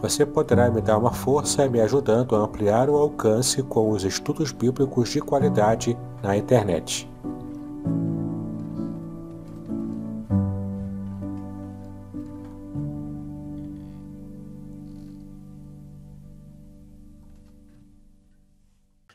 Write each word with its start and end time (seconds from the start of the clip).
Você 0.00 0.24
poderá 0.24 0.70
me 0.70 0.80
dar 0.80 0.98
uma 0.98 1.12
força 1.12 1.68
me 1.68 1.80
ajudando 1.80 2.34
a 2.34 2.40
ampliar 2.40 2.88
o 2.88 2.96
alcance 2.96 3.62
com 3.62 3.90
os 3.90 4.04
estudos 4.04 4.52
bíblicos 4.52 5.10
de 5.10 5.20
qualidade 5.20 5.96
na 6.22 6.36
internet. 6.36 7.08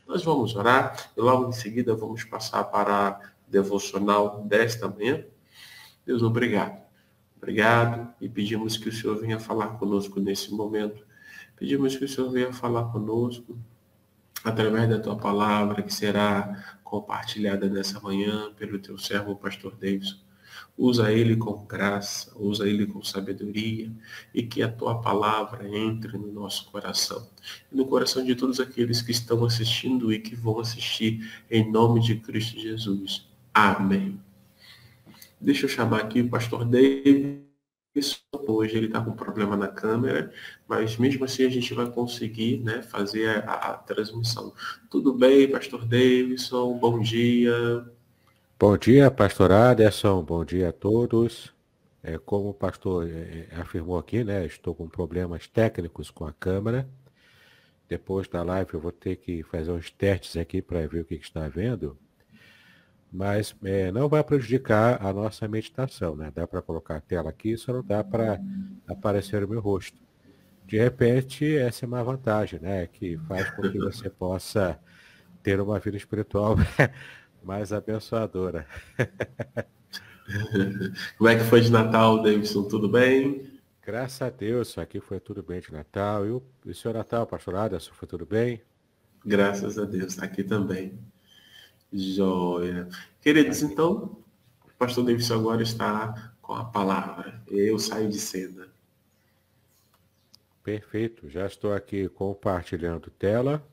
Nós 0.06 0.24
vamos 0.24 0.54
orar 0.54 1.10
e 1.16 1.20
logo 1.20 1.48
em 1.48 1.52
seguida 1.52 1.94
vamos 1.94 2.24
passar 2.24 2.64
para 2.64 3.08
a 3.08 3.20
devocional 3.48 4.42
desta 4.42 4.88
manhã. 4.88 5.24
Deus, 6.04 6.22
obrigado. 6.22 6.89
Obrigado 7.40 8.12
e 8.20 8.28
pedimos 8.28 8.76
que 8.76 8.90
o 8.90 8.92
Senhor 8.92 9.18
venha 9.18 9.40
falar 9.40 9.78
conosco 9.78 10.20
nesse 10.20 10.52
momento. 10.52 11.02
Pedimos 11.56 11.96
que 11.96 12.04
o 12.04 12.08
Senhor 12.08 12.30
venha 12.30 12.52
falar 12.52 12.92
conosco 12.92 13.58
através 14.44 14.88
da 14.90 14.98
tua 14.98 15.16
palavra 15.16 15.82
que 15.82 15.92
será 15.92 16.78
compartilhada 16.84 17.66
nessa 17.66 17.98
manhã 18.00 18.52
pelo 18.54 18.78
teu 18.78 18.98
servo, 18.98 19.36
pastor 19.36 19.74
Davidson. 19.74 20.18
Usa 20.76 21.12
ele 21.12 21.36
com 21.36 21.64
graça, 21.64 22.30
usa 22.36 22.68
ele 22.68 22.86
com 22.86 23.02
sabedoria 23.02 23.90
e 24.34 24.42
que 24.42 24.62
a 24.62 24.70
tua 24.70 25.00
palavra 25.00 25.66
entre 25.68 26.18
no 26.18 26.32
nosso 26.32 26.70
coração 26.70 27.26
e 27.72 27.76
no 27.76 27.86
coração 27.86 28.24
de 28.24 28.34
todos 28.34 28.60
aqueles 28.60 29.00
que 29.00 29.12
estão 29.12 29.44
assistindo 29.44 30.12
e 30.12 30.18
que 30.18 30.34
vão 30.34 30.58
assistir 30.58 31.26
em 31.50 31.70
nome 31.70 32.00
de 32.00 32.16
Cristo 32.16 32.58
Jesus. 32.58 33.26
Amém. 33.54 34.20
Deixa 35.40 35.64
eu 35.64 35.70
chamar 35.70 36.00
aqui 36.02 36.20
o 36.20 36.28
pastor 36.28 36.66
David. 36.66 37.40
Hoje 38.46 38.76
ele 38.76 38.86
está 38.86 39.00
com 39.00 39.12
problema 39.12 39.56
na 39.56 39.68
câmera, 39.68 40.30
mas 40.68 40.96
mesmo 40.98 41.24
assim 41.24 41.44
a 41.44 41.48
gente 41.48 41.72
vai 41.72 41.90
conseguir 41.90 42.58
né, 42.58 42.82
fazer 42.82 43.42
a, 43.48 43.54
a 43.54 43.74
transmissão. 43.78 44.52
Tudo 44.90 45.14
bem, 45.14 45.50
pastor 45.50 45.84
Davidson? 45.86 46.78
Bom 46.78 47.00
dia. 47.00 47.84
Bom 48.58 48.76
dia, 48.76 49.10
pastor 49.10 49.50
Aderson. 49.50 50.22
Bom 50.22 50.44
dia 50.44 50.68
a 50.68 50.72
todos. 50.72 51.52
É, 52.02 52.18
como 52.18 52.50
o 52.50 52.54
pastor 52.54 53.08
é, 53.08 53.48
é, 53.50 53.56
afirmou 53.56 53.98
aqui, 53.98 54.22
né, 54.22 54.44
estou 54.46 54.74
com 54.74 54.88
problemas 54.88 55.46
técnicos 55.46 56.10
com 56.10 56.26
a 56.26 56.32
câmera. 56.32 56.86
Depois 57.88 58.28
da 58.28 58.42
live 58.42 58.74
eu 58.74 58.80
vou 58.80 58.92
ter 58.92 59.16
que 59.16 59.42
fazer 59.44 59.72
uns 59.72 59.90
testes 59.90 60.36
aqui 60.36 60.60
para 60.60 60.86
ver 60.86 61.00
o 61.00 61.04
que, 61.04 61.18
que 61.18 61.24
está 61.24 61.48
vendo 61.48 61.98
mas 63.12 63.54
é, 63.64 63.90
não 63.90 64.08
vai 64.08 64.22
prejudicar 64.22 65.04
a 65.04 65.12
nossa 65.12 65.48
meditação, 65.48 66.14
né? 66.14 66.30
Dá 66.34 66.46
para 66.46 66.62
colocar 66.62 66.96
a 66.96 67.00
tela 67.00 67.30
aqui, 67.30 67.56
só 67.56 67.72
não 67.72 67.82
dá 67.82 68.04
para 68.04 68.40
aparecer 68.86 69.42
o 69.42 69.48
meu 69.48 69.60
rosto. 69.60 69.98
De 70.66 70.78
repente, 70.78 71.56
essa 71.56 71.84
é 71.84 71.88
uma 71.88 72.04
vantagem, 72.04 72.60
né? 72.60 72.86
Que 72.86 73.18
faz 73.26 73.50
com 73.50 73.62
que 73.62 73.78
você 73.78 74.08
possa 74.10 74.78
ter 75.42 75.60
uma 75.60 75.80
vida 75.80 75.96
espiritual 75.96 76.54
mais 77.42 77.72
abençoadora. 77.72 78.64
Como 81.18 81.28
é 81.28 81.36
que 81.36 81.44
foi 81.44 81.60
de 81.60 81.72
Natal, 81.72 82.22
Davidson? 82.22 82.68
Tudo 82.68 82.88
bem? 82.88 83.50
Graças 83.84 84.22
a 84.22 84.30
Deus, 84.30 84.78
aqui 84.78 85.00
foi 85.00 85.18
tudo 85.18 85.42
bem 85.42 85.60
de 85.60 85.72
Natal. 85.72 86.24
E 86.24 86.30
o, 86.30 86.40
e 86.64 86.70
o 86.70 86.74
senhor 86.74 86.94
Natal, 86.94 87.26
pastor 87.26 87.56
Aderson, 87.56 87.90
foi 87.92 88.06
tudo 88.06 88.24
bem? 88.24 88.62
Graças 89.26 89.76
a 89.76 89.84
Deus, 89.84 90.20
aqui 90.20 90.44
também. 90.44 90.96
Joia. 91.92 92.88
Queridos, 93.20 93.62
então, 93.62 94.22
o 94.64 94.70
pastor 94.78 95.04
Davidson 95.04 95.34
agora 95.34 95.62
está 95.62 96.34
com 96.40 96.54
a 96.54 96.64
palavra. 96.64 97.42
Eu 97.48 97.78
saio 97.78 98.08
de 98.08 98.18
cena. 98.18 98.68
Perfeito. 100.62 101.28
Já 101.28 101.46
estou 101.46 101.72
aqui 101.72 102.08
compartilhando 102.08 103.10
tela. 103.10 103.66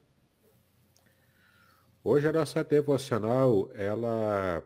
Hoje 2.04 2.28
a 2.28 2.34
nossa 2.34 2.64
devocional, 2.64 3.70
ela 3.74 4.64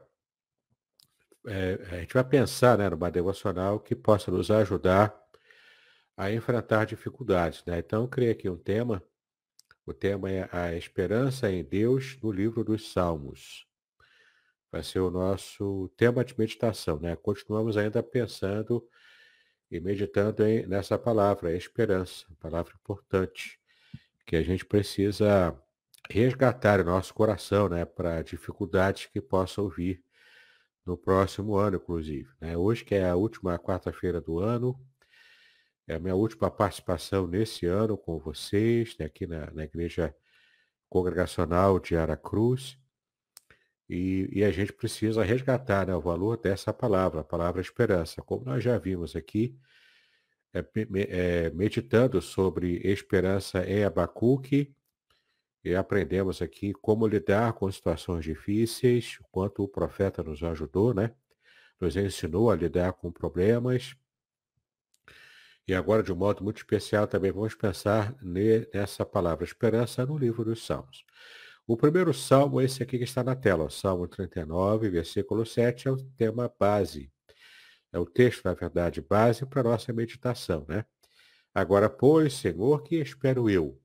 é, 1.48 1.80
a 1.92 1.96
gente 2.00 2.14
vai 2.14 2.24
pensar 2.24 2.78
né, 2.78 2.90
numa 2.90 3.10
devocional 3.10 3.80
que 3.80 3.96
possa 3.96 4.30
nos 4.30 4.52
ajudar 4.52 5.20
a 6.16 6.32
enfrentar 6.32 6.86
dificuldades. 6.86 7.64
Né? 7.66 7.80
Então, 7.80 8.04
eu 8.04 8.08
criei 8.08 8.32
aqui 8.32 8.48
um 8.48 8.58
tema 8.58 9.04
o 9.86 9.94
tema 9.94 10.32
é 10.32 10.50
a 10.52 10.76
esperança 10.76 11.52
em 11.52 11.64
Deus 11.64 12.18
no 12.22 12.32
livro 12.32 12.64
dos 12.64 12.92
Salmos. 12.92 13.68
Vai 14.72 14.84
ser 14.84 15.00
o 15.00 15.10
nosso 15.10 15.90
tema 15.98 16.24
de 16.24 16.38
meditação, 16.38 17.00
né? 17.00 17.16
Continuamos 17.16 17.76
ainda 17.76 18.02
pensando 18.02 18.88
e 19.70 19.80
meditando 19.80 20.46
em, 20.46 20.66
nessa 20.66 20.98
palavra, 20.98 21.56
esperança, 21.56 22.26
palavra 22.40 22.74
importante, 22.76 23.60
que 24.26 24.36
a 24.36 24.44
gente 24.44 24.66
precisa 24.66 25.58
resgatar 26.10 26.80
em 26.80 26.84
nosso 26.84 27.14
coração, 27.14 27.70
né, 27.70 27.86
para 27.86 28.22
dificuldades 28.22 29.06
que 29.06 29.22
possam 29.22 29.70
vir 29.70 30.04
no 30.86 30.98
próximo 30.98 31.56
ano, 31.56 31.78
inclusive. 31.78 32.30
Né? 32.40 32.58
Hoje, 32.58 32.84
que 32.84 32.96
é 32.96 33.10
a 33.10 33.16
última 33.16 33.58
quarta-feira 33.58 34.20
do 34.20 34.40
ano, 34.40 34.80
é 35.88 35.96
a 35.96 36.00
minha 36.00 36.16
última 36.16 36.50
participação 36.50 37.28
nesse 37.28 37.66
ano 37.66 37.98
com 37.98 38.20
vocês, 38.20 38.96
né, 38.98 39.06
aqui 39.06 39.28
na, 39.28 39.52
na 39.52 39.64
Igreja 39.64 40.16
Congregacional 40.90 41.80
de 41.80 41.96
Aracruz. 41.96 42.78
E, 43.90 44.30
e 44.32 44.44
a 44.44 44.52
gente 44.52 44.72
precisa 44.72 45.24
resgatar 45.24 45.88
né, 45.88 45.96
o 45.96 46.02
valor 46.02 46.38
dessa 46.38 46.72
palavra, 46.72 47.22
a 47.22 47.26
palavra 47.26 47.62
esperança. 47.62 48.22
Como 48.22 48.46
nós 48.46 48.64
já 48.64 48.78
vimos 48.78 49.16
aqui, 49.16 49.58
é, 50.54 50.64
é, 51.10 51.50
meditando 51.52 52.22
sobre 52.22 52.78
esperança 52.84 53.66
em 53.66 53.84
Abacuque, 53.84 54.74
e 55.64 55.76
aprendemos 55.76 56.42
aqui 56.42 56.74
como 56.74 57.06
lidar 57.06 57.54
com 57.54 57.72
situações 57.72 58.26
difíceis, 58.26 59.20
o 59.22 59.26
quanto 59.32 59.64
o 59.64 59.68
profeta 59.68 60.24
nos 60.24 60.42
ajudou, 60.42 60.94
né? 60.94 61.14
Nos 61.80 61.96
ensinou 61.96 62.50
a 62.50 62.56
lidar 62.56 62.94
com 62.94 63.12
problemas, 63.12 63.96
e 65.68 65.74
agora, 65.74 66.02
de 66.04 66.12
um 66.12 66.16
modo 66.16 66.44
muito 66.44 66.58
especial, 66.58 67.08
também 67.08 67.32
vamos 67.32 67.56
pensar 67.56 68.16
nessa 68.22 69.06
palavra 69.06 69.46
esperança 69.46 70.06
no 70.06 70.18
livro 70.18 70.44
dos 70.44 70.66
Salmos. 70.66 71.06
O 71.68 71.78
primeiro 71.78 72.14
salmo 72.14 72.60
é 72.60 72.66
esse 72.66 72.82
aqui 72.82 72.98
que 72.98 73.04
está 73.04 73.24
na 73.24 73.36
tela, 73.36 73.66
o 73.66 73.70
Salmo 73.70 74.08
39, 74.08 74.90
versículo 74.90 75.46
7, 75.46 75.88
é 75.88 75.92
o 75.92 75.98
tema 76.18 76.52
base. 76.60 77.12
É 77.94 78.00
o 78.00 78.06
texto, 78.06 78.44
na 78.46 78.54
verdade, 78.54 79.02
base 79.02 79.46
para 79.46 79.62
a 79.62 79.64
nossa 79.72 79.94
meditação, 79.94 80.66
né? 80.68 80.84
Agora, 81.54 81.90
pois, 81.90 82.34
Senhor, 82.34 82.82
que 82.84 82.96
espero 82.96 83.50
eu? 83.50 83.80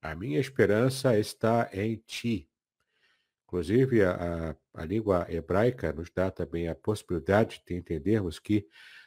A 0.00 0.14
minha 0.14 0.40
esperança 0.40 1.18
está 1.18 1.68
em 1.72 1.96
ti. 1.96 2.48
Inclusive, 3.46 4.02
a, 4.02 4.54
a, 4.74 4.82
a 4.82 4.84
língua 4.84 5.26
hebraica 5.28 5.92
nos 5.92 6.10
dá 6.10 6.30
também 6.30 6.68
a 6.68 6.74
possibilidade 6.74 7.62
de 7.66 7.74
entendermos 7.74 8.38
que 8.38 8.66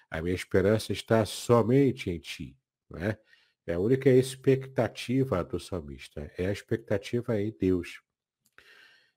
a 0.09 0.21
minha 0.21 0.35
esperança 0.35 0.93
está 0.93 1.25
somente 1.25 2.09
em 2.09 2.19
ti. 2.19 2.57
Não 2.89 2.99
é? 2.99 3.17
é 3.65 3.73
a 3.73 3.79
única 3.79 4.09
expectativa 4.09 5.43
do 5.43 5.59
salmista, 5.59 6.31
é 6.37 6.47
a 6.47 6.51
expectativa 6.51 7.39
em 7.39 7.51
Deus. 7.51 8.01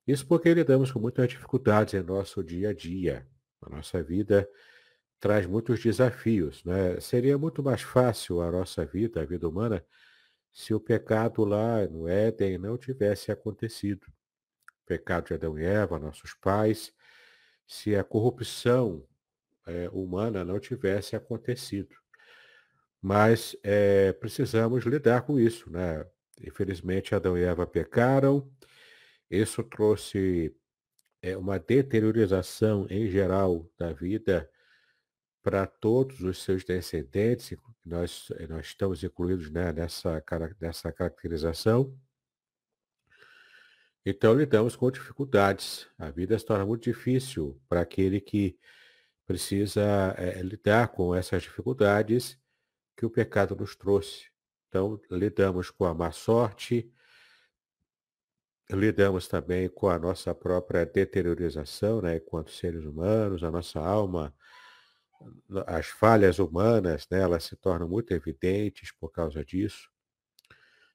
Isso 0.06 0.26
porque 0.26 0.52
lidamos 0.52 0.90
com 0.90 0.98
muitas 0.98 1.28
dificuldades 1.28 1.94
em 1.94 2.02
nosso 2.02 2.42
dia 2.42 2.70
a 2.70 2.74
dia. 2.74 3.26
A 3.62 3.70
nossa 3.70 4.02
vida 4.02 4.48
traz 5.20 5.46
muitos 5.46 5.80
desafios. 5.80 6.64
Né? 6.64 6.98
Seria 6.98 7.38
muito 7.38 7.62
mais 7.62 7.82
fácil 7.82 8.40
a 8.40 8.50
nossa 8.50 8.84
vida, 8.84 9.20
a 9.20 9.24
vida 9.24 9.48
humana, 9.48 9.84
se 10.50 10.74
o 10.74 10.80
pecado 10.80 11.44
lá 11.44 11.86
no 11.86 12.08
Éden 12.08 12.58
não 12.58 12.76
tivesse 12.76 13.30
acontecido. 13.30 14.04
O 14.82 14.86
pecado 14.86 15.28
de 15.28 15.34
Adão 15.34 15.56
e 15.56 15.64
Eva, 15.64 15.98
nossos 15.98 16.34
pais, 16.34 16.92
se 17.66 17.94
a 17.94 18.02
corrupção 18.02 19.06
é, 19.66 19.88
humana 19.90 20.44
não 20.44 20.58
tivesse 20.58 21.16
acontecido. 21.16 21.94
Mas 23.00 23.56
é, 23.62 24.12
precisamos 24.12 24.84
lidar 24.84 25.22
com 25.22 25.38
isso, 25.38 25.70
né? 25.70 26.06
Infelizmente, 26.42 27.14
Adão 27.14 27.36
e 27.36 27.42
Eva 27.42 27.66
pecaram. 27.66 28.50
Isso 29.30 29.62
trouxe 29.62 30.54
é, 31.22 31.36
uma 31.36 31.58
deteriorização 31.58 32.86
em 32.90 33.08
geral 33.08 33.70
da 33.78 33.92
vida 33.92 34.50
para 35.42 35.66
todos 35.66 36.20
os 36.20 36.42
seus 36.42 36.64
descendentes. 36.64 37.56
Nós, 37.84 38.28
nós 38.48 38.66
estamos 38.66 39.02
incluídos 39.02 39.50
né, 39.50 39.72
nessa, 39.72 40.22
nessa 40.60 40.92
caracterização. 40.92 41.96
Então, 44.04 44.34
lidamos 44.34 44.76
com 44.76 44.90
dificuldades. 44.90 45.86
A 45.98 46.10
vida 46.10 46.38
se 46.38 46.44
torna 46.44 46.64
muito 46.64 46.84
difícil 46.84 47.60
para 47.68 47.82
aquele 47.82 48.20
que 48.20 48.58
precisa 49.30 50.12
é, 50.18 50.42
lidar 50.42 50.88
com 50.88 51.14
essas 51.14 51.44
dificuldades 51.44 52.36
que 52.96 53.06
o 53.06 53.10
pecado 53.10 53.54
nos 53.54 53.76
trouxe. 53.76 54.28
Então, 54.68 55.00
lidamos 55.08 55.70
com 55.70 55.84
a 55.84 55.94
má 55.94 56.10
sorte, 56.10 56.92
lidamos 58.68 59.28
também 59.28 59.68
com 59.68 59.88
a 59.88 60.00
nossa 60.00 60.34
própria 60.34 60.84
deteriorização, 60.84 62.02
né, 62.02 62.16
enquanto 62.16 62.50
seres 62.50 62.84
humanos, 62.84 63.44
a 63.44 63.52
nossa 63.52 63.78
alma, 63.78 64.34
as 65.64 65.86
falhas 65.86 66.40
humanas, 66.40 67.06
né, 67.08 67.20
elas 67.20 67.44
se 67.44 67.54
tornam 67.54 67.88
muito 67.88 68.12
evidentes 68.12 68.90
por 68.90 69.12
causa 69.12 69.44
disso. 69.44 69.88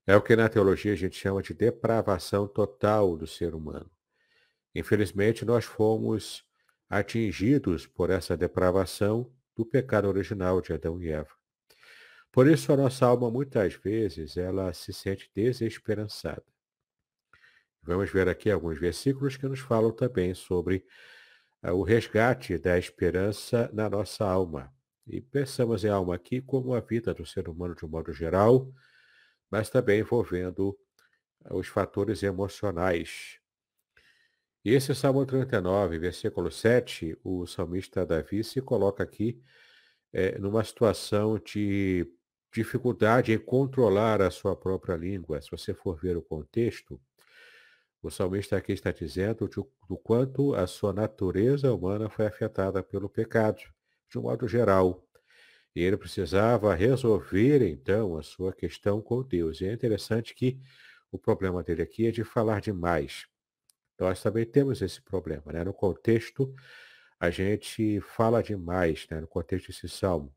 É 0.05 0.13
o 0.13 0.21
que 0.21 0.35
na 0.35 0.49
teologia 0.49 0.91
a 0.91 0.97
gente 0.97 1.15
chama 1.15 1.41
de 1.41 1.53
depravação 1.53 2.49
total 2.49 3.15
do 3.15 3.25
ser 3.25 3.55
humano. 3.55 3.89
Infelizmente, 4.75 5.45
nós 5.45 5.63
fomos 5.63 6.45
atingidos 6.89 7.87
por 7.87 8.09
essa 8.09 8.37
depravação 8.37 9.31
do 9.55 9.65
pecado 9.65 10.07
original 10.07 10.61
de 10.61 10.73
Adão 10.73 11.01
e 11.01 11.09
Eva. 11.09 11.33
Por 12.31 12.47
isso 12.47 12.73
a 12.73 12.77
nossa 12.77 13.05
alma 13.05 13.31
muitas 13.31 13.75
vezes 13.75 14.35
ela 14.35 14.73
se 14.73 14.91
sente 14.91 15.31
desesperançada. 15.33 16.43
Vamos 17.81 18.11
ver 18.11 18.27
aqui 18.27 18.49
alguns 18.49 18.79
versículos 18.79 19.37
que 19.37 19.47
nos 19.47 19.59
falam 19.59 19.91
também 19.91 20.33
sobre 20.33 20.83
uh, 21.63 21.71
o 21.71 21.83
resgate 21.83 22.57
da 22.57 22.77
esperança 22.77 23.69
na 23.71 23.89
nossa 23.89 24.25
alma. 24.25 24.73
E 25.07 25.21
pensamos 25.21 25.83
em 25.83 25.89
alma 25.89 26.15
aqui 26.15 26.41
como 26.41 26.73
a 26.73 26.79
vida 26.79 27.13
do 27.13 27.25
ser 27.25 27.47
humano 27.47 27.75
de 27.75 27.85
um 27.85 27.87
modo 27.87 28.11
geral, 28.11 28.69
mas 29.51 29.69
também 29.69 29.99
envolvendo 29.99 30.77
os 31.51 31.67
fatores 31.67 32.23
emocionais. 32.23 33.39
E 34.65 34.73
esse 34.73 34.95
Salmo 34.95 35.23
39, 35.27 35.99
versículo 35.99 36.49
7, 36.49 37.15
o 37.23 37.45
salmista 37.45 38.03
Davi 38.03 38.43
se 38.43 38.59
coloca 38.63 39.03
aqui 39.03 39.39
é, 40.11 40.39
numa 40.39 40.63
situação 40.63 41.37
de 41.37 42.11
dificuldade 42.51 43.31
em 43.31 43.37
controlar 43.37 44.23
a 44.23 44.31
sua 44.31 44.55
própria 44.55 44.95
língua. 44.95 45.39
Se 45.39 45.51
você 45.51 45.71
for 45.71 45.95
ver 46.01 46.17
o 46.17 46.21
contexto, 46.23 46.99
o 48.01 48.09
salmista 48.09 48.57
aqui 48.57 48.71
está 48.71 48.91
dizendo 48.91 49.47
de, 49.47 49.57
do 49.87 49.97
quanto 49.97 50.55
a 50.55 50.65
sua 50.65 50.91
natureza 50.91 51.71
humana 51.71 52.09
foi 52.09 52.25
afetada 52.25 52.81
pelo 52.81 53.07
pecado, 53.07 53.61
de 54.09 54.17
um 54.17 54.23
modo 54.23 54.47
geral. 54.47 55.07
E 55.75 55.81
ele 55.81 55.95
precisava 55.95 56.73
resolver, 56.73 57.61
então, 57.61 58.17
a 58.17 58.23
sua 58.23 58.51
questão 58.51 58.99
com 58.99 59.21
Deus. 59.21 59.61
E 59.61 59.67
é 59.67 59.73
interessante 59.73 60.33
que 60.33 60.59
o 61.11 61.19
problema 61.19 61.61
dele 61.61 61.83
aqui 61.83 62.07
é 62.07 62.11
de 62.11 62.23
falar 62.23 62.61
demais. 62.61 63.27
Nós 63.99 64.21
também 64.21 64.45
temos 64.45 64.81
esse 64.81 65.01
problema. 65.01 65.53
Né? 65.53 65.63
No 65.63 65.73
contexto, 65.73 66.53
a 67.19 67.29
gente 67.29 68.01
fala 68.01 68.43
demais, 68.43 69.07
né? 69.09 69.21
no 69.21 69.27
contexto 69.27 69.67
desse 69.67 69.87
salmo. 69.87 70.33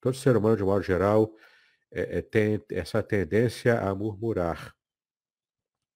Todo 0.00 0.16
ser 0.16 0.36
humano, 0.36 0.56
de 0.56 0.64
modo 0.64 0.82
geral, 0.82 1.34
é, 1.90 2.18
é, 2.18 2.22
tem 2.22 2.62
essa 2.70 3.02
tendência 3.02 3.80
a 3.80 3.94
murmurar, 3.94 4.74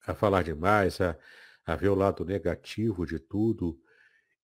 a 0.07 0.15
falar 0.15 0.43
demais, 0.43 1.01
a, 1.01 1.17
a 1.65 1.77
ver 1.77 1.89
o 1.89 1.95
lado 1.95 2.25
negativo 2.25 3.07
de 3.07 3.19
tudo 3.19 3.81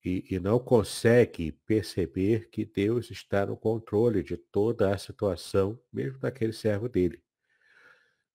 e, 0.05 0.25
e 0.31 0.40
não 0.40 0.58
consegue 0.58 1.52
perceber 1.52 2.49
que 2.49 2.64
Deus 2.64 3.11
está 3.11 3.44
no 3.44 3.56
controle 3.56 4.23
de 4.23 4.37
toda 4.37 4.94
a 4.94 4.99
situação, 4.99 5.78
mesmo 5.93 6.19
daquele 6.19 6.52
servo 6.52 6.88
dele. 6.88 7.23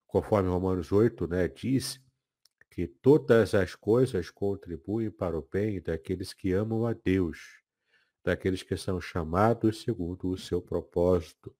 Conforme 0.05 0.49
Romanos 0.49 0.91
8 0.91 1.27
né, 1.27 1.47
diz 1.47 1.99
que 2.75 2.87
todas 2.87 3.55
as 3.55 3.73
coisas 3.73 4.29
contribuem 4.29 5.09
para 5.09 5.39
o 5.39 5.41
bem 5.49 5.81
daqueles 5.81 6.33
que 6.33 6.51
amam 6.51 6.85
a 6.85 6.91
Deus, 6.91 7.61
daqueles 8.21 8.63
que 8.63 8.75
são 8.75 8.99
chamados 8.99 9.81
segundo 9.81 10.29
o 10.29 10.37
seu 10.37 10.61
propósito. 10.61 11.55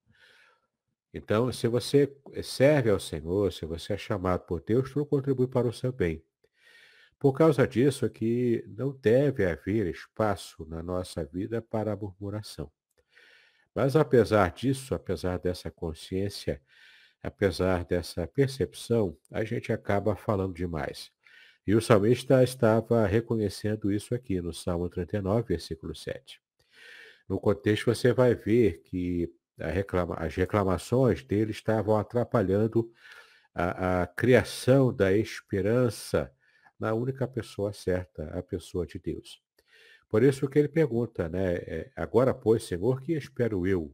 Então, 1.14 1.50
se 1.54 1.70
você 1.70 2.14
serve 2.44 2.90
ao 2.90 3.00
Senhor, 3.00 3.54
se 3.54 3.66
você 3.66 3.94
é 3.94 3.98
chamado 3.98 4.42
por 4.42 4.62
Deus, 4.62 4.92
tudo 4.92 5.06
contribui 5.06 5.48
para 5.48 5.66
o 5.66 5.72
seu 5.72 5.94
bem. 5.94 6.22
Por 7.18 7.32
causa 7.32 7.66
disso 7.66 8.06
é 8.06 8.10
que 8.10 8.66
não 8.68 8.92
deve 8.92 9.46
haver 9.46 9.88
espaço 9.88 10.66
na 10.66 10.84
nossa 10.84 11.24
vida 11.24 11.62
para 11.62 11.94
a 11.94 11.96
murmuração. 11.96 12.70
Mas 13.74 13.96
apesar 13.96 14.52
disso, 14.52 14.94
apesar 14.94 15.40
dessa 15.40 15.72
consciência, 15.72 16.62
apesar 17.26 17.84
dessa 17.86 18.28
percepção, 18.28 19.18
a 19.32 19.44
gente 19.44 19.74
acaba 19.74 20.16
falando 20.16 20.54
demais. 20.54 21.12
E 21.66 21.74
o 21.74 21.82
salmista 21.82 22.44
estava 22.44 23.06
reconhecendo 23.08 23.92
isso 23.92 24.14
aqui 24.14 24.40
no 24.40 24.54
Salmo 24.54 24.88
39, 24.88 25.48
versículo 25.48 25.96
7. 25.96 26.40
No 27.28 27.40
contexto, 27.40 27.86
você 27.86 28.14
vai 28.14 28.36
ver 28.36 28.84
que 28.84 29.34
reclama, 29.58 30.16
as 30.16 30.36
reclamações 30.36 31.24
dele 31.24 31.52
estavam 31.52 31.98
atrapalhando 31.98 32.92
a, 33.54 34.04
a 34.04 34.08
criação 34.08 34.94
da 34.94 35.12
esperança 35.12 36.32
na 36.80 36.94
única 36.94 37.28
pessoa 37.28 37.74
certa, 37.74 38.26
a 38.38 38.44
pessoa 38.44 38.86
de 38.86 39.00
Deus. 39.00 39.42
Por 40.08 40.22
isso 40.22 40.48
que 40.48 40.60
ele 40.60 40.68
pergunta, 40.68 41.28
né? 41.28 41.56
É, 41.56 41.92
agora, 41.96 42.34
pois, 42.34 42.64
Senhor, 42.64 43.02
que 43.02 43.14
espero 43.14 43.66
eu 43.66 43.92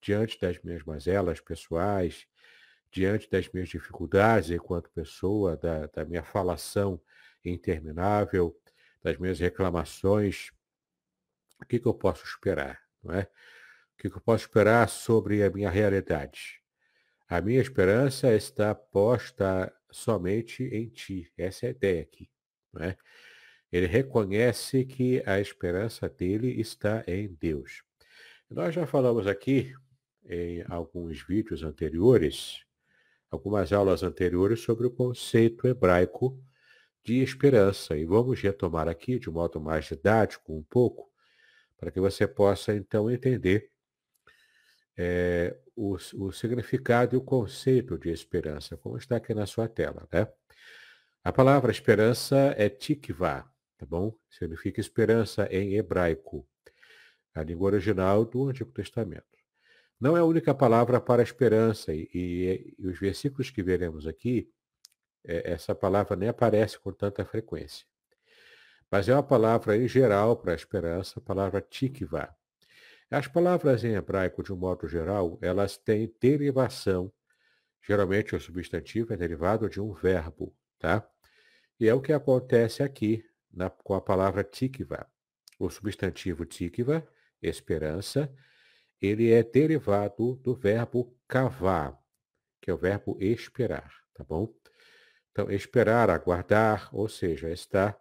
diante 0.00 0.40
das 0.40 0.58
minhas 0.62 0.82
mazelas 0.84 1.40
pessoais, 1.40 2.26
diante 2.90 3.28
das 3.30 3.48
minhas 3.48 3.68
dificuldades 3.68 4.50
enquanto 4.50 4.90
pessoa, 4.90 5.56
da, 5.56 5.86
da 5.86 6.04
minha 6.04 6.22
falação 6.22 7.00
interminável, 7.44 8.58
das 9.02 9.16
minhas 9.18 9.38
reclamações, 9.38 10.50
o 11.62 11.66
que, 11.66 11.78
que 11.78 11.86
eu 11.86 11.94
posso 11.94 12.24
esperar, 12.24 12.80
não 13.02 13.14
é? 13.14 13.28
O 13.94 13.96
que 13.96 14.08
eu 14.08 14.20
posso 14.20 14.44
esperar 14.44 14.88
sobre 14.88 15.42
a 15.42 15.50
minha 15.50 15.70
realidade? 15.70 16.62
A 17.28 17.40
minha 17.40 17.60
esperança 17.60 18.34
está 18.34 18.74
posta 18.74 19.72
somente 19.90 20.62
em 20.64 20.88
ti. 20.88 21.32
Essa 21.36 21.66
é 21.66 21.68
a 21.68 21.72
ideia 21.72 22.02
aqui. 22.02 22.30
Não 22.72 22.82
é? 22.82 22.96
Ele 23.72 23.86
reconhece 23.86 24.84
que 24.84 25.22
a 25.26 25.40
esperança 25.40 26.08
dele 26.08 26.60
está 26.60 27.02
em 27.06 27.28
Deus. 27.34 27.82
Nós 28.48 28.74
já 28.74 28.86
falamos 28.86 29.26
aqui 29.26 29.74
em 30.24 30.64
alguns 30.68 31.22
vídeos 31.22 31.62
anteriores, 31.62 32.65
algumas 33.30 33.72
aulas 33.72 34.02
anteriores 34.02 34.60
sobre 34.60 34.86
o 34.86 34.90
conceito 34.90 35.66
hebraico 35.66 36.40
de 37.04 37.22
esperança. 37.22 37.96
E 37.96 38.04
vamos 38.04 38.40
retomar 38.40 38.88
aqui 38.88 39.18
de 39.18 39.30
modo 39.30 39.60
mais 39.60 39.84
didático 39.84 40.52
um 40.52 40.62
pouco, 40.62 41.10
para 41.76 41.90
que 41.90 42.00
você 42.00 42.26
possa 42.26 42.74
então 42.74 43.10
entender 43.10 43.70
é, 44.96 45.56
o, 45.74 45.96
o, 46.14 46.32
significado 46.32 47.14
e 47.14 47.18
o 47.18 47.22
conceito 47.22 47.98
de 47.98 48.10
esperança, 48.10 48.76
como 48.76 48.96
está 48.96 49.16
aqui 49.16 49.34
na 49.34 49.46
sua 49.46 49.68
tela. 49.68 50.08
Né? 50.12 50.26
A 51.22 51.32
palavra 51.32 51.70
esperança 51.70 52.54
é 52.56 52.68
tikvah, 52.68 53.48
tá 53.76 53.84
bom? 53.84 54.16
Significa 54.30 54.80
esperança 54.80 55.46
em 55.50 55.74
hebraico, 55.74 56.48
a 57.34 57.42
língua 57.42 57.66
original 57.66 58.24
do 58.24 58.48
Antigo 58.48 58.72
Testamento. 58.72 59.35
Não 60.00 60.16
é 60.16 60.20
a 60.20 60.24
única 60.24 60.54
palavra 60.54 61.00
para 61.00 61.22
esperança, 61.22 61.92
e, 61.94 62.08
e, 62.12 62.74
e 62.78 62.86
os 62.86 62.98
versículos 62.98 63.50
que 63.50 63.62
veremos 63.62 64.06
aqui, 64.06 64.50
é, 65.24 65.52
essa 65.52 65.74
palavra 65.74 66.14
nem 66.16 66.28
aparece 66.28 66.78
com 66.78 66.92
tanta 66.92 67.24
frequência. 67.24 67.86
Mas 68.90 69.08
é 69.08 69.14
uma 69.14 69.22
palavra 69.22 69.76
em 69.76 69.88
geral 69.88 70.36
para 70.36 70.54
esperança, 70.54 71.18
a 71.18 71.22
palavra 71.22 71.60
tikvah. 71.60 72.34
As 73.10 73.26
palavras 73.26 73.84
em 73.84 73.94
hebraico, 73.94 74.42
de 74.42 74.52
um 74.52 74.56
modo 74.56 74.86
geral, 74.86 75.38
elas 75.40 75.76
têm 75.76 76.12
derivação. 76.20 77.12
Geralmente 77.80 78.34
o 78.34 78.40
substantivo 78.40 79.12
é 79.12 79.16
derivado 79.16 79.68
de 79.68 79.80
um 79.80 79.92
verbo, 79.92 80.54
tá? 80.78 81.08
E 81.78 81.88
é 81.88 81.94
o 81.94 82.00
que 82.00 82.12
acontece 82.12 82.82
aqui 82.82 83.24
na, 83.52 83.70
com 83.70 83.94
a 83.94 84.00
palavra 84.00 84.42
tikva. 84.42 85.06
O 85.58 85.70
substantivo 85.70 86.44
tikva, 86.44 87.06
esperança, 87.40 88.32
ele 89.00 89.30
é 89.30 89.42
derivado 89.42 90.36
do 90.36 90.54
verbo 90.54 91.16
kavar, 91.28 91.98
que 92.60 92.70
é 92.70 92.74
o 92.74 92.78
verbo 92.78 93.16
esperar, 93.20 93.92
tá 94.14 94.24
bom? 94.24 94.54
Então, 95.30 95.50
esperar, 95.50 96.08
aguardar, 96.08 96.88
ou 96.94 97.08
seja, 97.08 97.50
estar 97.50 97.98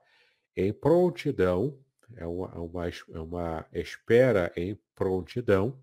em 0.55 0.71
prontidão 0.71 1.77
é 2.15 2.25
uma, 2.25 2.51
é 2.53 2.59
uma, 2.59 2.87
é 2.87 3.19
uma 3.19 3.65
espera 3.73 4.51
em 4.55 4.79
prontidão 4.93 5.81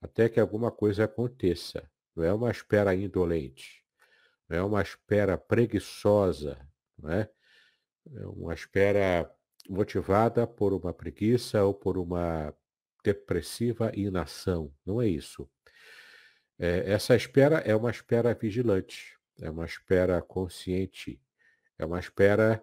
até 0.00 0.28
que 0.28 0.38
alguma 0.38 0.70
coisa 0.70 1.04
aconteça. 1.04 1.90
Não 2.14 2.24
é 2.24 2.32
uma 2.32 2.50
espera 2.50 2.94
indolente, 2.94 3.84
não 4.48 4.56
é 4.56 4.62
uma 4.62 4.82
espera 4.82 5.36
preguiçosa, 5.36 6.58
não 6.98 7.10
é? 7.10 7.28
É 8.14 8.26
uma 8.26 8.54
espera 8.54 9.28
motivada 9.68 10.46
por 10.46 10.72
uma 10.72 10.94
preguiça 10.94 11.64
ou 11.64 11.74
por 11.74 11.98
uma 11.98 12.54
depressiva 13.06 13.92
inação. 13.94 14.74
Não 14.84 15.00
é 15.00 15.06
isso. 15.06 15.48
É, 16.58 16.90
essa 16.90 17.14
espera 17.14 17.58
é 17.58 17.76
uma 17.76 17.90
espera 17.90 18.34
vigilante, 18.34 19.16
é 19.40 19.48
uma 19.48 19.64
espera 19.64 20.20
consciente, 20.20 21.20
é 21.78 21.86
uma 21.86 22.00
espera 22.00 22.62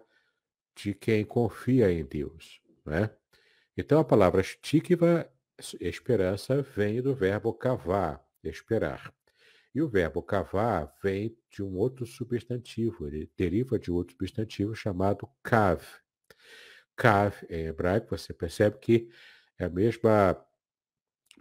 de 0.74 0.92
quem 0.92 1.24
confia 1.24 1.90
em 1.90 2.04
Deus. 2.04 2.60
Né? 2.84 3.08
Então 3.76 3.98
a 3.98 4.04
palavra 4.04 4.42
stikva, 4.42 5.30
esperança, 5.80 6.60
vem 6.60 7.00
do 7.00 7.14
verbo 7.14 7.54
cavar, 7.54 8.22
esperar. 8.42 9.14
E 9.74 9.80
o 9.80 9.88
verbo 9.88 10.22
cavar 10.22 10.92
vem 11.02 11.36
de 11.48 11.62
um 11.62 11.76
outro 11.76 12.04
substantivo, 12.04 13.06
ele 13.06 13.30
deriva 13.36 13.78
de 13.78 13.90
outro 13.90 14.12
substantivo 14.12 14.74
chamado 14.74 15.28
kav. 15.42 15.82
Kav, 16.96 17.34
em 17.48 17.66
hebraico, 17.66 18.16
você 18.16 18.32
percebe 18.32 18.78
que 18.78 19.08
é 19.58 19.64
a 19.64 19.70
mesma, 19.70 20.36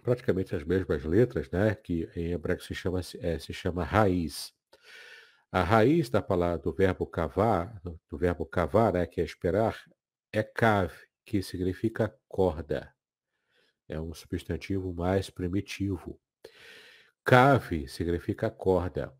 praticamente 0.04 0.56
as 0.56 0.64
mesmas 0.64 1.04
letras, 1.04 1.50
né? 1.52 1.76
que 1.76 2.10
em 2.16 2.32
hebraico 2.32 2.64
se 2.64 2.74
chama, 2.74 3.02
é, 3.20 3.40
se 3.40 3.54
chama 3.54 3.84
raiz. 3.84 4.54
A 5.52 5.62
raiz 5.62 6.10
da 6.10 6.22
palavra 6.22 6.58
do 6.58 6.74
verbo 6.74 7.06
cavar, 7.06 7.80
do 7.84 8.18
verbo 8.18 8.44
cavar, 8.44 8.94
né, 8.94 9.06
que 9.06 9.22
é 9.22 9.24
esperar, 9.24 9.80
é 10.32 10.42
kav, 10.42 10.92
que 11.24 11.44
significa 11.44 12.12
corda. 12.28 12.92
É 13.88 14.00
um 14.00 14.14
substantivo 14.14 14.94
mais 14.94 15.30
primitivo. 15.30 16.20
Cave 17.24 17.88
significa 17.88 18.50
corda. 18.50 19.14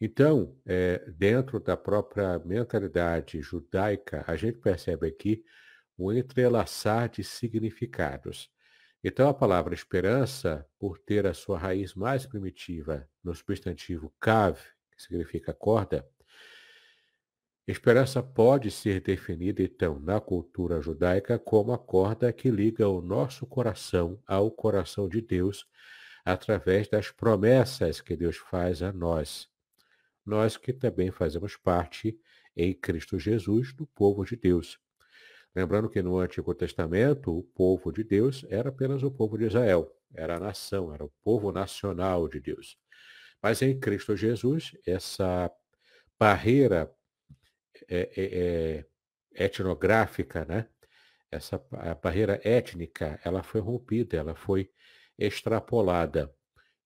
Então, 0.00 0.58
é, 0.66 0.98
dentro 1.10 1.58
da 1.58 1.76
própria 1.76 2.38
mentalidade 2.40 3.40
judaica, 3.40 4.24
a 4.26 4.36
gente 4.36 4.58
percebe 4.58 5.06
aqui 5.08 5.42
um 5.98 6.12
entrelaçar 6.12 7.08
de 7.08 7.24
significados. 7.24 8.50
Então, 9.02 9.28
a 9.28 9.34
palavra 9.34 9.74
esperança, 9.74 10.66
por 10.78 10.98
ter 10.98 11.26
a 11.26 11.34
sua 11.34 11.58
raiz 11.58 11.94
mais 11.94 12.26
primitiva 12.26 13.08
no 13.22 13.34
substantivo 13.34 14.12
cave, 14.18 14.60
que 14.90 15.02
significa 15.02 15.54
corda, 15.54 16.08
esperança 17.66 18.22
pode 18.22 18.70
ser 18.70 19.00
definida, 19.00 19.62
então, 19.62 19.98
na 20.00 20.20
cultura 20.20 20.80
judaica, 20.80 21.38
como 21.38 21.72
a 21.72 21.78
corda 21.78 22.32
que 22.32 22.50
liga 22.50 22.88
o 22.88 23.00
nosso 23.00 23.46
coração 23.46 24.20
ao 24.26 24.50
coração 24.50 25.08
de 25.08 25.20
Deus 25.20 25.66
através 26.24 26.88
das 26.88 27.10
promessas 27.12 28.00
que 28.00 28.16
Deus 28.16 28.36
faz 28.36 28.82
a 28.82 28.92
nós. 28.92 29.48
Nós 30.24 30.56
que 30.56 30.72
também 30.72 31.12
fazemos 31.12 31.56
parte, 31.56 32.18
em 32.56 32.74
Cristo 32.74 33.16
Jesus, 33.16 33.72
do 33.72 33.86
povo 33.86 34.24
de 34.24 34.34
Deus. 34.34 34.80
Lembrando 35.56 35.88
que 35.88 36.02
no 36.02 36.18
Antigo 36.18 36.54
Testamento, 36.54 37.34
o 37.34 37.42
povo 37.42 37.90
de 37.90 38.04
Deus 38.04 38.44
era 38.50 38.68
apenas 38.68 39.02
o 39.02 39.10
povo 39.10 39.38
de 39.38 39.46
Israel, 39.46 39.90
era 40.14 40.36
a 40.36 40.38
nação, 40.38 40.92
era 40.92 41.02
o 41.02 41.10
povo 41.24 41.50
nacional 41.50 42.28
de 42.28 42.38
Deus. 42.38 42.76
Mas 43.42 43.62
em 43.62 43.80
Cristo 43.80 44.14
Jesus, 44.14 44.76
essa 44.86 45.50
barreira 46.20 46.94
é, 47.88 48.00
é, 48.16 48.84
é, 49.34 49.44
etnográfica, 49.46 50.44
né? 50.44 50.68
essa 51.30 51.58
barreira 52.02 52.38
étnica, 52.44 53.18
ela 53.24 53.42
foi 53.42 53.62
rompida, 53.62 54.18
ela 54.18 54.34
foi 54.34 54.70
extrapolada. 55.18 56.30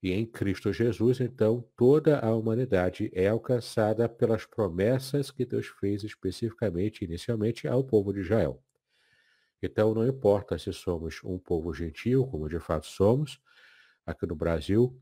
E 0.03 0.13
em 0.13 0.25
Cristo 0.25 0.73
Jesus, 0.73 1.21
então, 1.21 1.63
toda 1.77 2.19
a 2.21 2.35
humanidade 2.35 3.11
é 3.15 3.29
alcançada 3.29 4.09
pelas 4.09 4.47
promessas 4.47 5.31
que 5.31 5.45
Deus 5.45 5.67
fez 5.67 6.03
especificamente, 6.05 7.05
inicialmente, 7.05 7.69
ao 7.69 7.85
povo 7.85 8.13
de 8.13 8.21
Israel. 8.21 8.63
Então, 9.63 9.93
não 9.93 10.07
importa 10.07 10.59
se 10.59 10.73
somos 10.73 11.21
um 11.23 11.39
povo 11.39 11.75
gentil, 11.75 12.27
como 12.27 12.49
de 12.49 12.59
fato 12.59 12.87
somos, 12.87 13.39
aqui 14.07 14.27
no 14.27 14.35
Brasil, 14.35 14.99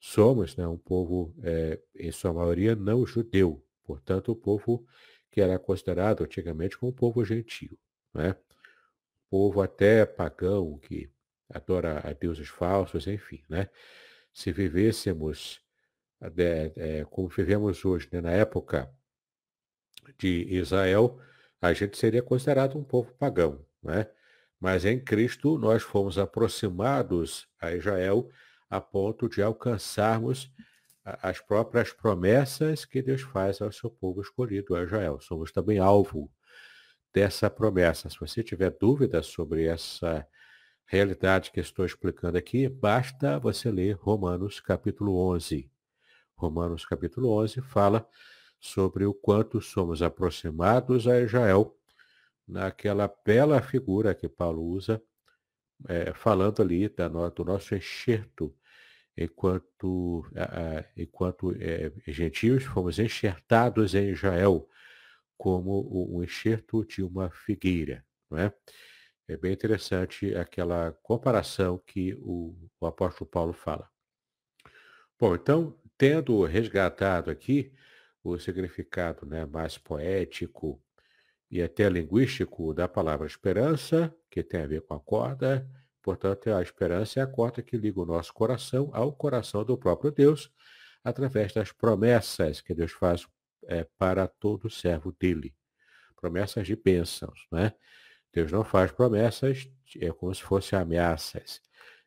somos 0.00 0.56
né, 0.56 0.66
um 0.66 0.76
povo, 0.78 1.32
é, 1.44 1.80
em 1.94 2.10
sua 2.10 2.32
maioria, 2.32 2.74
não 2.74 3.06
judeu. 3.06 3.64
Portanto, 3.84 4.32
o 4.32 4.36
povo 4.36 4.84
que 5.30 5.40
era 5.40 5.58
considerado 5.58 6.24
antigamente 6.24 6.76
como 6.76 6.90
um 6.90 6.94
povo 6.94 7.24
gentil. 7.24 7.78
Né? 8.12 8.34
Povo 9.30 9.62
até 9.62 10.04
pagão, 10.04 10.78
que 10.78 11.08
adora 11.48 12.00
a 12.04 12.12
deuses 12.12 12.48
falsos, 12.48 13.06
enfim, 13.06 13.42
né? 13.48 13.68
Se 14.40 14.52
vivêssemos 14.52 15.60
é, 16.74 17.04
como 17.10 17.28
vivemos 17.28 17.84
hoje, 17.84 18.08
né, 18.10 18.22
na 18.22 18.30
época 18.30 18.90
de 20.18 20.46
Israel, 20.48 21.20
a 21.60 21.74
gente 21.74 21.98
seria 21.98 22.22
considerado 22.22 22.78
um 22.78 22.82
povo 22.82 23.12
pagão, 23.18 23.62
né? 23.82 24.10
Mas 24.58 24.86
em 24.86 24.98
Cristo 24.98 25.58
nós 25.58 25.82
fomos 25.82 26.16
aproximados 26.16 27.46
a 27.60 27.74
Israel 27.74 28.30
a 28.70 28.80
ponto 28.80 29.28
de 29.28 29.42
alcançarmos 29.42 30.50
as 31.04 31.38
próprias 31.38 31.92
promessas 31.92 32.86
que 32.86 33.02
Deus 33.02 33.20
faz 33.20 33.60
ao 33.60 33.70
seu 33.70 33.90
povo 33.90 34.22
escolhido, 34.22 34.74
a 34.74 34.84
Israel. 34.84 35.20
Somos 35.20 35.52
também 35.52 35.78
alvo 35.78 36.32
dessa 37.12 37.50
promessa. 37.50 38.08
Se 38.08 38.18
você 38.18 38.42
tiver 38.42 38.70
dúvidas 38.70 39.26
sobre 39.26 39.66
essa 39.66 40.26
realidade 40.90 41.52
que 41.52 41.60
estou 41.60 41.86
explicando 41.86 42.36
aqui, 42.36 42.68
basta 42.68 43.38
você 43.38 43.70
ler 43.70 43.92
Romanos 43.92 44.58
capítulo 44.58 45.14
11. 45.14 45.70
Romanos 46.34 46.84
capítulo 46.84 47.30
11 47.30 47.60
fala 47.62 48.04
sobre 48.58 49.06
o 49.06 49.14
quanto 49.14 49.60
somos 49.60 50.02
aproximados 50.02 51.06
a 51.06 51.20
Israel 51.20 51.78
naquela 52.44 53.08
bela 53.24 53.62
figura 53.62 54.16
que 54.16 54.28
Paulo 54.28 54.64
usa, 54.64 55.00
é, 55.88 56.12
falando 56.12 56.60
ali 56.60 56.88
da, 56.88 57.06
do 57.06 57.44
nosso 57.44 57.72
enxerto, 57.76 58.52
enquanto, 59.16 60.26
enquanto 60.96 61.54
é, 61.60 61.92
gentios 62.08 62.64
fomos 62.64 62.98
enxertados 62.98 63.94
em 63.94 64.08
Israel, 64.08 64.68
como 65.38 65.86
o, 65.88 66.20
enxerto 66.24 66.84
de 66.84 67.00
uma 67.00 67.30
figueira. 67.30 68.04
Não 68.28 68.38
é? 68.38 68.52
É 69.30 69.36
bem 69.36 69.52
interessante 69.52 70.34
aquela 70.34 70.90
comparação 71.04 71.78
que 71.86 72.14
o, 72.14 72.52
o 72.80 72.86
apóstolo 72.86 73.30
Paulo 73.30 73.52
fala. 73.52 73.88
Bom, 75.16 75.36
então, 75.36 75.78
tendo 75.96 76.44
resgatado 76.44 77.30
aqui 77.30 77.72
o 78.24 78.36
significado 78.40 79.24
né, 79.24 79.46
mais 79.46 79.78
poético 79.78 80.82
e 81.48 81.62
até 81.62 81.88
linguístico 81.88 82.74
da 82.74 82.88
palavra 82.88 83.24
esperança, 83.24 84.12
que 84.28 84.42
tem 84.42 84.62
a 84.62 84.66
ver 84.66 84.80
com 84.82 84.94
a 84.94 85.00
corda, 85.00 85.64
portanto, 86.02 86.52
a 86.52 86.60
esperança 86.60 87.20
é 87.20 87.22
a 87.22 87.26
corda 87.28 87.62
que 87.62 87.76
liga 87.76 88.00
o 88.00 88.06
nosso 88.06 88.34
coração 88.34 88.90
ao 88.92 89.12
coração 89.12 89.64
do 89.64 89.78
próprio 89.78 90.10
Deus, 90.10 90.52
através 91.04 91.52
das 91.52 91.70
promessas 91.70 92.60
que 92.60 92.74
Deus 92.74 92.90
faz 92.90 93.28
é, 93.68 93.86
para 93.96 94.26
todo 94.26 94.68
servo 94.68 95.12
dele. 95.12 95.54
Promessas 96.16 96.66
de 96.66 96.74
bênçãos, 96.74 97.46
né? 97.52 97.72
Deus 98.32 98.52
não 98.52 98.64
faz 98.64 98.92
promessas, 98.92 99.68
é 99.96 100.12
como 100.12 100.34
se 100.34 100.42
fossem 100.42 100.78
ameaças. 100.78 101.60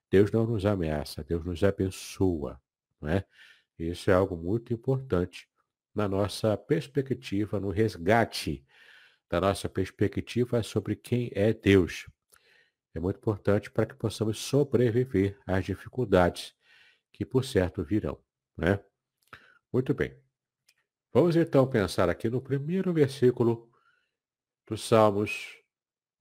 Deus 0.09 0.31
não 0.31 0.45
nos 0.45 0.65
ameaça, 0.65 1.23
Deus 1.23 1.43
nos 1.43 1.63
abençoa. 1.63 2.61
Não 3.01 3.09
é? 3.09 3.25
Isso 3.77 4.09
é 4.09 4.13
algo 4.13 4.37
muito 4.37 4.73
importante 4.73 5.49
na 5.93 6.07
nossa 6.07 6.55
perspectiva, 6.57 7.59
no 7.59 7.69
resgate 7.69 8.65
da 9.29 9.41
nossa 9.41 9.67
perspectiva 9.67 10.61
sobre 10.63 10.95
quem 10.95 11.31
é 11.33 11.53
Deus. 11.53 12.07
É 12.93 12.99
muito 12.99 13.17
importante 13.17 13.71
para 13.71 13.85
que 13.85 13.95
possamos 13.95 14.37
sobreviver 14.37 15.37
às 15.45 15.65
dificuldades 15.65 16.55
que, 17.11 17.25
por 17.25 17.43
certo, 17.43 17.83
virão. 17.83 18.19
Né? 18.55 18.79
Muito 19.71 19.93
bem. 19.93 20.15
Vamos 21.11 21.35
então 21.35 21.67
pensar 21.67 22.09
aqui 22.09 22.29
no 22.29 22.41
primeiro 22.41 22.93
versículo 22.93 23.69
dos 24.67 24.87
Salmos 24.87 25.62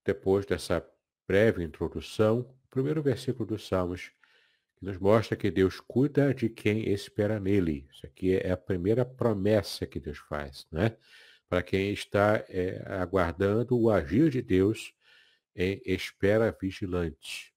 depois 0.05 0.45
dessa 0.45 0.85
breve 1.27 1.63
introdução, 1.63 2.41
o 2.41 2.69
primeiro 2.71 3.03
versículo 3.03 3.47
dos 3.47 3.67
Salmos, 3.67 4.11
que 4.77 4.85
nos 4.85 4.99
mostra 4.99 5.37
que 5.37 5.51
Deus 5.51 5.81
cuida 5.81 6.35
de 6.35 6.49
quem 6.49 6.89
espera 6.89 7.39
nele. 7.39 7.87
Isso 7.93 8.07
aqui 8.07 8.37
é 8.37 8.51
a 8.51 8.57
primeira 8.57 9.05
promessa 9.05 9.87
que 9.87 10.01
Deus 10.01 10.19
faz, 10.19 10.67
né? 10.71 10.97
Para 11.49 11.63
quem 11.63 11.93
está 11.93 12.45
é, 12.49 12.83
aguardando 12.87 13.79
o 13.79 13.91
agir 13.91 14.31
de 14.31 14.43
Deus 14.43 14.93
em 15.55 15.81
espera 15.85 16.57
vigilante. 16.59 17.53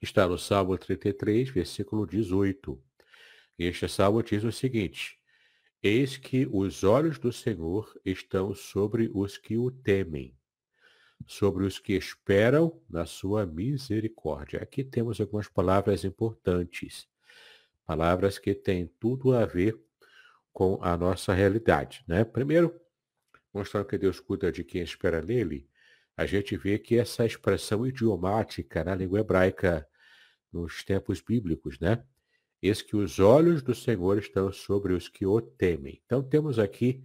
Está 0.00 0.26
no 0.28 0.38
Salmo 0.38 0.78
33, 0.78 1.50
versículo 1.50 2.06
18. 2.06 2.82
Este 3.58 3.88
salmo 3.88 4.22
diz 4.22 4.44
o 4.44 4.52
seguinte: 4.52 5.18
Eis 5.82 6.16
que 6.16 6.46
os 6.52 6.84
olhos 6.84 7.18
do 7.18 7.32
Senhor 7.32 7.92
estão 8.04 8.54
sobre 8.54 9.10
os 9.12 9.36
que 9.36 9.56
o 9.56 9.70
temem 9.70 10.36
sobre 11.26 11.64
os 11.64 11.78
que 11.78 11.94
esperam 11.94 12.80
na 12.88 13.06
sua 13.06 13.46
misericórdia. 13.46 14.62
Aqui 14.62 14.84
temos 14.84 15.20
algumas 15.20 15.48
palavras 15.48 16.04
importantes, 16.04 17.08
palavras 17.84 18.38
que 18.38 18.54
têm 18.54 18.86
tudo 18.98 19.32
a 19.32 19.46
ver 19.46 19.80
com 20.52 20.78
a 20.82 20.96
nossa 20.96 21.32
realidade. 21.32 22.04
Né? 22.06 22.24
Primeiro, 22.24 22.74
mostrando 23.52 23.86
que 23.86 23.98
Deus 23.98 24.20
cuida 24.20 24.52
de 24.52 24.62
quem 24.62 24.82
espera 24.82 25.22
nele, 25.22 25.68
a 26.16 26.24
gente 26.24 26.56
vê 26.56 26.78
que 26.78 26.98
essa 26.98 27.26
expressão 27.26 27.86
idiomática 27.86 28.82
na 28.82 28.94
língua 28.94 29.20
hebraica 29.20 29.86
nos 30.50 30.82
tempos 30.82 31.20
bíblicos, 31.20 31.78
né? 31.78 32.02
Eis 32.62 32.80
que 32.80 32.96
os 32.96 33.18
olhos 33.18 33.62
do 33.62 33.74
Senhor 33.74 34.16
estão 34.18 34.50
sobre 34.50 34.94
os 34.94 35.08
que 35.08 35.26
o 35.26 35.40
temem. 35.40 36.00
Então 36.06 36.22
temos 36.22 36.58
aqui 36.58 37.04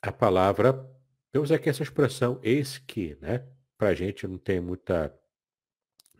a 0.00 0.12
palavra, 0.12 0.88
temos 1.32 1.52
aqui 1.52 1.68
essa 1.68 1.82
expressão 1.82 2.40
eis 2.42 2.78
que, 2.78 3.16
né? 3.20 3.46
Para 3.78 3.88
a 3.88 3.94
gente 3.94 4.26
não 4.26 4.38
tem 4.38 4.60
muita, 4.60 5.14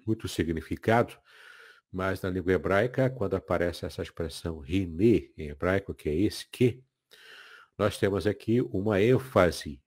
muito 0.07 0.26
significado, 0.29 1.19
mas 1.93 2.23
na 2.23 2.31
língua 2.31 2.52
hebraica, 2.52 3.11
quando 3.11 3.35
aparece 3.35 3.85
essa 3.85 4.02
expressão 4.02 4.61
rine 4.61 5.33
em 5.37 5.49
hebraico, 5.49 5.93
que 5.93 6.09
é 6.09 6.14
eis 6.14 6.43
que, 6.45 6.83
nós 7.76 7.99
temos 7.99 8.26
aqui 8.26 8.61
uma 8.61 9.00
ênfase 9.00 9.83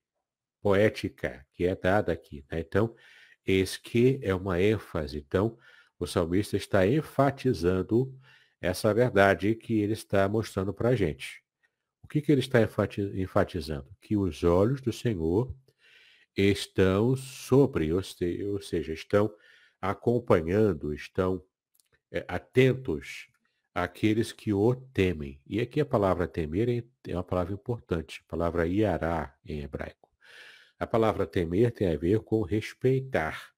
poética 0.62 1.46
que 1.54 1.66
é 1.66 1.76
dada 1.76 2.12
aqui. 2.12 2.44
Né? 2.52 2.60
Então, 2.60 2.96
eis 3.46 3.78
que 3.78 4.20
é 4.24 4.34
uma 4.34 4.60
ênfase. 4.60 5.18
Então, 5.20 5.58
o 6.00 6.08
salmista 6.08 6.58
está 6.58 6.88
enfatizando 6.88 8.18
essa 8.60 8.94
verdade 8.94 9.56
que 9.56 9.80
ele 9.80 9.94
está 9.94 10.28
mostrando 10.28 10.74
para 10.74 10.90
a 10.90 10.96
gente. 10.96 11.43
O 12.04 12.08
que, 12.08 12.22
que 12.22 12.32
ele 12.32 12.42
está 12.42 12.60
enfatizando? 12.62 13.88
Que 14.02 14.16
os 14.16 14.44
olhos 14.44 14.82
do 14.82 14.92
Senhor 14.92 15.54
estão 16.36 17.16
sobre, 17.16 17.92
ou 17.94 18.62
seja, 18.62 18.94
estão 18.94 19.34
acompanhando, 19.82 20.94
estão 20.94 21.44
é, 22.12 22.26
atentos 22.28 23.28
àqueles 23.74 24.32
que 24.32 24.54
o 24.54 24.76
temem. 24.76 25.42
E 25.46 25.60
aqui 25.60 25.82
a 25.82 25.86
palavra 25.86 26.28
temer 26.28 26.86
é 27.08 27.14
uma 27.16 27.24
palavra 27.24 27.54
importante, 27.54 28.24
a 28.26 28.30
palavra 28.30 28.68
iará 28.68 29.36
em 29.46 29.62
hebraico. 29.62 30.10
A 30.80 30.86
palavra 30.86 31.26
temer 31.26 31.72
tem 31.72 31.94
a 31.94 31.98
ver 31.98 32.20
com 32.22 32.42
respeitar, 32.44 33.52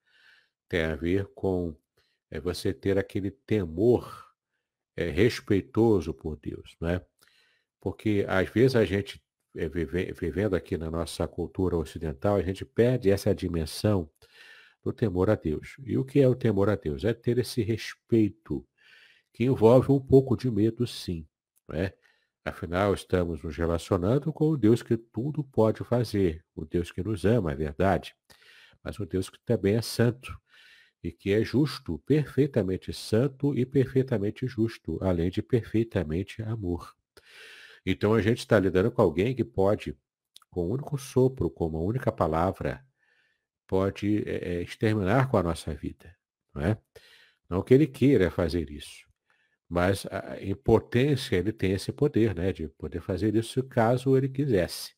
tem 0.67 0.83
a 0.83 0.95
ver 0.95 1.27
com 1.33 1.75
é 2.29 2.39
você 2.39 2.73
ter 2.73 2.97
aquele 2.97 3.31
temor 3.31 4.25
é, 4.95 5.09
respeitoso 5.09 6.13
por 6.13 6.37
Deus, 6.37 6.75
não 6.79 6.89
é? 6.89 7.05
Porque 7.85 8.25
às 8.27 8.49
vezes 8.49 8.75
a 8.75 8.83
gente, 8.83 9.21
vive, 9.53 10.11
vivendo 10.11 10.55
aqui 10.55 10.75
na 10.75 10.89
nossa 10.89 11.27
cultura 11.27 11.77
ocidental, 11.77 12.35
a 12.35 12.41
gente 12.41 12.65
perde 12.65 13.11
essa 13.11 13.33
dimensão 13.35 14.09
do 14.83 14.91
temor 14.91 15.29
a 15.29 15.35
Deus. 15.35 15.75
E 15.85 15.95
o 15.95 16.03
que 16.03 16.19
é 16.19 16.27
o 16.27 16.33
temor 16.33 16.67
a 16.67 16.75
Deus? 16.75 17.05
É 17.05 17.13
ter 17.13 17.37
esse 17.37 17.61
respeito, 17.61 18.67
que 19.31 19.43
envolve 19.43 19.91
um 19.91 19.99
pouco 19.99 20.35
de 20.35 20.49
medo, 20.49 20.87
sim. 20.87 21.27
Não 21.69 21.77
é? 21.77 21.93
Afinal, 22.43 22.91
estamos 22.95 23.43
nos 23.43 23.55
relacionando 23.55 24.33
com 24.33 24.49
o 24.49 24.57
Deus 24.57 24.81
que 24.81 24.97
tudo 24.97 25.43
pode 25.43 25.83
fazer, 25.83 26.43
o 26.55 26.65
Deus 26.65 26.91
que 26.91 27.03
nos 27.03 27.23
ama, 27.23 27.51
é 27.51 27.55
verdade, 27.55 28.15
mas 28.83 28.97
o 28.97 29.05
Deus 29.05 29.29
que 29.29 29.37
também 29.45 29.75
é 29.75 29.81
santo 29.83 30.35
e 31.03 31.11
que 31.11 31.31
é 31.31 31.43
justo, 31.43 31.99
perfeitamente 31.99 32.91
santo 32.91 33.55
e 33.55 33.63
perfeitamente 33.63 34.47
justo, 34.47 34.97
além 35.03 35.29
de 35.29 35.43
perfeitamente 35.43 36.41
amor. 36.41 36.95
Então 37.85 38.13
a 38.15 38.21
gente 38.21 38.39
está 38.39 38.59
lidando 38.59 38.91
com 38.91 39.01
alguém 39.01 39.35
que 39.35 39.43
pode, 39.43 39.95
com 40.49 40.65
um 40.65 40.71
único 40.71 40.97
sopro, 40.97 41.49
com 41.51 41.67
uma 41.67 41.79
única 41.79 42.11
palavra, 42.11 42.83
pode 43.67 44.23
é, 44.27 44.61
exterminar 44.63 45.29
com 45.29 45.37
a 45.37 45.43
nossa 45.43 45.73
vida. 45.73 46.15
Não 46.53 46.63
é? 46.63 46.77
Não 47.47 47.61
que 47.61 47.73
ele 47.73 47.85
queira 47.85 48.31
fazer 48.31 48.71
isso, 48.71 49.05
mas 49.69 50.07
a, 50.07 50.41
em 50.41 50.55
potência 50.55 51.35
ele 51.35 51.51
tem 51.51 51.73
esse 51.73 51.91
poder, 51.91 52.33
né, 52.33 52.51
de 52.51 52.67
poder 52.69 53.01
fazer 53.01 53.35
isso 53.35 53.61
caso 53.63 54.17
ele 54.17 54.29
quisesse. 54.29 54.95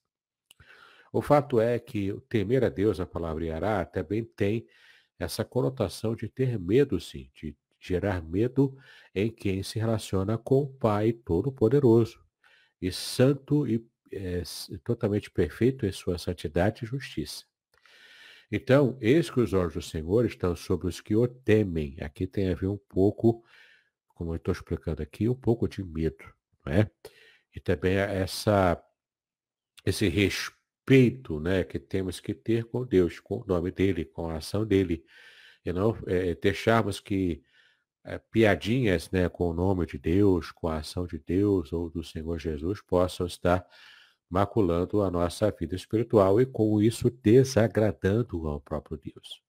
O 1.12 1.22
fato 1.22 1.60
é 1.60 1.80
que 1.80 2.14
temer 2.30 2.64
a 2.64 2.70
Deus, 2.70 3.00
a 3.00 3.06
palavra 3.06 3.46
Yará, 3.46 3.86
também 3.86 4.24
tem 4.24 4.66
essa 5.20 5.44
conotação 5.44 6.16
de 6.16 6.30
ter 6.30 6.60
medo, 6.60 7.00
sim, 7.02 7.30
de 7.36 7.58
gerar 7.80 8.22
medo 8.22 8.78
em 9.14 9.32
quem 9.32 9.64
se 9.64 9.80
relaciona 9.80 10.38
com 10.38 10.64
o 10.64 10.68
Pai 10.68 11.12
Todo-Poderoso 11.12 12.27
e 12.82 12.92
santo 12.92 13.68
e 13.68 13.86
é, 14.12 14.44
totalmente 14.84 15.30
perfeito 15.30 15.86
em 15.86 15.92
sua 15.92 16.18
santidade 16.18 16.84
e 16.84 16.88
justiça. 16.88 17.46
Então, 18.52 18.98
eis 19.02 19.30
que 19.30 19.42
os 19.42 19.54
olhos 19.54 19.74
do 19.74 19.82
Senhor 19.82 20.26
estão 20.26 20.56
sobre 20.56 20.88
os 20.88 21.02
que 21.02 21.16
o 21.16 21.28
temem. 21.28 21.98
Aqui 22.00 22.26
tem 22.26 22.50
a 22.50 22.56
ver 22.56 22.68
um 22.68 22.78
pouco, 22.78 23.44
como 24.08 24.32
eu 24.32 24.38
estou 24.38 24.54
explicando 24.54 25.04
aqui, 25.04 25.28
um 25.28 25.36
pouco 25.36 25.68
de 25.68 25.84
medo, 25.84 26.24
não 26.66 26.74
é? 26.74 26.90
E 27.54 27.60
também 27.60 27.96
essa, 27.96 28.82
esse 29.86 30.08
respeito 30.08 31.40
né, 31.40 31.64
que 31.64 31.78
temos 31.78 32.20
que 32.20 32.34
ter 32.34 32.66
com 32.66 32.86
Deus, 32.86 33.20
com 33.20 33.42
o 33.42 33.46
nome 33.46 33.72
dele, 33.72 34.06
com 34.06 34.30
a 34.30 34.38
ação 34.38 34.66
dele. 34.66 35.04
E 35.66 35.74
não 35.74 35.98
é, 36.08 36.34
deixarmos 36.36 37.02
que 37.02 37.44
é, 38.08 38.18
piadinhas 38.18 39.12
né, 39.12 39.28
com 39.28 39.50
o 39.50 39.54
nome 39.54 39.86
de 39.86 39.98
Deus, 39.98 40.50
com 40.50 40.70
a 40.70 40.78
ação 40.78 41.06
de 41.06 41.20
Deus 41.20 41.74
ou 41.74 41.90
do 41.90 42.02
Senhor 42.02 42.40
Jesus 42.40 42.82
possam 42.82 43.28
estar 43.28 43.68
maculando 44.30 45.04
a 45.04 45.12
nossa 45.12 45.52
vida 45.52 45.76
espiritual 45.76 46.40
e 46.40 46.46
com 46.46 46.82
isso 46.82 47.10
desagradando 47.10 48.48
ao 48.48 48.62
próprio 48.62 48.98
Deus. 48.98 49.42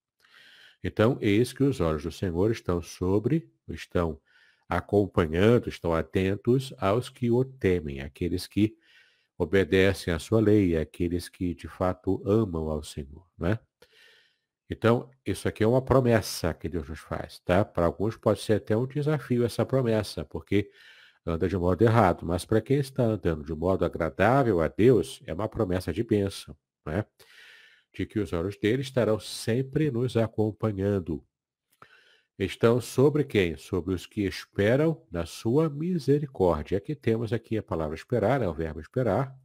Então, 0.83 1.17
eis 1.21 1.53
que 1.53 1.63
os 1.63 1.79
olhos 1.79 2.03
do 2.03 2.11
Senhor 2.11 2.51
estão 2.51 2.81
sobre, 2.81 3.49
estão 3.69 4.19
acompanhando, 4.67 5.69
estão 5.69 5.93
atentos 5.93 6.73
aos 6.77 7.09
que 7.09 7.31
o 7.31 7.43
temem, 7.45 8.01
aqueles 8.01 8.45
que 8.45 8.77
obedecem 9.37 10.13
à 10.13 10.19
sua 10.19 10.41
lei, 10.41 10.77
aqueles 10.77 11.29
que 11.29 11.55
de 11.55 11.67
fato 11.69 12.21
amam 12.25 12.69
ao 12.69 12.83
Senhor, 12.83 13.25
né? 13.37 13.57
Então, 14.69 15.09
isso 15.25 15.47
aqui 15.47 15.63
é 15.63 15.67
uma 15.67 15.81
promessa 15.81 16.53
que 16.53 16.69
Deus 16.69 16.87
nos 16.87 16.99
faz, 16.99 17.39
tá? 17.39 17.65
Para 17.65 17.85
alguns 17.85 18.15
pode 18.15 18.41
ser 18.41 18.53
até 18.53 18.77
um 18.77 18.85
desafio 18.85 19.43
essa 19.43 19.65
promessa, 19.65 20.23
porque 20.23 20.69
anda 21.25 21.47
de 21.47 21.57
modo 21.57 21.81
errado, 21.83 22.25
mas 22.25 22.45
para 22.45 22.61
quem 22.61 22.77
está 22.77 23.03
andando 23.03 23.43
de 23.43 23.53
modo 23.53 23.83
agradável 23.83 24.61
a 24.61 24.67
Deus, 24.67 25.21
é 25.25 25.33
uma 25.33 25.49
promessa 25.49 25.91
de 25.91 26.03
bênção, 26.03 26.55
né? 26.85 27.03
De 27.93 28.05
que 28.05 28.19
os 28.19 28.31
olhos 28.31 28.57
dele 28.57 28.83
estarão 28.83 29.19
sempre 29.19 29.89
nos 29.89 30.15
acompanhando. 30.15 31.25
Estão 32.37 32.79
sobre 32.79 33.23
quem? 33.25 33.57
Sobre 33.57 33.93
os 33.93 34.05
que 34.05 34.21
esperam 34.21 35.05
na 35.11 35.25
sua 35.25 35.69
misericórdia. 35.69 36.77
Aqui 36.77 36.95
temos 36.95 37.33
aqui 37.33 37.57
a 37.57 37.63
palavra 37.63 37.95
esperar, 37.95 38.41
é 38.41 38.47
o 38.47 38.53
verbo 38.53 38.79
esperar. 38.79 39.35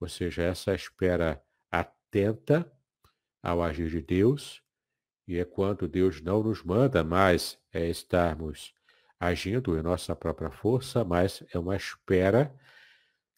Ou 0.00 0.08
seja, 0.08 0.42
essa 0.42 0.74
espera 0.74 1.40
atenta 1.70 2.68
ao 3.44 3.62
agir 3.62 3.90
de 3.90 4.00
Deus. 4.00 4.62
E 5.28 5.38
é 5.38 5.44
quando 5.44 5.86
Deus 5.86 6.20
não 6.20 6.42
nos 6.42 6.62
manda 6.62 7.04
mais 7.04 7.58
é 7.72 7.88
estarmos 7.88 8.74
agindo 9.20 9.78
em 9.78 9.82
nossa 9.82 10.16
própria 10.16 10.50
força, 10.50 11.04
mas 11.04 11.44
é 11.52 11.58
uma 11.58 11.76
espera 11.76 12.54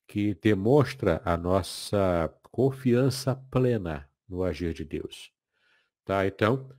que 0.07 0.35
demonstra 0.35 1.21
a 1.25 1.37
nossa 1.37 2.33
confiança 2.51 3.35
plena 3.51 4.09
no 4.29 4.43
agir 4.43 4.73
de 4.73 4.85
Deus. 4.85 5.33
Tá? 6.05 6.27
Então, 6.27 6.71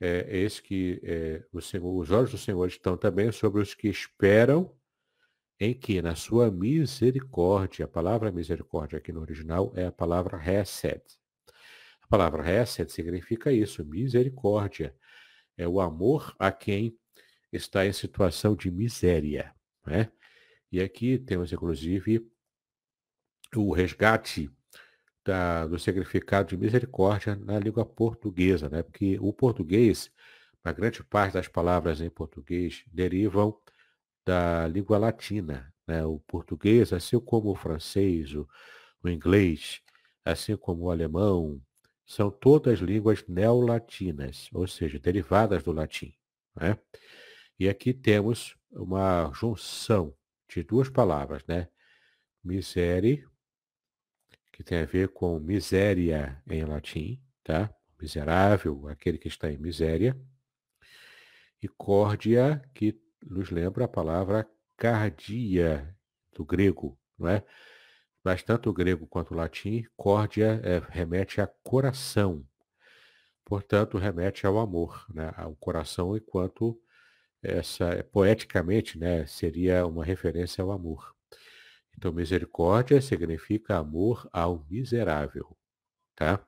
é, 0.00 0.26
esse 0.38 0.62
que 0.62 1.00
é, 1.02 1.44
Senhor, 1.60 1.94
os 1.96 2.10
olhos 2.10 2.30
do 2.30 2.38
Senhor 2.38 2.66
estão 2.66 2.96
também 2.96 3.32
sobre 3.32 3.60
os 3.60 3.74
que 3.74 3.88
esperam 3.88 4.72
em 5.60 5.74
que, 5.74 6.00
na 6.00 6.14
sua 6.14 6.50
misericórdia, 6.50 7.84
a 7.84 7.88
palavra 7.88 8.30
misericórdia 8.30 8.98
aqui 8.98 9.12
no 9.12 9.20
original 9.20 9.72
é 9.74 9.86
a 9.86 9.92
palavra 9.92 10.40
hesed. 10.40 11.02
A 12.08 12.16
palavra 12.16 12.50
hesed 12.50 12.90
significa 12.90 13.52
isso, 13.52 13.84
misericórdia. 13.84 14.96
É 15.58 15.68
o 15.68 15.78
amor 15.78 16.34
a 16.38 16.50
quem 16.50 16.98
está 17.52 17.86
em 17.86 17.92
situação 17.92 18.56
de 18.56 18.70
miséria. 18.70 19.54
Né? 19.86 20.10
E 20.72 20.80
aqui 20.80 21.18
temos, 21.18 21.52
inclusive, 21.52 22.26
o 23.54 23.74
resgate 23.74 24.50
da, 25.22 25.66
do 25.66 25.78
significado 25.78 26.48
de 26.48 26.56
misericórdia 26.56 27.36
na 27.36 27.58
língua 27.58 27.84
portuguesa, 27.84 28.70
né? 28.70 28.82
porque 28.82 29.18
o 29.20 29.30
português, 29.30 30.10
a 30.64 30.72
grande 30.72 31.04
parte 31.04 31.34
das 31.34 31.46
palavras 31.46 32.00
em 32.00 32.08
português 32.08 32.84
derivam 32.86 33.60
da 34.24 34.66
língua 34.66 34.96
latina. 34.96 35.70
Né? 35.86 36.02
O 36.06 36.20
português, 36.20 36.90
assim 36.90 37.20
como 37.20 37.50
o 37.50 37.54
francês, 37.54 38.34
o, 38.34 38.48
o 39.02 39.10
inglês, 39.10 39.82
assim 40.24 40.56
como 40.56 40.84
o 40.84 40.90
alemão, 40.90 41.60
são 42.08 42.30
todas 42.30 42.78
línguas 42.78 43.22
neolatinas, 43.28 44.48
ou 44.54 44.66
seja, 44.66 44.98
derivadas 44.98 45.62
do 45.62 45.72
latim. 45.72 46.14
Né? 46.56 46.78
E 47.60 47.68
aqui 47.68 47.92
temos 47.92 48.56
uma 48.72 49.30
junção 49.34 50.16
de 50.48 50.62
duas 50.62 50.88
palavras, 50.88 51.44
né? 51.46 51.68
Misere 52.42 53.26
que 54.50 54.64
tem 54.64 54.78
a 54.78 54.86
ver 54.86 55.08
com 55.10 55.38
miséria 55.38 56.42
em 56.50 56.64
latim, 56.64 57.22
tá? 57.44 57.72
Miserável, 58.00 58.88
aquele 58.88 59.18
que 59.18 59.28
está 59.28 59.52
em 59.52 59.58
miséria. 59.58 60.18
E 61.62 61.68
córdia, 61.68 62.62
que 62.74 62.98
nos 63.22 63.50
lembra 63.50 63.84
a 63.84 63.88
palavra 63.88 64.48
cardia, 64.76 65.94
do 66.32 66.44
grego, 66.44 66.98
não 67.18 67.28
é? 67.28 67.44
Mas 68.28 68.42
tanto 68.42 68.68
o 68.68 68.74
grego 68.74 69.06
quanto 69.06 69.32
o 69.32 69.36
latim, 69.38 69.86
córdia 69.96 70.60
é, 70.62 70.82
remete 70.90 71.40
a 71.40 71.46
coração. 71.46 72.44
Portanto, 73.42 73.96
remete 73.96 74.46
ao 74.46 74.58
amor, 74.58 75.06
né? 75.08 75.32
ao 75.34 75.56
coração, 75.56 76.14
enquanto 76.14 76.78
essa, 77.42 78.04
poeticamente, 78.12 78.98
né, 78.98 79.24
seria 79.24 79.86
uma 79.86 80.04
referência 80.04 80.62
ao 80.62 80.70
amor. 80.70 81.14
Então, 81.96 82.12
misericórdia 82.12 83.00
significa 83.00 83.78
amor 83.78 84.28
ao 84.30 84.62
miserável, 84.68 85.56
tá? 86.14 86.46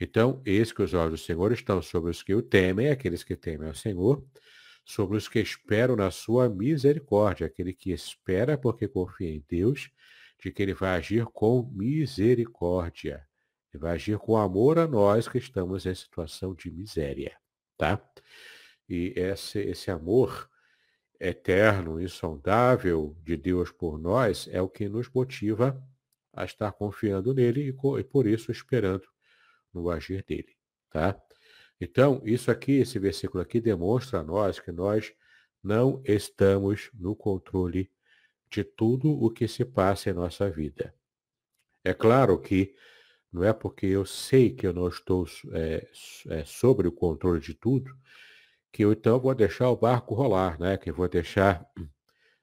Então, 0.00 0.42
eis 0.44 0.72
que 0.72 0.82
os 0.82 0.92
olhos 0.92 1.20
do 1.20 1.24
Senhor 1.24 1.52
estão 1.52 1.80
sobre 1.80 2.10
os 2.10 2.20
que 2.20 2.34
o 2.34 2.42
temem, 2.42 2.90
aqueles 2.90 3.22
que 3.22 3.36
temem 3.36 3.68
ao 3.68 3.74
Senhor, 3.76 4.26
sobre 4.84 5.16
os 5.16 5.28
que 5.28 5.38
esperam 5.38 5.94
na 5.94 6.10
sua 6.10 6.48
misericórdia, 6.48 7.46
aquele 7.46 7.72
que 7.72 7.92
espera 7.92 8.58
porque 8.58 8.88
confia 8.88 9.30
em 9.30 9.44
Deus, 9.48 9.88
de 10.38 10.52
que 10.52 10.62
ele 10.62 10.74
vai 10.74 10.96
agir 10.96 11.24
com 11.26 11.62
misericórdia. 11.72 13.26
Ele 13.72 13.80
vai 13.80 13.94
agir 13.94 14.18
com 14.18 14.36
amor 14.36 14.78
a 14.78 14.86
nós 14.86 15.28
que 15.28 15.38
estamos 15.38 15.86
em 15.86 15.94
situação 15.94 16.54
de 16.54 16.70
miséria, 16.70 17.36
tá? 17.76 18.00
E 18.88 19.12
esse, 19.16 19.58
esse 19.58 19.90
amor 19.90 20.48
eterno, 21.18 22.00
insondável 22.00 23.16
de 23.22 23.36
Deus 23.36 23.70
por 23.70 23.98
nós 23.98 24.48
é 24.50 24.60
o 24.60 24.68
que 24.68 24.88
nos 24.88 25.08
motiva 25.08 25.82
a 26.32 26.44
estar 26.44 26.72
confiando 26.72 27.32
nele 27.32 27.70
e, 27.70 27.98
e 27.98 28.04
por 28.04 28.26
isso 28.26 28.52
esperando 28.52 29.06
no 29.72 29.90
agir 29.90 30.22
dele, 30.22 30.54
tá? 30.90 31.20
Então, 31.80 32.22
isso 32.24 32.50
aqui, 32.50 32.72
esse 32.72 32.98
versículo 32.98 33.42
aqui 33.42 33.60
demonstra 33.60 34.20
a 34.20 34.22
nós 34.22 34.58
que 34.58 34.72
nós 34.72 35.12
não 35.62 36.02
estamos 36.04 36.90
no 36.94 37.14
controle 37.14 37.90
de 38.50 38.64
tudo 38.64 39.10
o 39.10 39.30
que 39.30 39.48
se 39.48 39.64
passa 39.64 40.10
em 40.10 40.14
nossa 40.14 40.50
vida. 40.50 40.94
É 41.84 41.94
claro 41.94 42.38
que 42.40 42.74
não 43.32 43.44
é 43.44 43.52
porque 43.52 43.86
eu 43.86 44.06
sei 44.06 44.50
que 44.50 44.66
eu 44.66 44.72
não 44.72 44.88
estou 44.88 45.26
é, 45.52 45.86
é, 46.28 46.44
sobre 46.44 46.88
o 46.88 46.92
controle 46.92 47.40
de 47.40 47.54
tudo 47.54 47.94
que 48.72 48.84
eu 48.84 48.92
então 48.92 49.18
vou 49.18 49.34
deixar 49.34 49.70
o 49.70 49.76
barco 49.76 50.14
rolar, 50.14 50.58
né? 50.60 50.76
Que 50.76 50.90
eu 50.90 50.94
vou 50.94 51.08
deixar 51.08 51.66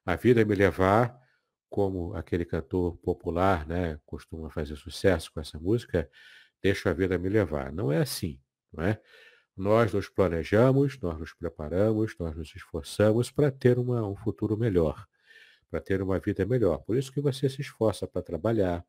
a 0.06 0.16
vida 0.16 0.44
me 0.44 0.56
levar, 0.56 1.16
como 1.70 2.14
aquele 2.16 2.46
cantor 2.46 2.98
popular, 2.98 3.66
né, 3.66 4.00
costuma 4.06 4.50
fazer 4.50 4.76
sucesso 4.76 5.32
com 5.34 5.40
essa 5.40 5.60
música, 5.60 6.10
deixa 6.62 6.90
a 6.90 6.94
vida 6.94 7.18
me 7.18 7.30
levar. 7.30 7.72
Não 7.72 7.92
é 7.92 7.98
assim, 7.98 8.40
não 8.72 8.84
é? 8.84 9.02
Nós 9.56 9.94
nos 9.94 10.10
planejamos, 10.10 11.00
nós 11.00 11.20
nos 11.20 11.34
preparamos, 11.34 12.16
nós 12.20 12.36
nos 12.36 12.56
esforçamos 12.56 13.32
para 13.32 13.52
ter 13.52 13.80
uma, 13.80 14.08
um 14.08 14.16
futuro 14.16 14.58
melhor, 14.58 15.08
para 15.74 15.82
ter 15.82 16.04
uma 16.04 16.20
vida 16.20 16.46
melhor. 16.46 16.78
Por 16.84 16.96
isso 16.96 17.12
que 17.12 17.20
você 17.20 17.50
se 17.50 17.62
esforça 17.62 18.06
para 18.06 18.22
trabalhar, 18.22 18.86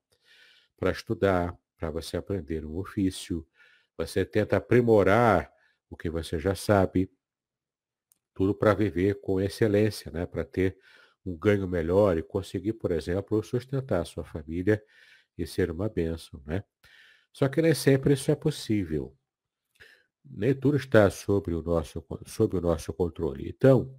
para 0.76 0.90
estudar, 0.90 1.58
para 1.78 1.90
você 1.90 2.18
aprender 2.18 2.66
um 2.66 2.76
ofício, 2.76 3.46
você 3.96 4.22
tenta 4.22 4.58
aprimorar 4.58 5.50
o 5.88 5.96
que 5.96 6.10
você 6.10 6.38
já 6.38 6.54
sabe, 6.54 7.10
tudo 8.34 8.54
para 8.54 8.74
viver 8.74 9.18
com 9.22 9.40
excelência, 9.40 10.10
né? 10.10 10.26
para 10.26 10.44
ter 10.44 10.76
um 11.24 11.34
ganho 11.34 11.66
melhor 11.66 12.18
e 12.18 12.22
conseguir, 12.22 12.74
por 12.74 12.90
exemplo, 12.90 13.42
sustentar 13.42 14.02
a 14.02 14.04
sua 14.04 14.22
família 14.22 14.84
e 15.38 15.46
ser 15.46 15.70
uma 15.70 15.88
bênção. 15.88 16.42
Né? 16.44 16.62
Só 17.32 17.48
que 17.48 17.62
nem 17.62 17.72
sempre 17.72 18.12
isso 18.12 18.30
é 18.30 18.34
possível. 18.34 19.16
Nem 20.22 20.54
tudo 20.54 20.76
está 20.76 21.08
sobre 21.08 21.54
o 21.54 21.62
nosso, 21.62 22.04
sob 22.26 22.58
o 22.58 22.60
nosso 22.60 22.92
controle. 22.92 23.48
Então, 23.48 23.96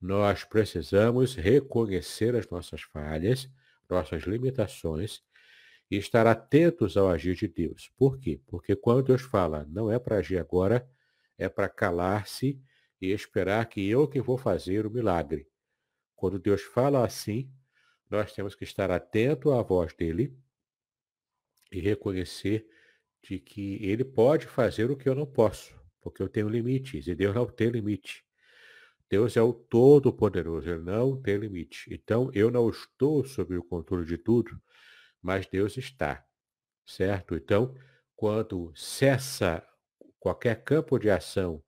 nós 0.00 0.44
precisamos 0.44 1.34
reconhecer 1.34 2.34
as 2.34 2.48
nossas 2.48 2.82
falhas, 2.82 3.50
nossas 3.88 4.22
limitações 4.22 5.22
e 5.90 5.96
estar 5.96 6.26
atentos 6.26 6.96
ao 6.96 7.10
agir 7.10 7.34
de 7.34 7.48
Deus. 7.48 7.90
Por 7.96 8.18
quê? 8.18 8.40
Porque 8.46 8.74
quando 8.74 9.06
Deus 9.06 9.22
fala, 9.22 9.66
não 9.68 9.90
é 9.90 9.98
para 9.98 10.18
agir 10.18 10.38
agora, 10.38 10.88
é 11.36 11.48
para 11.48 11.68
calar-se 11.68 12.62
e 13.00 13.10
esperar 13.10 13.66
que 13.66 13.88
eu 13.88 14.06
que 14.06 14.20
vou 14.20 14.38
fazer 14.38 14.86
o 14.86 14.90
milagre. 14.90 15.48
Quando 16.14 16.38
Deus 16.38 16.62
fala 16.62 17.04
assim, 17.04 17.50
nós 18.08 18.32
temos 18.32 18.54
que 18.54 18.64
estar 18.64 18.90
atento 18.90 19.52
à 19.52 19.62
voz 19.62 19.92
dele 19.94 20.36
e 21.72 21.80
reconhecer 21.80 22.66
de 23.22 23.38
que 23.38 23.84
ele 23.84 24.04
pode 24.04 24.46
fazer 24.46 24.90
o 24.90 24.96
que 24.96 25.08
eu 25.08 25.14
não 25.14 25.26
posso, 25.26 25.74
porque 26.00 26.22
eu 26.22 26.28
tenho 26.28 26.48
limites 26.48 27.06
e 27.06 27.14
Deus 27.14 27.34
não 27.34 27.46
tem 27.46 27.68
limite. 27.68 28.24
Deus 29.10 29.36
é 29.36 29.42
o 29.42 29.52
Todo-Poderoso, 29.52 30.70
ele 30.70 30.84
não 30.84 31.20
tem 31.20 31.36
limite. 31.36 31.92
Então, 31.92 32.30
eu 32.32 32.48
não 32.48 32.70
estou 32.70 33.24
sob 33.24 33.56
o 33.56 33.64
controle 33.64 34.06
de 34.06 34.16
tudo, 34.16 34.56
mas 35.20 35.48
Deus 35.48 35.76
está, 35.76 36.24
certo? 36.86 37.34
Então, 37.34 37.74
quando 38.14 38.72
cessa 38.76 39.66
qualquer 40.20 40.62
campo 40.62 40.96
de 40.96 41.10
ação 41.10 41.60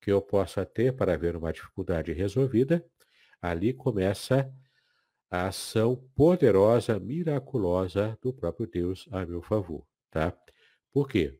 que 0.00 0.12
eu 0.12 0.22
possa 0.22 0.64
ter 0.64 0.94
para 0.94 1.16
ver 1.16 1.34
uma 1.34 1.52
dificuldade 1.52 2.12
resolvida, 2.12 2.84
ali 3.42 3.72
começa 3.72 4.48
a 5.30 5.48
ação 5.48 5.96
poderosa, 6.14 7.00
miraculosa 7.00 8.16
do 8.22 8.32
próprio 8.32 8.68
Deus 8.68 9.08
a 9.10 9.26
meu 9.26 9.42
favor, 9.42 9.84
tá? 10.10 10.32
Por 10.92 11.08
quê? 11.08 11.36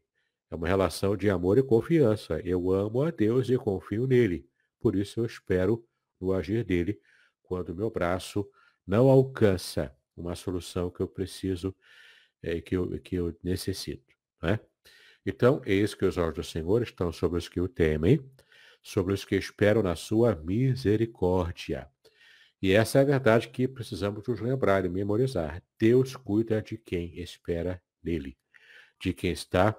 É 0.50 0.56
uma 0.56 0.66
relação 0.66 1.16
de 1.16 1.30
amor 1.30 1.58
e 1.58 1.62
confiança. 1.62 2.40
Eu 2.44 2.72
amo 2.72 3.02
a 3.02 3.10
Deus 3.12 3.48
e 3.48 3.56
confio 3.56 4.06
nele. 4.06 4.48
Por 4.84 4.96
isso 4.96 5.20
eu 5.20 5.24
espero 5.24 5.82
no 6.20 6.34
agir 6.34 6.62
dele 6.62 7.00
quando 7.42 7.74
meu 7.74 7.88
braço 7.88 8.46
não 8.86 9.08
alcança 9.08 9.96
uma 10.14 10.36
solução 10.36 10.90
que 10.90 11.00
eu 11.00 11.08
preciso, 11.08 11.74
é, 12.42 12.60
que, 12.60 12.76
eu, 12.76 13.00
que 13.00 13.16
eu 13.16 13.34
necessito. 13.42 14.14
Né? 14.42 14.60
Então, 15.24 15.62
eis 15.64 15.94
que 15.94 16.04
os 16.04 16.18
olhos 16.18 16.34
do 16.34 16.44
Senhor 16.44 16.82
estão 16.82 17.10
sobre 17.10 17.38
os 17.38 17.48
que 17.48 17.62
o 17.62 17.66
temem, 17.66 18.20
sobre 18.82 19.14
os 19.14 19.24
que 19.24 19.36
esperam 19.36 19.82
na 19.82 19.96
sua 19.96 20.34
misericórdia. 20.34 21.88
E 22.60 22.72
essa 22.72 22.98
é 22.98 23.00
a 23.00 23.06
verdade 23.06 23.48
que 23.48 23.66
precisamos 23.66 24.28
nos 24.28 24.38
lembrar 24.38 24.84
e 24.84 24.90
memorizar. 24.90 25.62
Deus 25.78 26.14
cuida 26.14 26.60
de 26.60 26.76
quem 26.76 27.18
espera 27.18 27.82
nele, 28.02 28.36
de 29.00 29.14
quem 29.14 29.32
está 29.32 29.74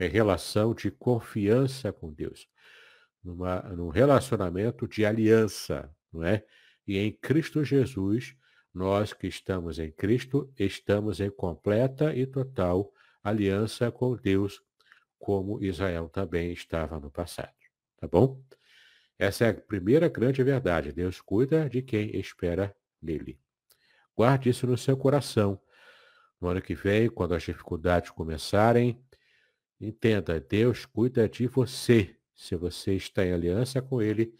em 0.00 0.08
relação 0.08 0.74
de 0.74 0.90
confiança 0.90 1.92
com 1.92 2.12
Deus, 2.12 2.48
numa, 3.22 3.60
num 3.60 3.88
relacionamento 3.88 4.86
de 4.86 5.04
aliança, 5.04 5.94
não 6.12 6.24
é? 6.24 6.44
E 6.86 6.98
em 6.98 7.12
Cristo 7.12 7.62
Jesus, 7.64 8.34
nós 8.72 9.12
que 9.12 9.26
estamos 9.26 9.78
em 9.78 9.90
Cristo, 9.90 10.52
estamos 10.58 11.20
em 11.20 11.30
completa 11.30 12.14
e 12.14 12.26
total 12.26 12.92
aliança 13.22 13.90
com 13.90 14.16
Deus, 14.16 14.62
como 15.18 15.62
Israel 15.62 16.08
também 16.08 16.52
estava 16.52 16.98
no 16.98 17.10
passado. 17.10 17.52
Tá 18.00 18.06
bom? 18.06 18.40
Essa 19.18 19.46
é 19.46 19.48
a 19.50 19.54
primeira 19.54 20.08
grande 20.08 20.42
verdade. 20.42 20.92
Deus 20.92 21.20
cuida 21.20 21.68
de 21.68 21.82
quem 21.82 22.16
espera 22.16 22.74
nele. 23.02 23.38
Guarde 24.16 24.48
isso 24.50 24.66
no 24.66 24.78
seu 24.78 24.96
coração. 24.96 25.60
No 26.40 26.48
ano 26.48 26.62
que 26.62 26.74
vem, 26.74 27.10
quando 27.10 27.34
as 27.34 27.42
dificuldades 27.42 28.10
começarem, 28.10 29.02
entenda, 29.80 30.40
Deus 30.40 30.86
cuida 30.86 31.28
de 31.28 31.48
você, 31.48 32.16
se 32.38 32.54
você 32.54 32.94
está 32.94 33.26
em 33.26 33.32
aliança 33.32 33.82
com 33.82 34.00
Ele 34.00 34.32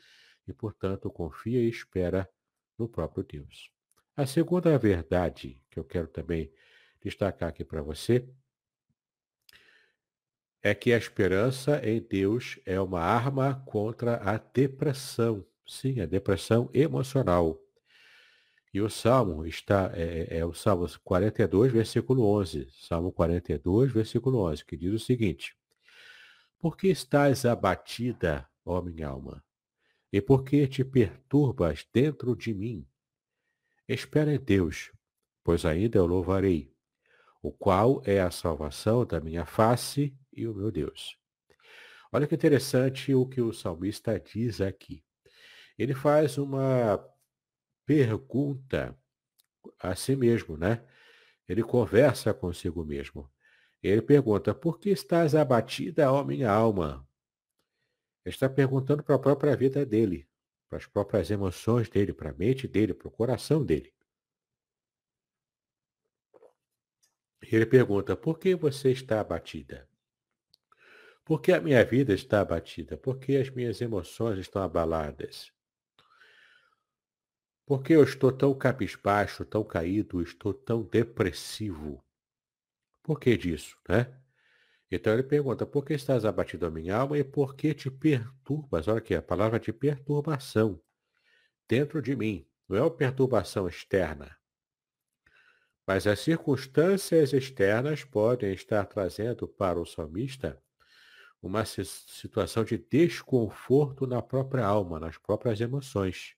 e, 0.46 0.52
portanto, 0.52 1.10
confia 1.10 1.60
e 1.60 1.68
espera 1.68 2.30
no 2.78 2.88
próprio 2.88 3.24
Deus. 3.24 3.72
A 4.16 4.24
segunda 4.24 4.78
verdade 4.78 5.60
que 5.68 5.78
eu 5.78 5.84
quero 5.84 6.06
também 6.06 6.50
destacar 7.02 7.48
aqui 7.48 7.64
para 7.64 7.82
você 7.82 8.26
é 10.62 10.74
que 10.74 10.92
a 10.92 10.96
esperança 10.96 11.80
em 11.84 12.00
Deus 12.00 12.60
é 12.64 12.80
uma 12.80 13.00
arma 13.00 13.62
contra 13.66 14.16
a 14.16 14.38
depressão. 14.38 15.44
Sim, 15.66 16.00
a 16.00 16.06
depressão 16.06 16.70
emocional. 16.72 17.60
E 18.72 18.80
o 18.80 18.88
Salmo 18.88 19.44
está, 19.44 19.90
é, 19.94 20.36
é, 20.36 20.38
é 20.38 20.46
o 20.46 20.52
Salmo 20.52 20.86
42, 21.02 21.72
versículo 21.72 22.24
11. 22.24 22.68
Salmo 22.72 23.10
42, 23.10 23.90
versículo 23.90 24.38
11, 24.38 24.64
que 24.64 24.76
diz 24.76 24.92
o 24.92 24.98
seguinte. 24.98 25.57
Por 26.58 26.76
que 26.76 26.88
estás 26.88 27.44
abatida, 27.44 28.48
ó 28.64 28.82
minha 28.82 29.06
alma? 29.06 29.44
E 30.12 30.20
por 30.20 30.42
que 30.42 30.66
te 30.66 30.84
perturbas 30.84 31.86
dentro 31.92 32.34
de 32.34 32.52
mim? 32.52 32.84
Espera 33.86 34.34
em 34.34 34.40
Deus, 34.40 34.90
pois 35.44 35.64
ainda 35.64 35.98
eu 35.98 36.06
louvarei, 36.06 36.74
o 37.40 37.52
qual 37.52 38.02
é 38.04 38.20
a 38.20 38.32
salvação 38.32 39.06
da 39.06 39.20
minha 39.20 39.46
face 39.46 40.12
e 40.32 40.48
o 40.48 40.54
meu 40.54 40.72
Deus. 40.72 41.16
Olha 42.10 42.26
que 42.26 42.34
interessante 42.34 43.14
o 43.14 43.24
que 43.24 43.40
o 43.40 43.52
salmista 43.52 44.18
diz 44.18 44.60
aqui. 44.60 45.04
Ele 45.78 45.94
faz 45.94 46.38
uma 46.38 46.98
pergunta 47.86 48.98
a 49.78 49.94
si 49.94 50.16
mesmo, 50.16 50.56
né? 50.56 50.84
Ele 51.48 51.62
conversa 51.62 52.34
consigo 52.34 52.84
mesmo. 52.84 53.30
Ele 53.82 54.02
pergunta: 54.02 54.54
Por 54.54 54.78
que 54.78 54.90
estás 54.90 55.34
abatida, 55.34 56.12
ó 56.12 56.24
minha 56.24 56.50
alma? 56.50 57.06
Ele 58.24 58.34
está 58.34 58.48
perguntando 58.48 59.02
para 59.02 59.14
a 59.14 59.18
própria 59.18 59.56
vida 59.56 59.86
dele, 59.86 60.28
para 60.68 60.78
as 60.78 60.86
próprias 60.86 61.30
emoções 61.30 61.88
dele, 61.88 62.12
para 62.12 62.30
a 62.30 62.34
mente 62.34 62.66
dele, 62.66 62.92
para 62.92 63.08
o 63.08 63.10
coração 63.10 63.64
dele. 63.64 63.92
Ele 67.40 67.64
pergunta: 67.64 68.16
Por 68.16 68.38
que 68.38 68.54
você 68.54 68.90
está 68.90 69.20
abatida? 69.20 69.88
Por 71.24 71.40
que 71.40 71.52
a 71.52 71.60
minha 71.60 71.84
vida 71.84 72.14
está 72.14 72.40
abatida? 72.40 72.96
Por 72.96 73.18
que 73.18 73.36
as 73.36 73.50
minhas 73.50 73.80
emoções 73.80 74.38
estão 74.38 74.62
abaladas? 74.62 75.52
Por 77.66 77.82
que 77.82 77.92
eu 77.92 78.02
estou 78.02 78.32
tão 78.32 78.54
cabisbaixo, 78.56 79.44
tão 79.44 79.62
caído, 79.62 80.22
estou 80.22 80.54
tão 80.54 80.82
depressivo? 80.82 82.02
Por 83.08 83.18
que 83.18 83.38
disso, 83.38 83.74
né? 83.88 84.14
Então 84.90 85.14
ele 85.14 85.22
pergunta, 85.22 85.64
por 85.64 85.82
que 85.82 85.94
estás 85.94 86.26
abatido 86.26 86.66
a 86.66 86.70
minha 86.70 86.94
alma 86.94 87.16
e 87.16 87.24
por 87.24 87.56
que 87.56 87.72
te 87.72 87.90
perturbas? 87.90 88.86
Olha 88.86 88.98
aqui, 88.98 89.14
a 89.14 89.22
palavra 89.22 89.58
de 89.58 89.72
perturbação 89.72 90.78
dentro 91.66 92.02
de 92.02 92.14
mim. 92.14 92.46
Não 92.68 92.76
é 92.76 92.82
uma 92.82 92.90
perturbação 92.90 93.66
externa. 93.66 94.36
Mas 95.86 96.06
as 96.06 96.20
circunstâncias 96.20 97.32
externas 97.32 98.04
podem 98.04 98.52
estar 98.52 98.84
trazendo 98.84 99.48
para 99.48 99.80
o 99.80 99.86
salmista 99.86 100.62
uma 101.40 101.64
situação 101.64 102.62
de 102.62 102.76
desconforto 102.76 104.06
na 104.06 104.20
própria 104.20 104.66
alma, 104.66 105.00
nas 105.00 105.16
próprias 105.16 105.62
emoções. 105.62 106.34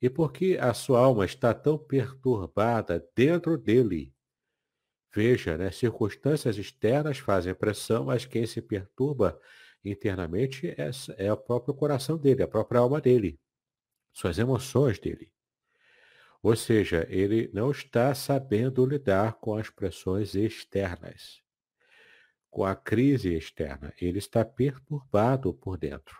E 0.00 0.08
porque 0.08 0.56
a 0.58 0.72
sua 0.72 1.00
alma 1.00 1.26
está 1.26 1.52
tão 1.52 1.76
perturbada 1.76 3.06
dentro 3.14 3.58
dele, 3.58 4.14
veja, 5.18 5.58
né, 5.58 5.72
circunstâncias 5.72 6.56
externas 6.56 7.18
fazem 7.18 7.52
pressão, 7.52 8.04
mas 8.04 8.24
quem 8.24 8.46
se 8.46 8.62
perturba 8.62 9.36
internamente 9.84 10.68
é, 10.68 10.90
é 11.16 11.32
o 11.32 11.36
próprio 11.36 11.74
coração 11.74 12.16
dele, 12.16 12.44
a 12.44 12.48
própria 12.48 12.78
alma 12.78 13.00
dele, 13.00 13.36
suas 14.12 14.38
emoções 14.38 14.96
dele. 15.00 15.32
Ou 16.40 16.54
seja, 16.54 17.04
ele 17.10 17.50
não 17.52 17.72
está 17.72 18.14
sabendo 18.14 18.86
lidar 18.86 19.32
com 19.40 19.56
as 19.56 19.68
pressões 19.68 20.36
externas 20.36 21.42
com 22.48 22.64
a 22.64 22.74
crise 22.74 23.34
externa. 23.34 23.92
Ele 24.00 24.18
está 24.18 24.44
perturbado 24.44 25.52
por 25.52 25.76
dentro. 25.76 26.16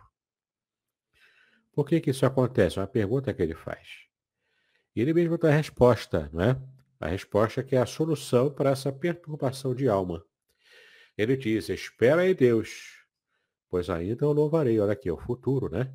Por 1.72 1.86
que, 1.86 2.00
que 2.00 2.10
isso 2.10 2.26
acontece? 2.26 2.78
É 2.78 2.82
uma 2.82 2.88
pergunta 2.88 3.32
que 3.32 3.42
ele 3.42 3.54
faz. 3.54 4.06
Ele 4.94 5.14
mesmo 5.14 5.38
dá 5.38 5.48
a 5.48 5.56
resposta, 5.56 6.28
não 6.32 6.42
é? 6.42 6.77
A 7.00 7.08
resposta 7.08 7.62
que 7.62 7.76
é 7.76 7.78
a 7.78 7.86
solução 7.86 8.50
para 8.50 8.70
essa 8.70 8.92
perturbação 8.92 9.74
de 9.74 9.88
alma. 9.88 10.24
Ele 11.16 11.36
diz, 11.36 11.68
espera 11.68 12.28
em 12.28 12.34
Deus, 12.34 13.04
pois 13.68 13.90
ainda 13.90 14.26
o 14.26 14.32
louvarei. 14.32 14.78
Olha 14.78 14.92
aqui, 14.92 15.08
é 15.08 15.12
o 15.12 15.18
futuro, 15.18 15.68
né? 15.68 15.92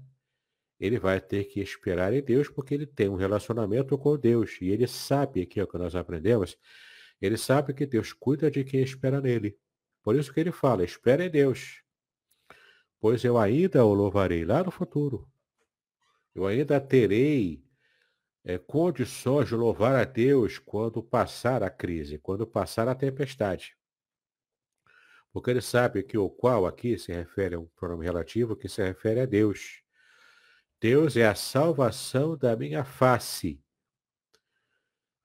Ele 0.80 1.00
vai 1.00 1.22
ter 1.22 1.46
que 1.46 1.62
esperar 1.62 2.14
em 2.14 2.22
Deus 2.22 2.50
porque 2.50 2.74
ele 2.74 2.86
tem 2.86 3.08
um 3.08 3.16
relacionamento 3.16 3.98
com 3.98 4.18
Deus. 4.18 4.58
E 4.62 4.70
ele 4.70 4.88
sabe, 4.88 5.46
que 5.46 5.60
é 5.60 5.64
o 5.64 5.68
que 5.68 5.78
nós 5.78 5.96
aprendemos, 5.96 6.58
ele 7.22 7.38
sabe 7.38 7.74
que 7.74 7.86
Deus 7.86 8.12
cuida 8.12 8.52
de 8.52 8.66
quem 8.66 8.82
espera 8.82 9.22
nele. 9.22 9.58
Por 10.02 10.16
isso 10.16 10.34
que 10.34 10.42
ele 10.42 10.52
fala, 10.52 10.84
espere 10.84 11.26
em 11.26 11.30
Deus, 11.30 11.82
pois 13.00 13.24
eu 13.24 13.38
ainda 13.38 13.86
o 13.86 13.94
louvarei 13.94 14.44
lá 14.44 14.62
no 14.62 14.72
futuro. 14.72 15.26
Eu 16.36 16.46
ainda 16.46 16.82
terei 16.82 17.63
é, 18.44 18.58
condições 18.58 19.48
de 19.48 19.56
louvar 19.56 19.96
a 19.96 20.04
Deus 20.04 20.60
quando 20.60 21.02
passar 21.02 21.64
a 21.64 21.70
crise, 21.70 22.18
quando 22.18 22.46
passar 22.46 22.88
a 22.88 22.96
tempestade. 22.96 23.76
Porque 25.32 25.50
ele 25.50 25.62
sabe 25.62 26.04
que 26.04 26.18
o 26.18 26.30
qual 26.30 26.66
aqui 26.66 26.98
se 26.98 27.12
refere 27.12 27.56
a 27.56 27.60
um 27.60 27.66
pronome 27.76 28.06
relativo 28.06 28.56
que 28.56 28.70
se 28.70 28.84
refere 28.84 29.22
a 29.22 29.26
Deus. 29.26 29.82
Deus 30.80 31.16
é 31.18 31.26
a 31.26 31.36
salvação 31.36 32.38
da 32.38 32.56
minha 32.56 32.84
face. 32.84 33.60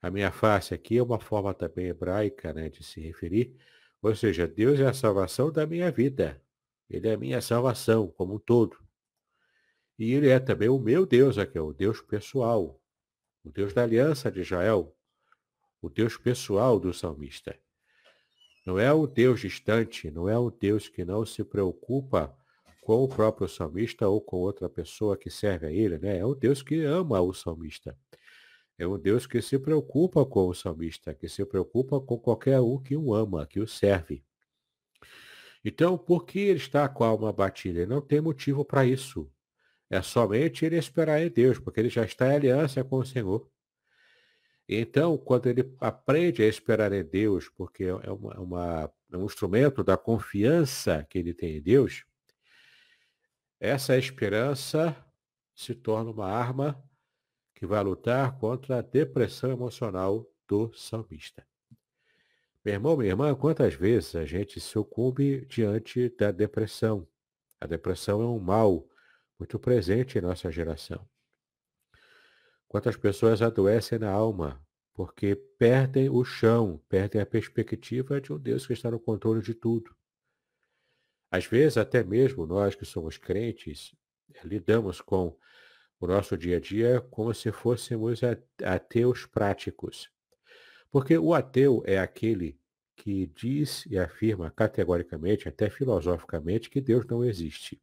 A 0.01 0.11
minha 0.11 0.31
face 0.31 0.73
aqui 0.73 0.97
é 0.97 1.03
uma 1.03 1.19
forma 1.19 1.53
também 1.53 1.87
hebraica 1.87 2.53
né, 2.53 2.69
de 2.69 2.85
se 2.85 3.01
referir 3.01 3.59
ou 4.01 4.15
seja, 4.15 4.47
Deus 4.47 4.79
é 4.81 4.87
a 4.87 4.95
salvação 4.95 5.51
da 5.51 5.67
minha 5.67 5.91
vida. 5.91 6.41
Ele 6.89 7.09
é 7.09 7.15
a 7.15 7.19
minha 7.19 7.41
salvação 7.41 8.09
como 8.09 8.35
um 8.37 8.39
todo. 8.39 8.79
E 9.99 10.13
ele 10.13 10.29
é 10.29 10.39
também 10.39 10.69
o 10.69 10.79
meu 10.79 11.05
Deus 11.05 11.37
aqui, 11.37 11.59
o 11.59 11.73
Deus 11.73 12.01
pessoal, 12.01 12.78
o 13.49 13.53
Deus 13.53 13.73
da 13.73 13.83
aliança 13.83 14.31
de 14.31 14.41
Israel, 14.41 14.95
o 15.81 15.89
Deus 15.89 16.19
pessoal 16.19 16.79
do 16.79 16.93
salmista. 16.93 17.59
Não 18.67 18.79
é 18.79 18.93
o 18.93 19.07
Deus 19.07 19.41
distante, 19.41 20.11
não 20.11 20.29
é 20.29 20.39
o 20.39 20.51
Deus 20.51 20.87
que 20.87 21.03
não 21.03 21.25
se 21.25 21.43
preocupa 21.43 22.37
com 22.83 23.03
o 23.03 23.09
próprio 23.09 23.49
salmista 23.49 24.07
ou 24.07 24.21
com 24.21 24.37
outra 24.37 24.69
pessoa 24.69 25.17
que 25.17 25.31
serve 25.31 25.67
a 25.67 25.73
ele, 25.73 25.99
né? 25.99 26.19
É 26.19 26.25
o 26.27 26.35
Deus 26.35 26.63
que 26.63 26.83
ama 26.83 27.21
o 27.23 27.33
salmista. 27.33 27.97
É 28.79 28.87
um 28.87 28.99
Deus 28.99 29.27
que 29.27 29.41
se 29.41 29.59
preocupa 29.59 30.27
com 30.27 30.47
o 30.47 30.55
salmista, 30.55 31.15
que 31.15 31.27
se 31.27 31.43
preocupa 31.47 31.99
com 32.01 32.19
qualquer 32.19 32.61
um 32.61 32.79
que 32.79 32.97
o 32.97 33.15
ama, 33.15 33.47
que 33.47 33.61
o 33.61 33.67
serve. 33.67 34.23
Então, 35.65 35.97
por 35.97 36.27
que 36.27 36.39
ele 36.39 36.59
está 36.59 36.87
com 36.87 37.03
a 37.03 37.09
alma 37.09 37.33
batida? 37.33 37.81
Ele 37.81 37.91
não 37.91 38.03
tem 38.03 38.21
motivo 38.21 38.63
para 38.63 38.85
isso. 38.85 39.31
É 39.91 40.03
somente 40.03 40.65
ele 40.65 40.77
esperar 40.77 41.21
em 41.23 41.31
Deus, 41.31 41.59
porque 41.59 41.81
ele 41.81 41.89
já 41.89 42.05
está 42.05 42.29
em 42.29 42.37
aliança 42.37 42.85
com 42.85 42.99
o 42.99 43.05
Senhor. 43.05 43.51
Então, 44.69 45.17
quando 45.17 45.47
ele 45.47 45.75
aprende 45.81 46.43
a 46.43 46.47
esperar 46.47 46.93
em 46.93 47.03
Deus, 47.03 47.49
porque 47.49 47.85
é, 47.85 48.11
uma, 48.11 48.39
uma, 48.39 48.93
é 49.11 49.17
um 49.17 49.25
instrumento 49.25 49.83
da 49.83 49.97
confiança 49.97 51.07
que 51.09 51.19
ele 51.19 51.33
tem 51.33 51.57
em 51.57 51.63
Deus, 51.63 52.05
essa 53.59 53.97
esperança 53.97 54.95
se 55.55 55.75
torna 55.75 56.11
uma 56.11 56.27
arma 56.27 56.81
que 57.55 57.67
vai 57.67 57.83
lutar 57.83 58.39
contra 58.39 58.79
a 58.79 58.83
depressão 58.83 59.51
emocional 59.51 60.25
do 60.47 60.73
salmista. 60.75 61.45
Meu 62.65 62.75
irmão, 62.75 62.97
minha 62.97 63.11
irmã, 63.11 63.35
quantas 63.35 63.75
vezes 63.75 64.15
a 64.15 64.25
gente 64.25 64.61
sucumbe 64.61 65.47
diante 65.47 66.11
da 66.11 66.31
depressão? 66.31 67.09
A 67.61 67.67
depressão 67.67 68.21
é 68.21 68.27
um 68.27 68.39
mal 68.39 68.87
muito 69.39 69.59
presente 69.59 70.19
em 70.19 70.21
nossa 70.21 70.51
geração. 70.51 71.09
Quantas 72.67 72.97
pessoas 72.97 73.41
adoecem 73.41 73.99
na 73.99 74.11
alma 74.11 74.63
porque 74.99 75.37
perdem 75.37 76.11
o 76.11 76.25
chão, 76.25 76.83
perdem 76.89 77.21
a 77.21 77.27
perspectiva 77.27 78.21
de 78.21 78.33
um 78.33 78.39
Deus 78.39 78.67
que 78.67 78.73
está 78.73 78.91
no 78.91 78.99
controle 78.99 79.41
de 79.41 79.55
tudo. 79.55 79.95
Às 81.31 81.47
vezes, 81.47 81.77
até 81.77 82.03
mesmo 82.03 82.47
nós 82.47 82.75
que 82.75 82.85
somos 82.85 83.17
crentes, 83.17 83.95
lidamos 84.43 85.01
com 85.01 85.39
o 86.01 86.07
nosso 86.07 86.37
dia 86.37 86.57
a 86.57 86.61
dia 86.61 87.01
como 87.01 87.33
se 87.33 87.53
fôssemos 87.53 88.21
ateus 88.65 89.25
práticos. 89.25 90.11
Porque 90.91 91.17
o 91.17 91.33
ateu 91.33 91.83
é 91.87 91.99
aquele 91.99 92.59
que 92.97 93.27
diz 93.29 93.87
e 93.87 93.97
afirma 93.97 94.51
categoricamente, 94.51 95.49
até 95.49 95.71
filosoficamente, 95.71 96.69
que 96.69 96.81
Deus 96.81 97.07
não 97.07 97.25
existe. 97.25 97.81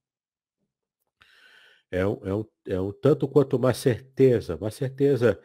É 1.95 2.05
um, 2.05 2.19
é 2.25 2.33
um, 2.35 2.45
é 2.67 2.81
um 2.81 2.91
tanto 2.91 3.25
quanto 3.25 3.55
uma 3.55 3.73
certeza, 3.73 4.57
uma 4.57 4.69
certeza 4.69 5.39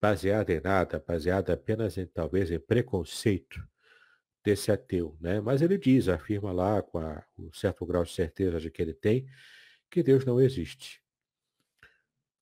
baseada 0.00 0.52
em 0.52 0.60
nada, 0.60 1.02
baseada 1.04 1.52
apenas 1.52 1.98
em 1.98 2.06
talvez 2.06 2.48
em 2.52 2.60
preconceito 2.60 3.60
desse 4.44 4.70
ateu, 4.70 5.16
né? 5.20 5.40
Mas 5.40 5.62
ele 5.62 5.76
diz, 5.76 6.08
afirma 6.08 6.52
lá 6.52 6.80
com 6.80 6.98
a, 6.98 7.24
um 7.36 7.52
certo 7.52 7.84
grau 7.84 8.04
de 8.04 8.12
certeza 8.12 8.60
de 8.60 8.70
que 8.70 8.80
ele 8.80 8.94
tem, 8.94 9.26
que 9.90 10.00
Deus 10.00 10.24
não 10.24 10.40
existe. 10.40 11.02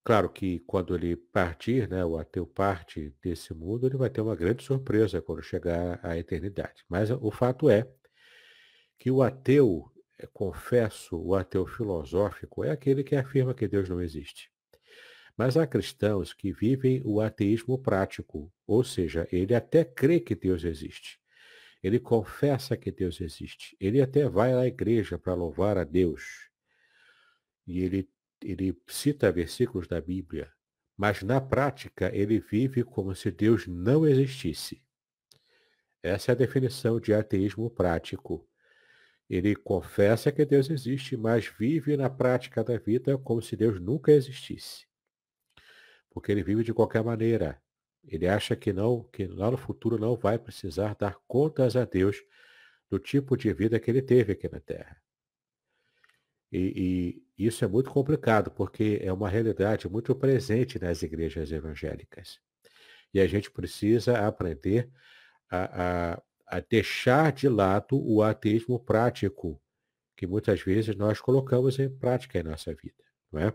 Claro 0.04 0.28
que 0.28 0.60
quando 0.66 0.94
ele 0.94 1.16
partir, 1.16 1.88
né, 1.88 2.04
o 2.04 2.18
ateu 2.18 2.46
parte 2.46 3.16
desse 3.22 3.54
mundo, 3.54 3.86
ele 3.86 3.96
vai 3.96 4.10
ter 4.10 4.20
uma 4.20 4.36
grande 4.36 4.62
surpresa 4.62 5.22
quando 5.22 5.42
chegar 5.42 5.98
à 6.02 6.18
eternidade. 6.18 6.84
Mas 6.86 7.10
o 7.10 7.30
fato 7.30 7.70
é 7.70 7.88
que 8.98 9.10
o 9.10 9.22
ateu, 9.22 9.90
confesso, 10.32 11.16
o 11.16 11.34
ateu 11.34 11.66
filosófico 11.66 12.64
é 12.64 12.70
aquele 12.70 13.02
que 13.02 13.16
afirma 13.16 13.54
que 13.54 13.68
Deus 13.68 13.88
não 13.88 14.00
existe. 14.00 14.50
Mas 15.36 15.56
há 15.56 15.66
cristãos 15.66 16.32
que 16.32 16.52
vivem 16.52 17.02
o 17.04 17.20
ateísmo 17.20 17.76
prático, 17.78 18.52
ou 18.66 18.84
seja, 18.84 19.26
ele 19.32 19.54
até 19.54 19.84
crê 19.84 20.20
que 20.20 20.34
Deus 20.34 20.64
existe. 20.64 21.18
Ele 21.82 21.98
confessa 21.98 22.76
que 22.76 22.90
Deus 22.90 23.20
existe. 23.20 23.76
Ele 23.80 24.00
até 24.00 24.28
vai 24.28 24.54
à 24.54 24.66
igreja 24.66 25.18
para 25.18 25.34
louvar 25.34 25.76
a 25.76 25.84
Deus. 25.84 26.50
E 27.66 27.80
ele 27.80 28.08
ele 28.44 28.78
cita 28.86 29.32
versículos 29.32 29.88
da 29.88 30.00
Bíblia, 30.00 30.52
mas 30.96 31.22
na 31.22 31.40
prática 31.40 32.14
ele 32.14 32.38
vive 32.38 32.84
como 32.84 33.14
se 33.14 33.30
Deus 33.30 33.66
não 33.66 34.06
existisse. 34.06 34.82
Essa 36.02 36.32
é 36.32 36.34
a 36.34 36.36
definição 36.36 37.00
de 37.00 37.14
ateísmo 37.14 37.70
prático. 37.70 38.46
Ele 39.28 39.56
confessa 39.56 40.30
que 40.30 40.44
Deus 40.44 40.68
existe, 40.68 41.16
mas 41.16 41.46
vive 41.46 41.96
na 41.96 42.10
prática 42.10 42.62
da 42.62 42.76
vida 42.76 43.16
como 43.18 43.40
se 43.40 43.56
Deus 43.56 43.80
nunca 43.80 44.12
existisse. 44.12 44.86
Porque 46.10 46.30
ele 46.30 46.42
vive 46.42 46.62
de 46.62 46.74
qualquer 46.74 47.02
maneira. 47.02 47.60
Ele 48.06 48.28
acha 48.28 48.54
que 48.54 48.72
não, 48.72 49.02
que 49.04 49.26
lá 49.26 49.50
no 49.50 49.56
futuro 49.56 49.98
não 49.98 50.14
vai 50.14 50.38
precisar 50.38 50.94
dar 50.94 51.18
contas 51.26 51.74
a 51.74 51.84
Deus 51.84 52.22
do 52.90 52.98
tipo 52.98 53.36
de 53.36 53.52
vida 53.52 53.80
que 53.80 53.90
ele 53.90 54.02
teve 54.02 54.32
aqui 54.32 54.48
na 54.48 54.60
Terra. 54.60 55.02
E, 56.52 57.24
e, 57.36 57.46
isso 57.46 57.64
é 57.64 57.68
muito 57.68 57.90
complicado, 57.90 58.50
porque 58.50 59.00
é 59.02 59.12
uma 59.12 59.28
realidade 59.28 59.88
muito 59.88 60.14
presente 60.14 60.78
nas 60.78 61.02
igrejas 61.02 61.50
evangélicas. 61.50 62.38
E 63.12 63.20
a 63.20 63.26
gente 63.26 63.50
precisa 63.50 64.24
aprender 64.24 64.88
a, 65.50 66.12
a, 66.12 66.22
a 66.46 66.60
deixar 66.60 67.32
de 67.32 67.48
lado 67.48 68.00
o 68.00 68.22
ateísmo 68.22 68.78
prático, 68.78 69.60
que 70.16 70.26
muitas 70.26 70.60
vezes 70.62 70.94
nós 70.96 71.20
colocamos 71.20 71.78
em 71.78 71.88
prática 71.88 72.38
em 72.38 72.42
nossa 72.42 72.74
vida. 72.74 73.02
Não 73.32 73.40
é? 73.40 73.52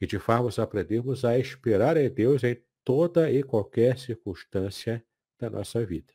E 0.00 0.06
de 0.06 0.18
a 0.18 0.58
aprendermos 0.58 1.24
a 1.24 1.38
esperar 1.38 1.96
em 1.96 2.10
Deus 2.10 2.44
em 2.44 2.60
toda 2.84 3.30
e 3.30 3.42
qualquer 3.42 3.98
circunstância 3.98 5.02
da 5.38 5.48
nossa 5.50 5.84
vida. 5.84 6.12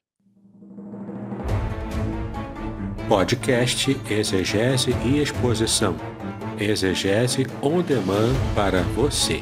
Podcast 3.08 3.91
Exegese 4.10 4.91
e 5.06 5.19
Exposição. 5.19 5.95
Exegese 6.58 7.45
on 7.62 7.82
demand 7.82 8.34
para 8.56 8.84
você. 8.84 9.41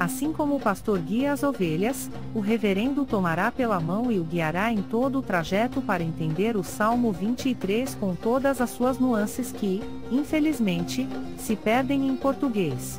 Assim 0.00 0.32
como 0.32 0.56
o 0.56 0.60
pastor 0.60 0.98
guia 0.98 1.30
as 1.30 1.42
ovelhas, 1.42 2.10
o 2.34 2.40
reverendo 2.40 3.04
tomará 3.04 3.52
pela 3.52 3.78
mão 3.78 4.10
e 4.10 4.18
o 4.18 4.24
guiará 4.24 4.72
em 4.72 4.80
todo 4.80 5.18
o 5.18 5.22
trajeto 5.22 5.82
para 5.82 6.02
entender 6.02 6.56
o 6.56 6.64
Salmo 6.64 7.12
23 7.12 7.96
com 7.96 8.14
todas 8.14 8.62
as 8.62 8.70
suas 8.70 8.98
nuances 8.98 9.52
que, 9.52 9.82
infelizmente, 10.10 11.06
se 11.36 11.54
perdem 11.54 12.08
em 12.08 12.16
português. 12.16 12.98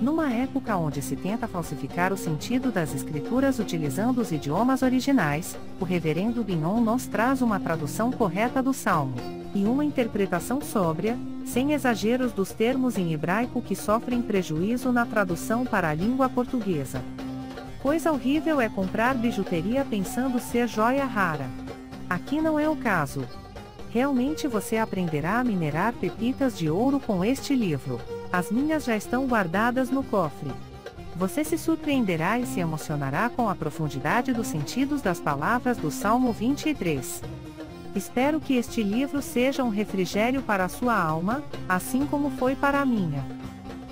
Numa 0.00 0.32
época 0.32 0.76
onde 0.76 1.02
se 1.02 1.16
tenta 1.16 1.48
falsificar 1.48 2.12
o 2.12 2.16
sentido 2.16 2.70
das 2.70 2.94
escrituras 2.94 3.58
utilizando 3.58 4.18
os 4.18 4.30
idiomas 4.30 4.82
originais, 4.82 5.58
o 5.80 5.84
reverendo 5.84 6.44
Binon 6.44 6.80
nos 6.80 7.06
traz 7.06 7.42
uma 7.42 7.58
tradução 7.58 8.12
correta 8.12 8.62
do 8.62 8.72
Salmo, 8.72 9.16
e 9.52 9.64
uma 9.64 9.84
interpretação 9.84 10.60
sóbria, 10.60 11.18
sem 11.44 11.72
exageros 11.72 12.32
dos 12.32 12.52
termos 12.52 12.96
em 12.96 13.12
hebraico 13.12 13.60
que 13.60 13.74
sofrem 13.74 14.22
prejuízo 14.22 14.92
na 14.92 15.04
tradução 15.04 15.66
para 15.66 15.88
a 15.88 15.94
língua 15.94 16.28
portuguesa. 16.28 17.02
Coisa 17.82 18.12
horrível 18.12 18.60
é 18.60 18.68
comprar 18.68 19.16
bijuteria 19.16 19.84
pensando 19.84 20.38
ser 20.38 20.68
joia 20.68 21.06
rara. 21.06 21.48
Aqui 22.08 22.40
não 22.40 22.58
é 22.58 22.68
o 22.68 22.76
caso. 22.76 23.24
Realmente 23.90 24.46
você 24.46 24.76
aprenderá 24.76 25.40
a 25.40 25.44
minerar 25.44 25.92
pepitas 25.94 26.56
de 26.56 26.70
ouro 26.70 27.00
com 27.00 27.24
este 27.24 27.54
livro. 27.54 27.98
As 28.32 28.50
minhas 28.50 28.84
já 28.84 28.94
estão 28.94 29.26
guardadas 29.26 29.90
no 29.90 30.02
cofre. 30.02 30.50
Você 31.16 31.42
se 31.42 31.56
surpreenderá 31.56 32.38
e 32.38 32.46
se 32.46 32.60
emocionará 32.60 33.30
com 33.30 33.48
a 33.48 33.54
profundidade 33.54 34.32
dos 34.32 34.46
sentidos 34.46 35.00
das 35.00 35.18
palavras 35.18 35.78
do 35.78 35.90
Salmo 35.90 36.32
23. 36.32 37.22
Espero 37.96 38.38
que 38.38 38.54
este 38.54 38.82
livro 38.82 39.22
seja 39.22 39.64
um 39.64 39.70
refrigério 39.70 40.42
para 40.42 40.66
a 40.66 40.68
sua 40.68 40.94
alma, 40.94 41.42
assim 41.68 42.06
como 42.06 42.30
foi 42.30 42.54
para 42.54 42.80
a 42.80 42.86
minha. 42.86 43.24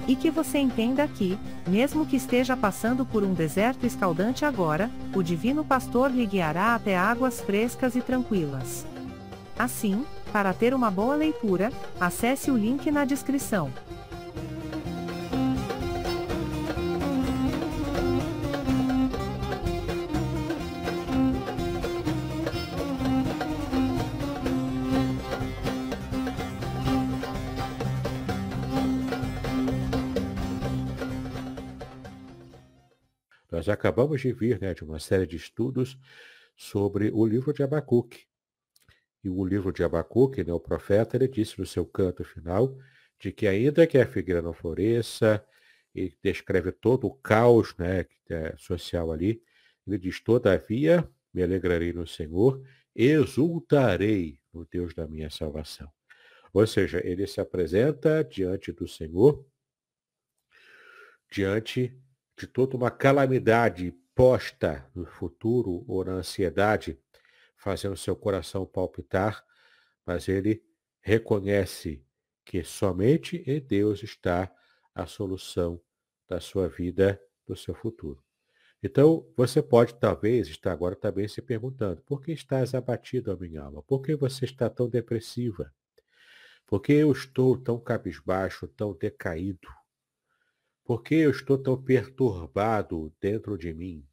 E 0.07 0.15
que 0.15 0.31
você 0.31 0.59
entenda 0.59 1.09
que, 1.09 1.37
mesmo 1.67 2.07
que 2.07 2.15
esteja 2.15 2.57
passando 2.57 3.05
por 3.05 3.25
um 3.25 3.33
deserto 3.33 3.87
escaldante 3.87 4.45
agora, 4.45 4.91
o 5.15 5.23
Divino 5.23 5.65
Pastor 5.65 6.11
lhe 6.11 6.27
guiará 6.27 6.75
até 6.75 6.97
águas 6.97 7.41
frescas 7.41 7.97
e 7.97 8.03
tranquilas. 8.03 8.87
Assim, 9.59 10.05
para 10.31 10.53
ter 10.53 10.75
uma 10.75 10.91
boa 10.91 11.17
leitura, 11.17 11.73
acesse 11.99 12.51
o 12.51 12.57
link 12.57 12.89
na 12.91 13.05
descrição. 13.05 13.73
Nós 33.67 33.75
acabamos 33.75 34.21
de 34.21 34.33
vir 34.33 34.61
né, 34.61 34.73
de 34.73 34.85
uma 34.85 35.01
série 35.01 35.27
de 35.27 35.35
estudos 35.35 35.99
sobre 36.57 37.11
o 37.13 37.27
livro 37.27 37.53
de 37.53 37.65
Abacuque. 37.65 38.25
E 39.25 39.29
o 39.29 39.45
livro 39.45 39.73
de 39.73 39.83
Abacuque, 39.83 40.45
né, 40.45 40.53
o 40.53 40.61
profeta, 40.61 41.17
ele 41.17 41.27
disse 41.27 41.59
no 41.59 41.67
seu 41.67 41.85
canto 41.85 42.23
final 42.23 42.79
de 43.19 43.33
que 43.33 43.45
ainda 43.45 43.85
que 43.85 43.99
a 43.99 44.07
figueira 44.07 44.41
não 44.41 44.53
floresça, 44.53 45.45
e 45.93 46.15
descreve 46.23 46.71
todo 46.71 47.09
o 47.09 47.15
caos 47.15 47.75
né, 47.77 48.07
é 48.31 48.55
social 48.57 49.11
ali, 49.11 49.43
ele 49.85 49.99
diz, 49.99 50.21
todavia 50.21 51.09
me 51.35 51.43
alegrarei 51.43 51.93
no 51.93 52.07
Senhor, 52.07 52.63
exultarei 52.95 54.39
no 54.53 54.65
Deus 54.65 54.95
da 54.95 55.09
minha 55.09 55.31
salvação. 55.31 55.91
Ou 56.53 56.65
seja, 56.69 57.05
ele 57.05 57.27
se 57.27 57.41
apresenta 57.41 58.23
diante 58.23 58.71
do 58.71 58.87
Senhor, 58.87 59.45
diante 61.29 61.99
de 62.37 62.47
toda 62.47 62.77
uma 62.77 62.91
calamidade 62.91 63.93
posta 64.15 64.89
no 64.95 65.07
futuro 65.07 65.85
ou 65.87 66.05
na 66.05 66.13
ansiedade, 66.13 66.99
fazendo 67.57 67.97
seu 67.97 68.15
coração 68.15 68.67
palpitar, 68.67 69.45
mas 70.05 70.29
ele 70.29 70.63
reconhece 71.01 72.05
que 72.45 72.63
somente 72.63 73.43
em 73.47 73.61
Deus 73.61 74.03
está 74.03 74.53
a 74.95 75.07
solução 75.07 75.81
da 76.29 76.41
sua 76.41 76.69
vida, 76.69 77.21
do 77.47 77.57
seu 77.57 77.75
futuro. 77.75 78.23
Então, 78.83 79.27
você 79.37 79.63
pode 79.63 79.95
talvez 79.95 80.49
estar 80.49 80.73
agora 80.73 80.95
também 80.95 81.27
se 81.27 81.43
perguntando, 81.43 82.03
por 82.03 82.21
que 82.21 82.33
estás 82.33 82.75
abatido, 82.75 83.37
minha 83.39 83.63
alma? 83.63 83.83
Por 83.83 84.01
que 84.01 84.15
você 84.15 84.45
está 84.45 84.71
tão 84.71 84.89
depressiva? 84.89 85.73
Por 86.67 86.81
que 86.81 86.93
eu 86.93 87.11
estou 87.11 87.57
tão 87.57 87.81
cabisbaixo, 87.81 88.69
tão 88.69 88.93
decaído? 88.93 89.69
Por 90.87 91.03
que 91.03 91.17
eu 91.17 91.33
estou 91.33 91.59
tão 91.59 91.77
perturbado 91.83 93.13
dentro 93.21 93.59
de 93.59 93.75
mim? 93.75 94.09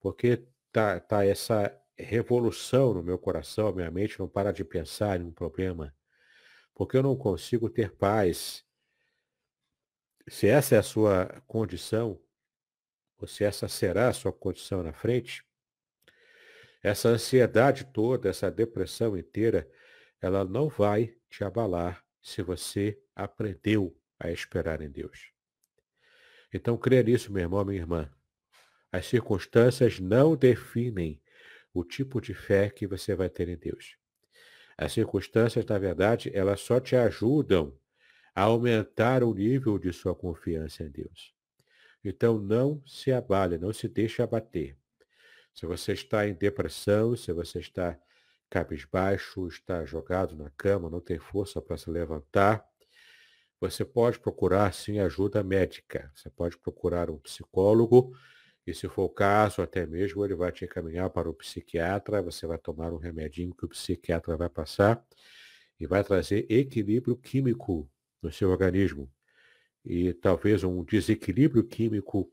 Por 0.00 0.12
que 0.12 0.44
tá, 0.72 0.98
tá 0.98 1.24
essa 1.24 1.72
revolução 1.96 2.94
no 2.94 3.00
meu 3.00 3.16
coração, 3.16 3.72
minha 3.72 3.88
mente 3.88 4.18
não 4.18 4.28
para 4.28 4.50
de 4.50 4.64
pensar 4.64 5.20
em 5.20 5.24
um 5.26 5.30
problema? 5.30 5.94
Porque 6.74 6.96
eu 6.96 7.02
não 7.04 7.16
consigo 7.16 7.70
ter 7.70 7.92
paz. 7.92 8.66
Se 10.26 10.48
essa 10.48 10.74
é 10.74 10.78
a 10.78 10.82
sua 10.82 11.26
condição, 11.46 12.20
ou 13.16 13.28
se 13.28 13.44
essa 13.44 13.68
será 13.68 14.08
a 14.08 14.12
sua 14.12 14.32
condição 14.32 14.82
na 14.82 14.92
frente, 14.92 15.46
essa 16.82 17.08
ansiedade 17.08 17.84
toda, 17.84 18.28
essa 18.28 18.50
depressão 18.50 19.16
inteira, 19.16 19.70
ela 20.20 20.44
não 20.44 20.68
vai 20.68 21.14
te 21.30 21.44
abalar 21.44 22.04
se 22.20 22.42
você 22.42 23.00
aprendeu 23.14 23.96
a 24.18 24.28
esperar 24.32 24.82
em 24.82 24.90
Deus. 24.90 25.37
Então, 26.52 26.76
creia 26.76 27.02
nisso, 27.02 27.32
meu 27.32 27.42
irmão, 27.42 27.64
minha 27.64 27.78
irmã. 27.78 28.10
As 28.90 29.06
circunstâncias 29.06 30.00
não 30.00 30.34
definem 30.34 31.20
o 31.74 31.84
tipo 31.84 32.20
de 32.20 32.34
fé 32.34 32.70
que 32.70 32.86
você 32.86 33.14
vai 33.14 33.28
ter 33.28 33.48
em 33.48 33.56
Deus. 33.56 33.96
As 34.76 34.92
circunstâncias, 34.92 35.66
na 35.66 35.78
verdade, 35.78 36.30
elas 36.34 36.60
só 36.60 36.80
te 36.80 36.96
ajudam 36.96 37.76
a 38.34 38.42
aumentar 38.42 39.22
o 39.22 39.34
nível 39.34 39.78
de 39.78 39.92
sua 39.92 40.14
confiança 40.14 40.84
em 40.84 40.90
Deus. 40.90 41.34
Então, 42.04 42.38
não 42.38 42.82
se 42.86 43.12
abale, 43.12 43.58
não 43.58 43.72
se 43.72 43.88
deixe 43.88 44.22
abater. 44.22 44.76
Se 45.52 45.66
você 45.66 45.92
está 45.92 46.26
em 46.26 46.34
depressão, 46.34 47.16
se 47.16 47.32
você 47.32 47.58
está 47.58 47.98
cabisbaixo, 48.48 49.46
está 49.48 49.84
jogado 49.84 50.36
na 50.36 50.50
cama, 50.50 50.88
não 50.88 51.00
tem 51.00 51.18
força 51.18 51.60
para 51.60 51.76
se 51.76 51.90
levantar, 51.90 52.64
você 53.60 53.84
pode 53.84 54.18
procurar 54.18 54.72
sim 54.72 54.98
ajuda 54.98 55.42
médica. 55.42 56.10
Você 56.14 56.30
pode 56.30 56.56
procurar 56.58 57.10
um 57.10 57.18
psicólogo 57.18 58.16
e, 58.66 58.74
se 58.74 58.88
for 58.88 59.04
o 59.04 59.08
caso, 59.08 59.62
até 59.62 59.86
mesmo 59.86 60.24
ele 60.24 60.34
vai 60.34 60.52
te 60.52 60.64
encaminhar 60.64 61.10
para 61.10 61.28
o 61.28 61.34
psiquiatra. 61.34 62.22
Você 62.22 62.46
vai 62.46 62.58
tomar 62.58 62.92
um 62.92 62.98
remedinho 62.98 63.54
que 63.54 63.64
o 63.64 63.68
psiquiatra 63.68 64.36
vai 64.36 64.48
passar 64.48 65.04
e 65.80 65.86
vai 65.86 66.04
trazer 66.04 66.46
equilíbrio 66.50 67.16
químico 67.16 67.90
no 68.22 68.30
seu 68.30 68.50
organismo. 68.50 69.10
E 69.84 70.12
talvez 70.12 70.64
um 70.64 70.84
desequilíbrio 70.84 71.64
químico 71.64 72.30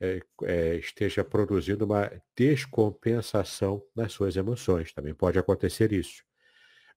é, 0.00 0.20
é, 0.44 0.76
esteja 0.76 1.24
produzindo 1.24 1.84
uma 1.84 2.10
descompensação 2.36 3.82
nas 3.94 4.12
suas 4.12 4.36
emoções. 4.36 4.92
Também 4.92 5.14
pode 5.14 5.38
acontecer 5.38 5.92
isso. 5.92 6.29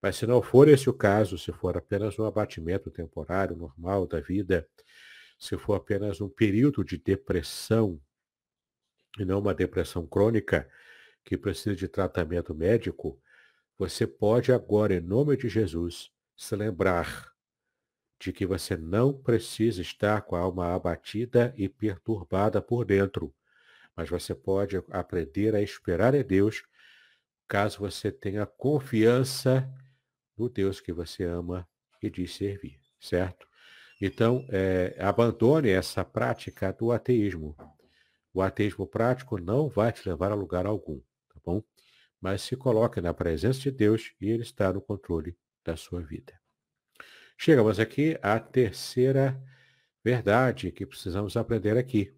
Mas 0.03 0.17
se 0.17 0.27
não 0.27 0.41
for 0.41 0.67
esse 0.67 0.89
o 0.89 0.93
caso, 0.93 1.37
se 1.37 1.53
for 1.53 1.77
apenas 1.77 2.19
um 2.19 2.25
abatimento 2.25 2.91
temporário, 2.91 3.55
normal 3.55 4.05
da 4.05 4.19
vida, 4.19 4.67
se 5.39 5.57
for 5.57 5.75
apenas 5.75 6.19
um 6.19 6.27
período 6.27 6.83
de 6.83 6.97
depressão, 6.97 7.97
e 9.17 9.23
não 9.23 9.39
uma 9.39 9.53
depressão 9.53 10.05
crônica, 10.05 10.69
que 11.23 11.37
precisa 11.37 11.73
de 11.73 11.87
tratamento 11.87 12.53
médico, 12.53 13.17
você 13.77 14.05
pode 14.05 14.51
agora, 14.51 14.93
em 14.93 14.99
nome 14.99 15.37
de 15.37 15.47
Jesus, 15.47 16.11
se 16.35 16.53
lembrar 16.53 17.31
de 18.19 18.33
que 18.33 18.45
você 18.45 18.75
não 18.75 19.13
precisa 19.13 19.81
estar 19.81 20.23
com 20.23 20.35
a 20.35 20.39
alma 20.39 20.73
abatida 20.75 21.53
e 21.55 21.69
perturbada 21.69 22.61
por 22.61 22.83
dentro, 22.83 23.33
mas 23.95 24.09
você 24.09 24.35
pode 24.35 24.75
aprender 24.91 25.55
a 25.55 25.61
esperar 25.61 26.13
em 26.13 26.23
Deus 26.25 26.61
caso 27.47 27.79
você 27.79 28.11
tenha 28.11 28.45
confiança 28.45 29.69
no 30.37 30.49
Deus 30.49 30.79
que 30.81 30.91
você 30.91 31.23
ama 31.23 31.67
e 32.01 32.09
diz 32.09 32.35
servir, 32.35 32.79
certo? 32.99 33.47
Então, 34.01 34.45
é, 34.49 34.95
abandone 34.99 35.69
essa 35.69 36.03
prática 36.03 36.73
do 36.73 36.91
ateísmo. 36.91 37.55
O 38.33 38.41
ateísmo 38.41 38.85
prático 38.85 39.39
não 39.39 39.69
vai 39.69 39.91
te 39.91 40.07
levar 40.07 40.31
a 40.31 40.35
lugar 40.35 40.65
algum, 40.65 40.99
tá 41.29 41.39
bom? 41.45 41.63
Mas 42.19 42.41
se 42.41 42.55
coloque 42.55 42.99
na 42.99 43.13
presença 43.13 43.59
de 43.59 43.71
Deus 43.71 44.13
e 44.19 44.29
Ele 44.29 44.43
está 44.43 44.73
no 44.73 44.81
controle 44.81 45.37
da 45.63 45.77
sua 45.77 46.01
vida. 46.01 46.33
Chegamos 47.37 47.79
aqui 47.79 48.17
à 48.21 48.39
terceira 48.39 49.41
verdade 50.03 50.71
que 50.71 50.85
precisamos 50.85 51.37
aprender 51.37 51.77
aqui. 51.77 52.13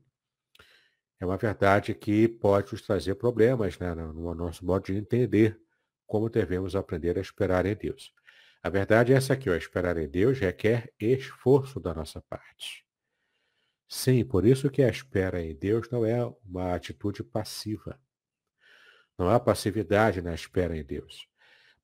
É 1.20 1.26
uma 1.26 1.38
verdade 1.38 1.94
que 1.94 2.28
pode 2.28 2.72
nos 2.72 2.82
trazer 2.82 3.16
problemas 3.16 3.78
né, 3.80 3.94
no 3.94 4.34
nosso 4.34 4.66
modo 4.66 4.86
de 4.86 4.96
entender 4.96 5.60
como 6.06 6.30
devemos 6.30 6.76
aprender 6.76 7.18
a 7.18 7.22
esperar 7.22 7.66
em 7.66 7.76
Deus. 7.76 8.14
A 8.62 8.70
verdade 8.70 9.14
é 9.14 9.16
essa 9.16 9.34
aqui, 9.34 9.50
ó, 9.50 9.56
esperar 9.56 9.98
em 9.98 10.08
Deus 10.08 10.40
requer 10.40 10.92
esforço 11.00 11.80
da 11.80 11.94
nossa 11.94 12.22
parte. 12.22 12.86
Sim, 13.88 14.26
por 14.26 14.46
isso 14.46 14.70
que 14.70 14.82
a 14.82 14.90
espera 14.90 15.42
em 15.42 15.56
Deus 15.56 15.90
não 15.92 16.06
é 16.06 16.26
uma 16.44 16.74
atitude 16.74 17.24
passiva. 17.24 18.00
Não 19.18 19.30
há 19.30 19.40
passividade 19.40 20.22
na 20.22 20.34
espera 20.34 20.76
em 20.76 20.84
Deus, 20.84 21.28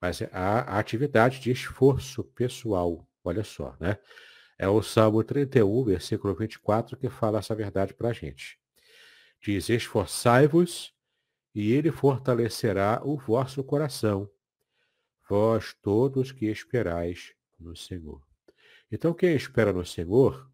mas 0.02 0.22
há 0.32 0.80
atividade 0.80 1.40
de 1.40 1.52
esforço 1.52 2.24
pessoal. 2.24 3.08
Olha 3.24 3.44
só, 3.44 3.78
né? 3.80 3.98
É 4.58 4.68
o 4.68 4.82
Salmo 4.82 5.24
31, 5.24 5.84
versículo 5.86 6.34
24, 6.36 6.98
que 6.98 7.10
fala 7.10 7.40
essa 7.40 7.56
verdade 7.56 7.94
para 7.94 8.10
a 8.10 8.14
gente. 8.14 8.60
Diz, 9.40 9.70
esforçai-vos 9.70 10.94
e 11.54 11.74
ele 11.74 11.92
fortalecerá 11.92 13.02
o 13.04 13.18
vosso 13.18 13.64
coração, 13.64 14.30
vós 15.30 15.74
todos 15.82 16.32
que 16.32 16.46
esperais 16.46 17.34
no 17.60 17.76
Senhor. 17.76 18.22
Então, 18.92 19.14
quem 19.14 19.36
espera 19.36 19.72
no 19.72 19.86
Senhor 19.86 20.50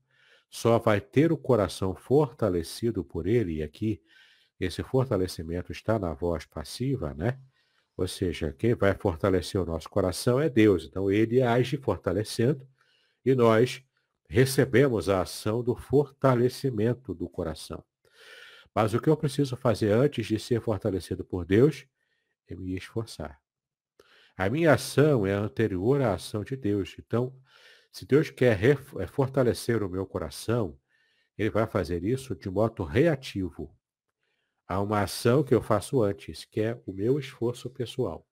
só 0.49 0.77
vai 0.77 1.01
ter 1.01 1.31
o 1.31 1.37
coração 1.37 1.95
fortalecido 1.95 3.03
por 3.03 3.27
ele, 3.27 3.55
e 3.55 3.63
aqui 3.63 4.01
esse 4.59 4.81
fortalecimento 4.81 5.71
está 5.71 5.99
na 5.99 6.13
voz 6.13 6.45
passiva, 6.45 7.13
né? 7.13 7.39
Ou 7.95 8.07
seja, 8.07 8.53
quem 8.53 8.75
vai 8.75 8.93
fortalecer 8.93 9.59
o 9.59 9.65
nosso 9.65 9.89
coração 9.89 10.39
é 10.39 10.49
Deus. 10.49 10.85
Então, 10.85 11.11
ele 11.11 11.41
age 11.41 11.77
fortalecendo 11.77 12.67
e 13.25 13.33
nós 13.33 13.83
recebemos 14.29 15.09
a 15.09 15.21
ação 15.21 15.63
do 15.63 15.75
fortalecimento 15.75 17.13
do 17.13 17.27
coração. 17.27 17.83
Mas 18.77 18.93
o 18.93 19.01
que 19.01 19.09
eu 19.09 19.17
preciso 19.17 19.57
fazer 19.57 19.91
antes 19.91 20.27
de 20.27 20.37
ser 20.37 20.61
fortalecido 20.61 21.25
por 21.25 21.43
Deus 21.43 21.87
é 22.47 22.53
me 22.53 22.77
esforçar. 22.77 23.41
A 24.37 24.47
minha 24.51 24.71
ação 24.71 25.25
é 25.25 25.31
anterior 25.31 25.99
à 25.99 26.13
ação 26.13 26.43
de 26.43 26.55
Deus. 26.55 26.95
Então, 26.99 27.35
se 27.91 28.05
Deus 28.05 28.29
quer 28.29 28.63
é, 28.63 29.07
fortalecer 29.07 29.81
o 29.81 29.89
meu 29.89 30.05
coração, 30.05 30.79
ele 31.35 31.49
vai 31.49 31.65
fazer 31.65 32.03
isso 32.03 32.35
de 32.35 32.51
modo 32.51 32.83
reativo 32.83 33.75
a 34.67 34.79
uma 34.79 35.01
ação 35.01 35.43
que 35.43 35.55
eu 35.55 35.61
faço 35.63 36.03
antes, 36.03 36.45
que 36.45 36.61
é 36.61 36.79
o 36.85 36.93
meu 36.93 37.17
esforço 37.17 37.71
pessoal. 37.71 38.27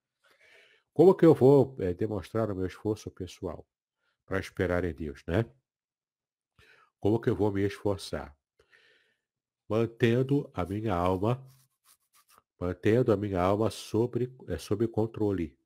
Como 0.94 1.12
que 1.12 1.26
eu 1.26 1.34
vou 1.34 1.76
é, 1.80 1.92
demonstrar 1.92 2.52
o 2.52 2.54
meu 2.54 2.66
esforço 2.66 3.10
pessoal 3.10 3.66
para 4.24 4.38
esperar 4.38 4.84
em 4.84 4.94
Deus, 4.94 5.24
né? 5.26 5.44
Como 7.00 7.20
que 7.20 7.30
eu 7.30 7.34
vou 7.34 7.50
me 7.50 7.66
esforçar? 7.66 8.32
Mantendo 9.68 10.50
a 10.54 10.64
minha 10.64 10.94
alma, 10.94 11.44
mantendo 12.58 13.12
a 13.12 13.16
minha 13.16 13.40
alma 13.40 13.70
sobre, 13.70 14.34
é, 14.48 14.56
sob 14.58 14.86
controle. 14.88 15.56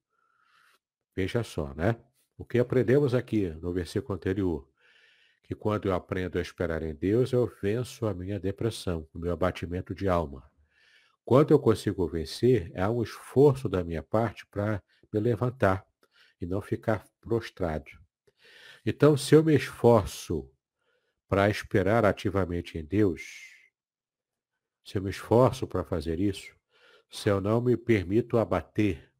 Veja 1.15 1.43
só, 1.43 1.75
né? 1.75 1.97
O 2.37 2.45
que 2.45 2.59
aprendemos 2.59 3.15
aqui 3.15 3.51
no 3.51 3.73
versículo 3.73 4.15
anterior? 4.15 4.69
Que 5.43 5.55
quando 5.55 5.89
eu 5.89 5.95
aprendo 5.95 6.39
a 6.39 6.41
esperar 6.41 6.83
em 6.83 6.95
Deus, 6.95 7.33
eu 7.33 7.53
venço 7.61 8.07
a 8.07 8.15
minha 8.15 8.39
depressão, 8.39 9.07
o 9.13 9.19
meu 9.19 9.33
abatimento 9.33 9.95
de 9.95 10.09
alma. 10.09 10.51
Quando 11.25 11.51
eu 11.51 11.59
consigo 11.59 12.09
vencer, 12.09 12.73
há 12.77 12.91
um 12.91 13.03
esforço 13.03 13.69
da 13.69 13.85
minha 13.85 14.03
parte 14.03 14.47
para 14.47 14.83
me 15.13 15.21
levantar 15.21 15.87
e 16.41 16.47
não 16.47 16.63
ficar 16.63 17.05
prostrado. 17.21 17.91
Então, 18.85 19.17
se 19.17 19.35
eu 19.35 19.45
me 19.45 19.55
esforço 19.55 20.51
para 21.29 21.51
esperar 21.51 22.05
ativamente 22.05 22.79
em 22.79 22.85
Deus, 22.85 23.50
se 24.85 24.99
eu 24.99 25.03
me 25.03 25.11
esforço 25.11 25.67
para 25.67 25.85
fazer 25.85 26.21
isso, 26.21 26.55
se 27.11 27.29
eu 27.29 27.41
não 27.41 27.61
me 27.61 27.77
permito 27.77 28.39
abater, 28.39 29.11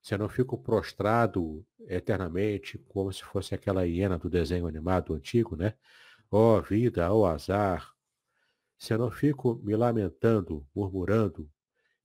se 0.00 0.14
eu 0.14 0.18
não 0.18 0.28
fico 0.28 0.56
prostrado 0.56 1.64
eternamente, 1.80 2.78
como 2.88 3.12
se 3.12 3.22
fosse 3.22 3.54
aquela 3.54 3.86
hiena 3.86 4.18
do 4.18 4.28
desenho 4.28 4.66
animado 4.66 5.14
antigo, 5.14 5.56
né? 5.56 5.74
Ó 6.30 6.58
oh, 6.58 6.62
vida, 6.62 7.12
ó 7.12 7.20
oh, 7.20 7.26
azar. 7.26 7.92
Se 8.76 8.92
eu 8.92 8.98
não 8.98 9.10
fico 9.10 9.60
me 9.64 9.74
lamentando, 9.74 10.66
murmurando, 10.74 11.50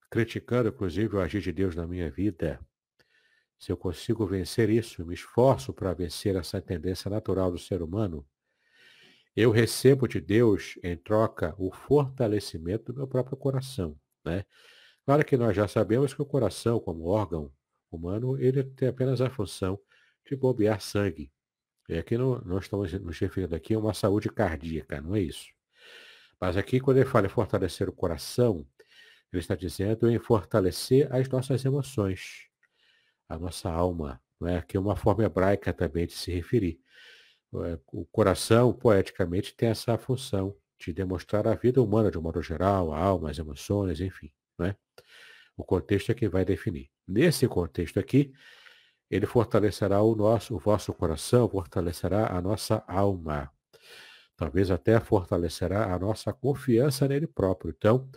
criticando 0.09 0.69
inclusive 0.69 1.15
o 1.15 1.19
agir 1.19 1.41
de 1.41 1.51
Deus 1.51 1.75
na 1.75 1.85
minha 1.85 2.09
vida, 2.09 2.59
se 3.59 3.71
eu 3.71 3.77
consigo 3.77 4.25
vencer 4.25 4.69
isso, 4.69 5.05
me 5.05 5.13
esforço 5.13 5.73
para 5.73 5.93
vencer 5.93 6.35
essa 6.35 6.61
tendência 6.61 7.09
natural 7.09 7.51
do 7.51 7.57
ser 7.57 7.81
humano, 7.81 8.25
eu 9.35 9.51
recebo 9.51 10.07
de 10.07 10.21
Deus, 10.21 10.77
em 10.83 10.95
troca, 10.95 11.55
o 11.57 11.71
fortalecimento 11.71 12.91
do 12.91 12.97
meu 12.97 13.07
próprio 13.07 13.35
coração. 13.35 13.97
Né? 14.23 14.45
Claro 15.05 15.25
que 15.25 15.35
nós 15.35 15.55
já 15.55 15.67
sabemos 15.67 16.13
que 16.13 16.21
o 16.21 16.25
coração, 16.25 16.79
como 16.79 17.07
órgão 17.07 17.51
humano, 17.91 18.39
ele 18.39 18.63
tem 18.63 18.87
apenas 18.87 19.21
a 19.21 19.29
função 19.29 19.79
de 20.25 20.35
bombear 20.35 20.79
sangue. 20.79 21.31
E 21.89 21.97
aqui 21.97 22.17
não, 22.17 22.39
nós 22.45 22.65
estamos 22.65 22.93
nos 22.93 23.19
referindo 23.19 23.55
aqui 23.55 23.73
a 23.73 23.79
uma 23.79 23.93
saúde 23.93 24.29
cardíaca, 24.29 25.01
não 25.01 25.15
é 25.15 25.19
isso. 25.19 25.47
Mas 26.39 26.55
aqui, 26.55 26.79
quando 26.79 26.97
ele 26.97 27.09
fala 27.09 27.25
em 27.25 27.29
fortalecer 27.29 27.89
o 27.89 27.93
coração, 27.93 28.65
ele 29.31 29.41
está 29.41 29.55
dizendo 29.55 30.09
em 30.09 30.19
fortalecer 30.19 31.11
as 31.13 31.27
nossas 31.27 31.65
emoções, 31.65 32.47
a 33.27 33.37
nossa 33.37 33.69
alma, 33.69 34.21
não 34.39 34.47
é? 34.47 34.61
que 34.61 34.77
é 34.77 34.79
uma 34.79 34.95
forma 34.95 35.23
hebraica 35.23 35.73
também 35.73 36.05
de 36.05 36.13
se 36.13 36.31
referir. 36.31 36.79
É, 37.65 37.79
o 37.91 38.05
coração, 38.05 38.73
poeticamente, 38.73 39.55
tem 39.55 39.69
essa 39.69 39.97
função 39.97 40.55
de 40.79 40.91
demonstrar 40.91 41.47
a 41.47 41.53
vida 41.53 41.81
humana 41.81 42.09
de 42.09 42.17
um 42.17 42.21
modo 42.21 42.41
geral, 42.41 42.91
a 42.93 42.99
alma, 42.99 43.29
as 43.29 43.37
emoções, 43.37 44.01
enfim. 44.01 44.31
Né? 44.57 44.75
O 45.55 45.63
contexto 45.63 46.11
é 46.11 46.15
que 46.15 46.27
vai 46.27 46.43
definir. 46.43 46.89
Nesse 47.07 47.47
contexto 47.47 47.99
aqui, 47.99 48.33
ele 49.09 49.25
fortalecerá 49.25 50.01
o 50.01 50.15
nosso, 50.15 50.55
o 50.55 50.59
vosso 50.59 50.93
coração, 50.93 51.47
fortalecerá 51.47 52.35
a 52.35 52.41
nossa 52.41 52.83
alma. 52.87 53.51
talvez 54.35 54.71
até 54.71 54.99
fortalecerá 54.99 55.93
a 55.93 55.99
nossa 55.99 56.33
confiança 56.33 57.07
nele 57.07 57.27
próprio. 57.27 57.73
Então, 57.77 58.09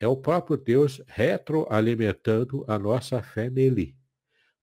é 0.00 0.08
o 0.08 0.16
próprio 0.16 0.56
Deus 0.56 1.02
retroalimentando 1.06 2.64
a 2.66 2.78
nossa 2.78 3.22
fé 3.22 3.50
nele, 3.50 3.94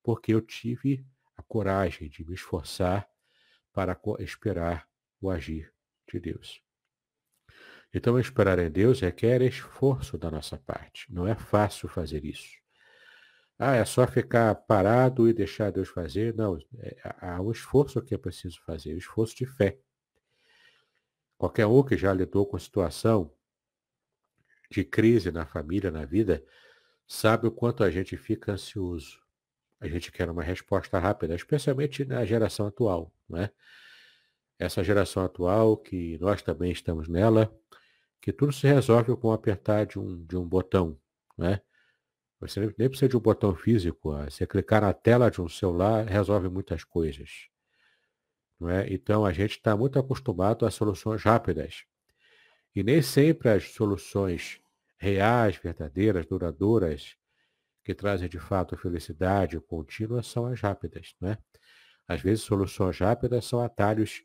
porque 0.04 0.34
eu 0.34 0.42
tive 0.42 1.06
a 1.38 1.44
coragem 1.44 2.10
de 2.10 2.26
me 2.26 2.34
esforçar 2.34 3.08
para 3.74 4.00
esperar 4.20 4.88
o 5.22 5.30
agir 5.30 5.74
de 6.12 6.20
Deus. 6.20 6.62
Então, 7.94 8.20
esperar 8.20 8.60
em 8.60 8.70
Deus 8.70 9.02
requer 9.02 9.42
esforço 9.42 10.18
da 10.18 10.30
nossa 10.30 10.58
parte. 10.58 11.12
Não 11.12 11.28
é 11.28 11.36
fácil 11.36 11.90
fazer 11.90 12.24
isso. 12.24 12.60
Ah, 13.58 13.76
é 13.76 13.84
só 13.84 14.08
ficar 14.08 14.56
parado 14.56 15.28
e 15.28 15.34
deixar 15.34 15.72
Deus 15.72 15.90
fazer? 15.90 16.34
Não, 16.34 16.58
é, 16.78 16.96
há 17.20 17.42
um 17.42 17.52
esforço 17.52 18.02
que 18.02 18.14
é 18.14 18.18
preciso 18.18 18.62
fazer, 18.64 18.94
um 18.94 18.98
esforço 18.98 19.36
de 19.36 19.46
fé. 19.46 19.78
Qualquer 21.38 21.66
um 21.66 21.84
que 21.84 21.98
já 21.98 22.14
lidou 22.14 22.46
com 22.46 22.58
situação 22.58 23.34
de 24.72 24.86
crise 24.86 25.32
na 25.32 25.46
família, 25.46 25.92
na 25.92 26.06
vida, 26.06 26.44
sabe 27.08 27.48
o 27.48 27.52
quanto 27.52 27.84
a 27.84 27.90
gente 27.90 28.16
fica 28.16 28.54
ansioso. 28.54 29.20
A 29.80 29.88
gente 29.88 30.12
quer 30.12 30.30
uma 30.30 30.44
resposta 30.44 31.00
rápida, 31.00 31.36
especialmente 31.36 32.04
na 32.04 32.26
geração 32.26 32.68
atual, 32.68 33.14
não 33.28 33.40
é? 33.40 33.52
Essa 34.58 34.84
geração 34.84 35.24
atual, 35.24 35.78
que 35.78 36.18
nós 36.20 36.42
também 36.42 36.72
estamos 36.72 37.08
nela, 37.08 37.54
que 38.22 38.34
tudo 38.34 38.52
se 38.52 38.68
resolve 38.68 39.16
com 39.16 39.32
apertar 39.32 39.86
de 39.86 39.98
um, 39.98 40.26
de 40.26 40.36
um 40.36 40.46
botão, 40.46 41.00
né? 41.38 41.62
Você 42.42 42.60
nem 42.78 42.90
precisa 42.90 43.10
de 43.10 43.18
um 43.18 43.20
botão 43.20 43.54
físico, 43.54 44.14
você 44.24 44.48
clicar 44.48 44.82
na 44.82 44.94
tela 44.94 45.30
de 45.30 45.42
um 45.42 45.50
celular 45.50 46.06
resolve 46.06 46.48
muitas 46.48 46.84
coisas. 46.84 47.50
Não 48.60 48.70
é? 48.70 48.92
Então 48.92 49.26
a 49.26 49.34
gente 49.34 49.52
está 49.52 49.76
muito 49.76 50.00
acostumado 50.00 50.66
a 50.66 50.72
soluções 50.72 51.22
rápidas. 51.22 51.84
E 52.74 52.84
nem 52.84 53.02
sempre 53.02 53.50
as 53.50 53.72
soluções 53.72 54.62
reais, 54.98 55.58
verdadeiras, 55.58 56.26
duradouras, 56.26 57.16
que 57.90 57.96
trazem 57.96 58.30
de 58.30 58.38
fato 58.38 58.78
felicidade 58.78 59.60
contínua 59.60 60.22
são 60.22 60.46
as 60.46 60.62
rápidas. 60.62 61.16
Não 61.20 61.30
é? 61.30 61.40
Às 62.08 62.22
vezes 62.22 62.44
soluções 62.44 63.00
rápidas 63.00 63.46
são 63.46 63.64
atalhos 63.64 64.24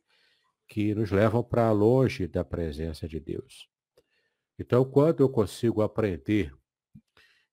que 0.69 0.95
nos 0.95 1.11
levam 1.11 1.43
para 1.43 1.73
longe 1.73 2.27
da 2.27 2.45
presença 2.45 3.09
de 3.09 3.19
Deus. 3.19 3.67
Então, 4.59 4.85
quando 4.85 5.21
eu 5.23 5.31
consigo 5.31 5.81
aprender 5.81 6.55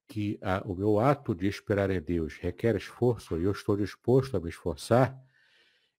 que 0.06 0.38
a, 0.42 0.62
o 0.66 0.76
meu 0.76 1.00
ato 1.00 1.34
de 1.34 1.48
esperar 1.48 1.90
em 1.90 2.02
Deus 2.02 2.36
requer 2.36 2.76
esforço 2.76 3.38
e 3.40 3.46
eu 3.46 3.52
estou 3.54 3.78
disposto 3.78 4.36
a 4.36 4.40
me 4.42 4.50
esforçar, 4.50 5.18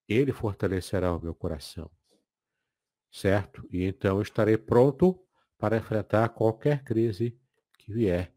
ele 0.06 0.30
fortalecerá 0.30 1.10
o 1.16 1.22
meu 1.22 1.34
coração. 1.34 1.90
Certo? 3.10 3.66
E 3.72 3.82
então 3.82 4.16
eu 4.16 4.22
estarei 4.22 4.58
pronto 4.58 5.18
para 5.56 5.78
enfrentar 5.78 6.28
qualquer 6.28 6.84
crise 6.84 7.34
que 7.78 7.94
vier 7.94 8.30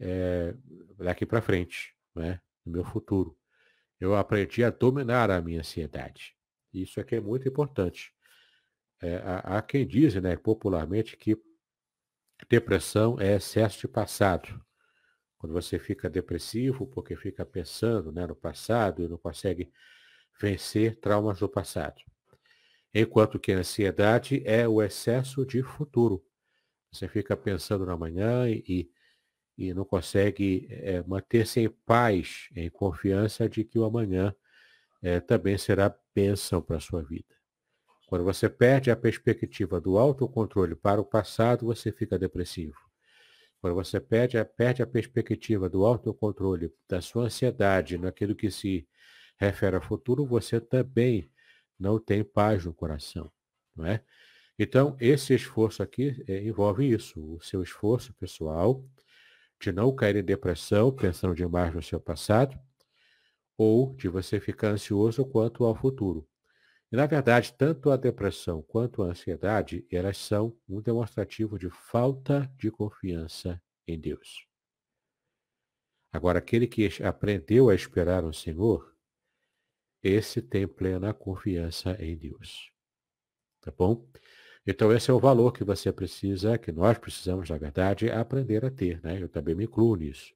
é, 0.00 0.54
daqui 0.98 1.26
para 1.26 1.42
frente, 1.42 1.94
né? 2.14 2.40
no 2.64 2.72
meu 2.72 2.84
futuro. 2.84 3.36
Eu 4.00 4.14
aprendi 4.14 4.62
a 4.62 4.70
dominar 4.70 5.30
a 5.30 5.40
minha 5.40 5.60
ansiedade. 5.60 6.36
Isso 6.72 7.00
aqui 7.00 7.16
é 7.16 7.20
muito 7.20 7.48
importante. 7.48 8.12
É, 9.00 9.16
há, 9.16 9.58
há 9.58 9.62
quem 9.62 9.86
diz 9.86 10.14
né, 10.16 10.36
popularmente 10.36 11.16
que 11.16 11.36
Depressão 12.46 13.18
é 13.18 13.36
excesso 13.36 13.80
de 13.80 13.88
passado. 13.88 14.48
Quando 15.38 15.52
você 15.52 15.78
fica 15.78 16.08
depressivo 16.08 16.86
porque 16.86 17.16
fica 17.16 17.44
pensando 17.44 18.12
né, 18.12 18.26
no 18.26 18.34
passado 18.36 19.02
e 19.02 19.08
não 19.08 19.18
consegue 19.18 19.72
vencer 20.40 20.96
traumas 20.96 21.40
do 21.40 21.48
passado. 21.48 22.00
Enquanto 22.94 23.38
que 23.38 23.52
a 23.52 23.58
ansiedade 23.58 24.42
é 24.46 24.68
o 24.68 24.82
excesso 24.82 25.44
de 25.44 25.62
futuro. 25.62 26.24
Você 26.90 27.06
fica 27.06 27.36
pensando 27.36 27.84
na 27.84 27.96
manhã 27.96 28.48
e, 28.48 28.90
e 29.58 29.74
não 29.74 29.84
consegue 29.84 30.68
é, 30.70 31.02
manter-se 31.02 31.58
em 31.58 31.68
paz, 31.68 32.48
em 32.54 32.70
confiança 32.70 33.48
de 33.48 33.64
que 33.64 33.76
o 33.76 33.84
amanhã 33.84 34.32
é, 35.02 35.18
também 35.18 35.58
será 35.58 35.92
bênção 36.14 36.62
para 36.62 36.76
a 36.76 36.80
sua 36.80 37.02
vida. 37.02 37.34
Quando 38.06 38.24
você 38.24 38.48
perde 38.48 38.88
a 38.88 38.96
perspectiva 38.96 39.80
do 39.80 39.98
autocontrole 39.98 40.76
para 40.76 41.00
o 41.00 41.04
passado, 41.04 41.66
você 41.66 41.90
fica 41.90 42.16
depressivo. 42.16 42.78
Quando 43.60 43.74
você 43.74 43.98
perde 43.98 44.38
a, 44.38 44.44
perde 44.44 44.80
a 44.80 44.86
perspectiva 44.86 45.68
do 45.68 45.84
autocontrole 45.84 46.72
da 46.88 47.02
sua 47.02 47.24
ansiedade 47.24 47.98
naquilo 47.98 48.36
que 48.36 48.52
se 48.52 48.86
refere 49.36 49.74
ao 49.74 49.82
futuro, 49.82 50.24
você 50.24 50.60
também 50.60 51.28
não 51.76 51.98
tem 51.98 52.22
paz 52.22 52.64
no 52.64 52.72
coração. 52.72 53.30
Não 53.74 53.84
é? 53.84 54.02
Então, 54.56 54.96
esse 55.00 55.34
esforço 55.34 55.82
aqui 55.82 56.24
é, 56.28 56.42
envolve 56.44 56.88
isso, 56.88 57.20
o 57.34 57.40
seu 57.40 57.60
esforço 57.62 58.14
pessoal 58.14 58.84
de 59.60 59.72
não 59.72 59.94
cair 59.94 60.16
em 60.16 60.24
depressão 60.24 60.92
pensando 60.92 61.34
demais 61.34 61.74
no 61.74 61.82
seu 61.82 62.00
passado, 62.00 62.58
ou 63.56 63.94
de 63.96 64.08
você 64.08 64.38
ficar 64.38 64.68
ansioso 64.68 65.24
quanto 65.24 65.64
ao 65.64 65.74
futuro. 65.74 66.28
E, 66.90 66.96
na 66.96 67.06
verdade, 67.06 67.52
tanto 67.52 67.90
a 67.90 67.96
depressão 67.96 68.62
quanto 68.62 69.02
a 69.02 69.06
ansiedade, 69.06 69.86
elas 69.90 70.16
são 70.16 70.56
um 70.68 70.80
demonstrativo 70.80 71.58
de 71.58 71.68
falta 71.68 72.50
de 72.56 72.70
confiança 72.70 73.60
em 73.86 73.98
Deus. 73.98 74.46
Agora, 76.10 76.38
aquele 76.38 76.66
que 76.66 76.88
aprendeu 77.02 77.68
a 77.68 77.74
esperar 77.74 78.22
no 78.22 78.32
Senhor, 78.32 78.96
esse 80.02 80.40
tem 80.40 80.66
plena 80.66 81.12
confiança 81.12 81.96
em 82.02 82.16
Deus. 82.16 82.72
Tá 83.60 83.70
bom? 83.70 84.08
Então, 84.70 84.92
esse 84.92 85.10
é 85.10 85.14
o 85.14 85.18
valor 85.18 85.50
que 85.50 85.64
você 85.64 85.90
precisa, 85.90 86.58
que 86.58 86.70
nós 86.70 86.98
precisamos, 86.98 87.48
na 87.48 87.56
verdade, 87.56 88.10
aprender 88.10 88.66
a 88.66 88.70
ter. 88.70 89.00
Né? 89.02 89.18
Eu 89.18 89.26
também 89.26 89.54
me 89.54 89.64
incluo 89.64 89.96
nisso. 89.96 90.34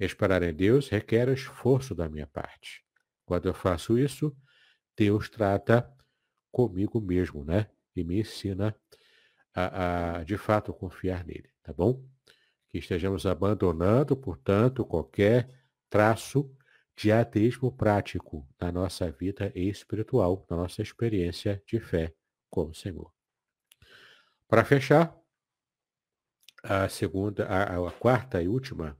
Esperar 0.00 0.42
em 0.42 0.52
Deus 0.52 0.88
requer 0.88 1.28
esforço 1.28 1.94
da 1.94 2.08
minha 2.08 2.26
parte. 2.26 2.84
Quando 3.24 3.46
eu 3.46 3.54
faço 3.54 3.96
isso, 3.96 4.36
Deus 4.98 5.28
trata 5.28 5.88
comigo 6.50 7.00
mesmo, 7.00 7.44
né? 7.44 7.68
E 7.94 8.02
me 8.02 8.18
ensina 8.18 8.74
a, 9.54 10.16
a, 10.18 10.24
de 10.24 10.36
fato 10.36 10.74
confiar 10.74 11.24
nele, 11.24 11.48
tá 11.62 11.72
bom? 11.72 12.04
Que 12.68 12.78
estejamos 12.78 13.26
abandonando, 13.26 14.16
portanto, 14.16 14.84
qualquer 14.84 15.48
traço 15.88 16.52
de 16.96 17.12
ateísmo 17.12 17.70
prático 17.70 18.44
na 18.60 18.72
nossa 18.72 19.08
vida 19.12 19.52
espiritual, 19.54 20.44
na 20.50 20.56
nossa 20.56 20.82
experiência 20.82 21.62
de 21.64 21.78
fé 21.78 22.12
com 22.50 22.70
o 22.70 22.74
Senhor. 22.74 23.15
Para 24.48 24.64
fechar, 24.64 25.16
a 26.62 26.88
segunda, 26.88 27.46
a, 27.46 27.88
a 27.88 27.90
quarta 27.90 28.40
e 28.40 28.46
última 28.46 28.96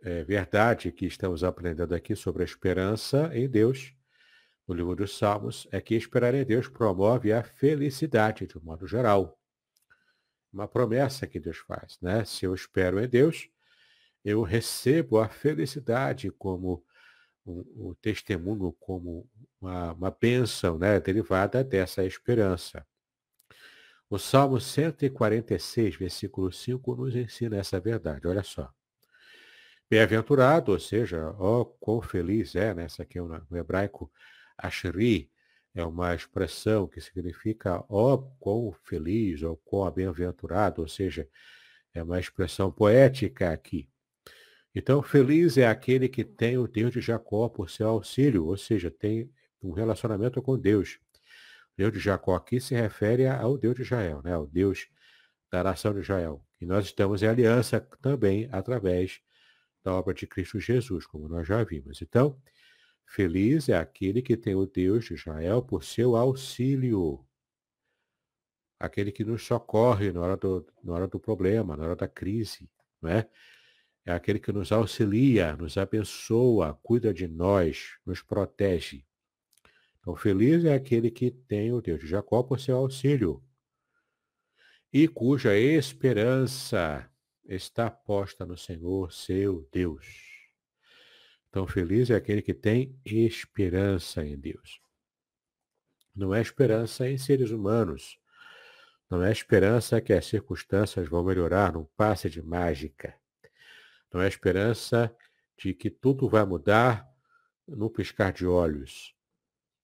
é, 0.00 0.22
verdade 0.22 0.92
que 0.92 1.06
estamos 1.06 1.42
aprendendo 1.42 1.92
aqui 1.92 2.14
sobre 2.14 2.42
a 2.42 2.46
esperança 2.46 3.30
em 3.34 3.48
Deus 3.48 3.92
no 4.66 4.74
livro 4.74 4.94
dos 4.94 5.18
Salmos 5.18 5.66
é 5.72 5.80
que 5.80 5.96
esperar 5.96 6.34
em 6.34 6.44
Deus 6.44 6.68
promove 6.68 7.32
a 7.32 7.42
felicidade, 7.42 8.46
de 8.46 8.58
um 8.58 8.60
modo 8.60 8.86
geral. 8.86 9.36
Uma 10.52 10.68
promessa 10.68 11.26
que 11.26 11.40
Deus 11.40 11.58
faz, 11.58 11.98
né? 12.00 12.24
Se 12.24 12.44
eu 12.44 12.54
espero 12.54 13.02
em 13.02 13.08
Deus, 13.08 13.48
eu 14.24 14.42
recebo 14.42 15.18
a 15.18 15.28
felicidade 15.28 16.30
como 16.30 16.84
um 17.44 17.94
testemunho, 18.00 18.72
como 18.78 19.28
uma, 19.60 19.94
uma 19.94 20.10
bênção 20.10 20.78
né? 20.78 21.00
derivada 21.00 21.64
dessa 21.64 22.04
esperança. 22.04 22.86
O 24.10 24.18
Salmo 24.18 24.58
146, 24.58 25.96
versículo 25.96 26.50
5, 26.50 26.96
nos 26.96 27.14
ensina 27.14 27.58
essa 27.58 27.78
verdade. 27.78 28.26
Olha 28.26 28.42
só. 28.42 28.72
Bem-aventurado, 29.90 30.72
ou 30.72 30.80
seja, 30.80 31.34
ó, 31.38 31.64
quão 31.64 32.00
feliz 32.00 32.54
é, 32.54 32.72
né? 32.72 32.84
Essa 32.84 33.02
aqui 33.02 33.18
é 33.18 33.22
no 33.22 33.56
hebraico, 33.56 34.10
Ashri 34.56 35.30
é 35.74 35.84
uma 35.84 36.14
expressão 36.14 36.86
que 36.88 37.00
significa 37.00 37.84
ó 37.88 38.14
oh, 38.14 38.18
quão 38.38 38.72
feliz 38.84 39.42
ou 39.42 39.56
quão 39.58 39.90
bem-aventurado, 39.90 40.82
ou 40.82 40.88
seja, 40.88 41.28
é 41.94 42.02
uma 42.02 42.18
expressão 42.18 42.70
poética 42.72 43.52
aqui. 43.52 43.88
Então, 44.74 45.02
feliz 45.02 45.58
é 45.58 45.66
aquele 45.66 46.08
que 46.08 46.24
tem 46.24 46.56
o 46.56 46.66
Deus 46.66 46.92
de 46.92 47.00
Jacó 47.00 47.48
por 47.48 47.68
seu 47.68 47.88
auxílio, 47.88 48.46
ou 48.46 48.56
seja, 48.56 48.90
tem 48.90 49.30
um 49.62 49.72
relacionamento 49.72 50.40
com 50.40 50.58
Deus. 50.58 50.98
Deus 51.78 51.92
de 51.92 52.00
Jacó 52.00 52.34
aqui 52.34 52.60
se 52.60 52.74
refere 52.74 53.28
ao 53.28 53.56
Deus 53.56 53.76
de 53.76 53.82
Israel, 53.82 54.20
né? 54.24 54.32
ao 54.32 54.48
Deus 54.48 54.88
da 55.48 55.62
nação 55.62 55.94
de 55.94 56.00
Israel. 56.00 56.44
E 56.60 56.66
nós 56.66 56.86
estamos 56.86 57.22
em 57.22 57.28
aliança 57.28 57.80
também 58.02 58.48
através 58.50 59.20
da 59.84 59.94
obra 59.94 60.12
de 60.12 60.26
Cristo 60.26 60.58
Jesus, 60.58 61.06
como 61.06 61.28
nós 61.28 61.46
já 61.46 61.62
vimos. 61.62 62.02
Então, 62.02 62.36
Feliz 63.06 63.68
é 63.68 63.76
aquele 63.76 64.20
que 64.20 64.36
tem 64.36 64.56
o 64.56 64.66
Deus 64.66 65.04
de 65.04 65.14
Israel 65.14 65.62
por 65.62 65.84
seu 65.84 66.16
auxílio. 66.16 67.24
Aquele 68.80 69.12
que 69.12 69.24
nos 69.24 69.46
socorre 69.46 70.10
na 70.12 70.20
hora 70.20 70.36
do, 70.36 70.66
na 70.82 70.94
hora 70.94 71.06
do 71.06 71.20
problema, 71.20 71.76
na 71.76 71.84
hora 71.84 71.96
da 71.96 72.08
crise. 72.08 72.68
Não 73.00 73.08
é? 73.08 73.28
é 74.04 74.12
aquele 74.12 74.40
que 74.40 74.50
nos 74.50 74.72
auxilia, 74.72 75.56
nos 75.56 75.78
abençoa, 75.78 76.78
cuida 76.82 77.14
de 77.14 77.28
nós, 77.28 77.96
nos 78.04 78.20
protege. 78.20 79.07
Então, 80.08 80.16
feliz 80.16 80.64
é 80.64 80.72
aquele 80.72 81.10
que 81.10 81.30
tem 81.30 81.70
o 81.70 81.82
Deus 81.82 82.00
de 82.00 82.06
Jacó 82.06 82.42
por 82.42 82.58
seu 82.58 82.78
auxílio 82.78 83.44
e 84.90 85.06
cuja 85.06 85.54
esperança 85.54 87.06
está 87.44 87.90
posta 87.90 88.46
no 88.46 88.56
Senhor, 88.56 89.12
seu 89.12 89.68
Deus. 89.70 90.06
Então, 91.50 91.66
feliz 91.66 92.08
é 92.08 92.14
aquele 92.14 92.40
que 92.40 92.54
tem 92.54 92.98
esperança 93.04 94.24
em 94.24 94.38
Deus. 94.38 94.80
Não 96.16 96.34
é 96.34 96.40
esperança 96.40 97.06
em 97.06 97.18
seres 97.18 97.50
humanos. 97.50 98.18
Não 99.10 99.22
é 99.22 99.30
esperança 99.30 100.00
que 100.00 100.14
as 100.14 100.24
circunstâncias 100.24 101.06
vão 101.06 101.22
melhorar 101.22 101.74
num 101.74 101.84
passe 101.84 102.30
de 102.30 102.40
mágica. 102.40 103.14
Não 104.10 104.22
é 104.22 104.26
esperança 104.26 105.14
de 105.58 105.74
que 105.74 105.90
tudo 105.90 106.30
vai 106.30 106.46
mudar 106.46 107.06
no 107.66 107.90
piscar 107.90 108.32
de 108.32 108.46
olhos. 108.46 109.17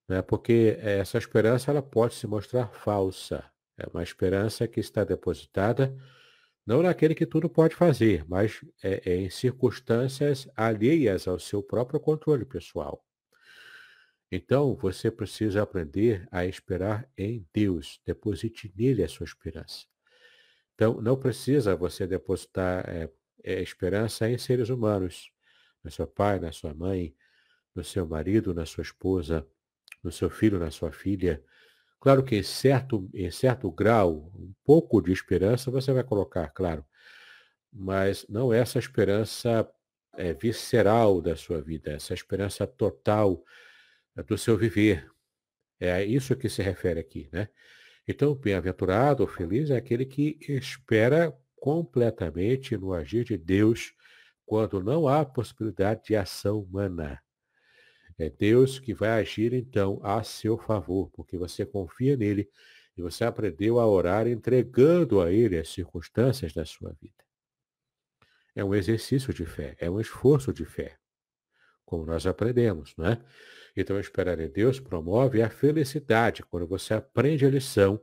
Né? 0.08 0.22
Porque 0.22 0.76
essa 0.80 1.18
esperança 1.18 1.70
ela 1.70 1.82
pode 1.82 2.14
se 2.14 2.26
mostrar 2.26 2.68
falsa. 2.68 3.44
É 3.76 3.86
uma 3.92 4.02
esperança 4.02 4.68
que 4.68 4.80
está 4.80 5.04
depositada 5.04 5.96
não 6.66 6.82
naquele 6.82 7.14
que 7.14 7.26
tudo 7.26 7.48
pode 7.48 7.74
fazer, 7.74 8.24
mas 8.26 8.60
é, 8.82 9.10
é 9.10 9.16
em 9.16 9.28
circunstâncias 9.28 10.48
alheias 10.56 11.28
ao 11.28 11.38
seu 11.38 11.62
próprio 11.62 12.00
controle 12.00 12.44
pessoal. 12.44 13.04
Então, 14.32 14.74
você 14.74 15.10
precisa 15.10 15.62
aprender 15.62 16.26
a 16.30 16.46
esperar 16.46 17.08
em 17.16 17.46
Deus. 17.52 18.00
Deposite 18.04 18.72
nele 18.74 19.04
a 19.04 19.08
sua 19.08 19.24
esperança. 19.24 19.86
Então, 20.74 21.00
não 21.00 21.16
precisa 21.16 21.76
você 21.76 22.06
depositar 22.06 22.88
é, 22.88 23.10
é, 23.44 23.62
esperança 23.62 24.28
em 24.28 24.38
seres 24.38 24.70
humanos, 24.70 25.30
no 25.84 25.90
seu 25.90 26.06
pai, 26.06 26.40
na 26.40 26.50
sua 26.50 26.74
mãe, 26.74 27.14
no 27.74 27.84
seu 27.84 28.06
marido, 28.06 28.54
na 28.54 28.64
sua 28.64 28.82
esposa, 28.82 29.46
no 30.04 30.12
seu 30.12 30.30
filho, 30.30 30.58
na 30.58 30.70
sua 30.70 30.92
filha, 30.92 31.42
Claro 32.04 32.22
que 32.22 32.36
em 32.36 32.42
certo, 32.42 33.08
em 33.14 33.30
certo 33.30 33.70
grau, 33.70 34.30
um 34.34 34.52
pouco 34.62 35.00
de 35.00 35.10
esperança 35.10 35.70
você 35.70 35.90
vai 35.90 36.04
colocar, 36.04 36.50
claro. 36.50 36.84
Mas 37.72 38.26
não 38.28 38.52
é 38.52 38.58
essa 38.58 38.78
esperança 38.78 39.66
é, 40.12 40.34
visceral 40.34 41.22
da 41.22 41.34
sua 41.34 41.62
vida, 41.62 41.92
essa 41.92 42.12
esperança 42.12 42.66
total 42.66 43.42
é, 44.14 44.22
do 44.22 44.36
seu 44.36 44.54
viver. 44.54 45.10
É 45.80 46.04
isso 46.04 46.36
que 46.36 46.50
se 46.50 46.62
refere 46.62 47.00
aqui, 47.00 47.26
né? 47.32 47.48
Então, 48.06 48.34
bem-aventurado 48.34 49.26
feliz 49.26 49.70
é 49.70 49.76
aquele 49.76 50.04
que 50.04 50.36
espera 50.46 51.34
completamente 51.56 52.76
no 52.76 52.92
agir 52.92 53.24
de 53.24 53.38
Deus 53.38 53.94
quando 54.44 54.82
não 54.82 55.08
há 55.08 55.24
possibilidade 55.24 56.02
de 56.08 56.16
ação 56.16 56.60
humana. 56.60 57.23
É 58.18 58.30
Deus 58.30 58.78
que 58.78 58.94
vai 58.94 59.20
agir 59.20 59.52
então 59.52 60.00
a 60.02 60.22
seu 60.22 60.56
favor, 60.56 61.10
porque 61.10 61.36
você 61.36 61.66
confia 61.66 62.16
nele 62.16 62.48
e 62.96 63.02
você 63.02 63.24
aprendeu 63.24 63.80
a 63.80 63.86
orar 63.86 64.26
entregando 64.26 65.20
a 65.20 65.32
ele 65.32 65.58
as 65.58 65.68
circunstâncias 65.68 66.52
da 66.52 66.64
sua 66.64 66.96
vida. 67.00 67.24
É 68.54 68.64
um 68.64 68.74
exercício 68.74 69.34
de 69.34 69.44
fé, 69.44 69.74
é 69.80 69.90
um 69.90 70.00
esforço 70.00 70.52
de 70.52 70.64
fé, 70.64 70.96
como 71.84 72.06
nós 72.06 72.24
aprendemos, 72.26 72.94
não 72.96 73.06
é? 73.06 73.20
Então, 73.76 73.98
esperar 73.98 74.38
em 74.38 74.48
Deus 74.48 74.78
promove 74.78 75.42
a 75.42 75.50
felicidade 75.50 76.44
quando 76.44 76.66
você 76.66 76.94
aprende 76.94 77.44
a 77.44 77.50
lição 77.50 78.00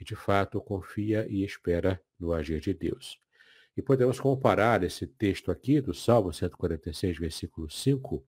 e, 0.00 0.04
de 0.04 0.16
fato, 0.16 0.60
confia 0.60 1.26
e 1.28 1.44
espera 1.44 2.00
no 2.18 2.32
agir 2.32 2.60
de 2.60 2.72
Deus. 2.72 3.18
E 3.76 3.82
podemos 3.82 4.18
comparar 4.18 4.82
esse 4.82 5.06
texto 5.06 5.50
aqui 5.50 5.80
do 5.80 5.92
Salmo 5.92 6.32
146, 6.32 7.18
versículo 7.18 7.68
5, 7.68 8.26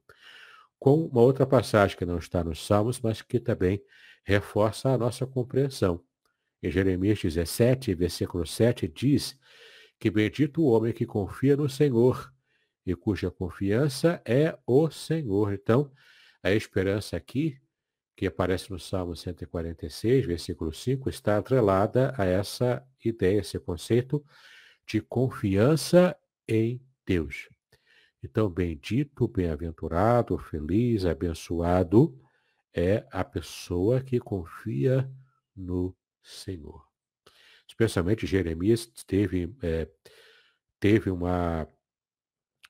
com 0.78 1.06
uma 1.06 1.20
outra 1.20 1.46
passagem 1.46 1.96
que 1.96 2.04
não 2.04 2.18
está 2.18 2.44
nos 2.44 2.66
Salmos, 2.66 3.00
mas 3.00 3.22
que 3.22 3.40
também 3.40 3.82
reforça 4.24 4.90
a 4.90 4.98
nossa 4.98 5.26
compreensão. 5.26 6.02
Em 6.62 6.70
Jeremias 6.70 7.20
17, 7.20 7.94
versículo 7.94 8.46
7, 8.46 8.88
diz 8.88 9.38
que 9.98 10.10
bendito 10.10 10.62
o 10.62 10.66
homem 10.66 10.92
que 10.92 11.06
confia 11.06 11.56
no 11.56 11.68
Senhor 11.68 12.32
e 12.84 12.94
cuja 12.94 13.30
confiança 13.30 14.20
é 14.24 14.56
o 14.66 14.90
Senhor. 14.90 15.52
Então, 15.52 15.90
a 16.42 16.52
esperança 16.52 17.16
aqui, 17.16 17.58
que 18.16 18.26
aparece 18.26 18.70
no 18.70 18.78
Salmo 18.78 19.14
146, 19.14 20.26
versículo 20.26 20.72
5, 20.72 21.08
está 21.08 21.36
atrelada 21.36 22.14
a 22.16 22.24
essa 22.24 22.86
ideia, 23.04 23.40
esse 23.40 23.58
conceito 23.58 24.24
de 24.86 25.00
confiança 25.00 26.16
em 26.48 26.80
Deus. 27.04 27.48
Então, 28.28 28.50
bendito, 28.50 29.28
bem-aventurado, 29.28 30.36
feliz, 30.36 31.04
abençoado 31.04 32.20
é 32.74 33.06
a 33.12 33.22
pessoa 33.22 34.00
que 34.00 34.18
confia 34.18 35.08
no 35.54 35.96
Senhor. 36.20 36.84
Especialmente 37.68 38.26
Jeremias 38.26 38.84
teve, 39.06 39.54
é, 39.62 39.88
teve 40.80 41.08
uma 41.08 41.68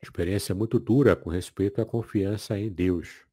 experiência 0.02 0.54
muito 0.54 0.78
dura 0.78 1.16
com 1.16 1.30
respeito 1.30 1.80
à 1.80 1.86
confiança 1.86 2.58
em 2.58 2.68
Deus. 2.70 3.24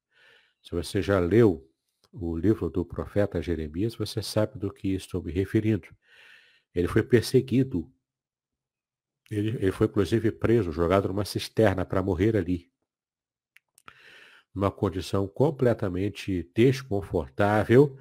Se 0.61 0.71
você 0.71 1.01
já 1.01 1.19
leu 1.19 1.69
o 2.09 2.37
livro 2.37 2.69
do 2.69 2.85
profeta 2.85 3.41
Jeremias, 3.41 3.95
você 3.95 4.23
sabe 4.23 4.57
do 4.57 4.71
que 4.71 4.95
estou 4.95 5.21
me 5.21 5.33
referindo. 5.33 5.89
Ele 6.73 6.87
foi 6.87 7.03
perseguido 7.03 7.91
ele, 9.33 9.49
ele 9.57 9.71
foi 9.71 9.87
inclusive 9.87 10.31
preso, 10.31 10.71
jogado 10.71 11.07
numa 11.07 11.25
cisterna 11.25 11.85
para 11.85 12.01
morrer 12.01 12.35
ali. 12.35 12.71
Numa 14.53 14.71
condição 14.71 15.27
completamente 15.27 16.49
desconfortável 16.55 17.97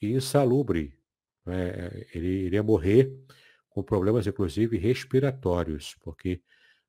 e 0.00 0.12
insalubre. 0.12 0.96
É, 1.46 2.06
ele 2.14 2.28
iria 2.28 2.62
morrer 2.62 3.10
com 3.68 3.82
problemas, 3.82 4.26
inclusive, 4.26 4.76
respiratórios, 4.76 5.96
porque 6.02 6.42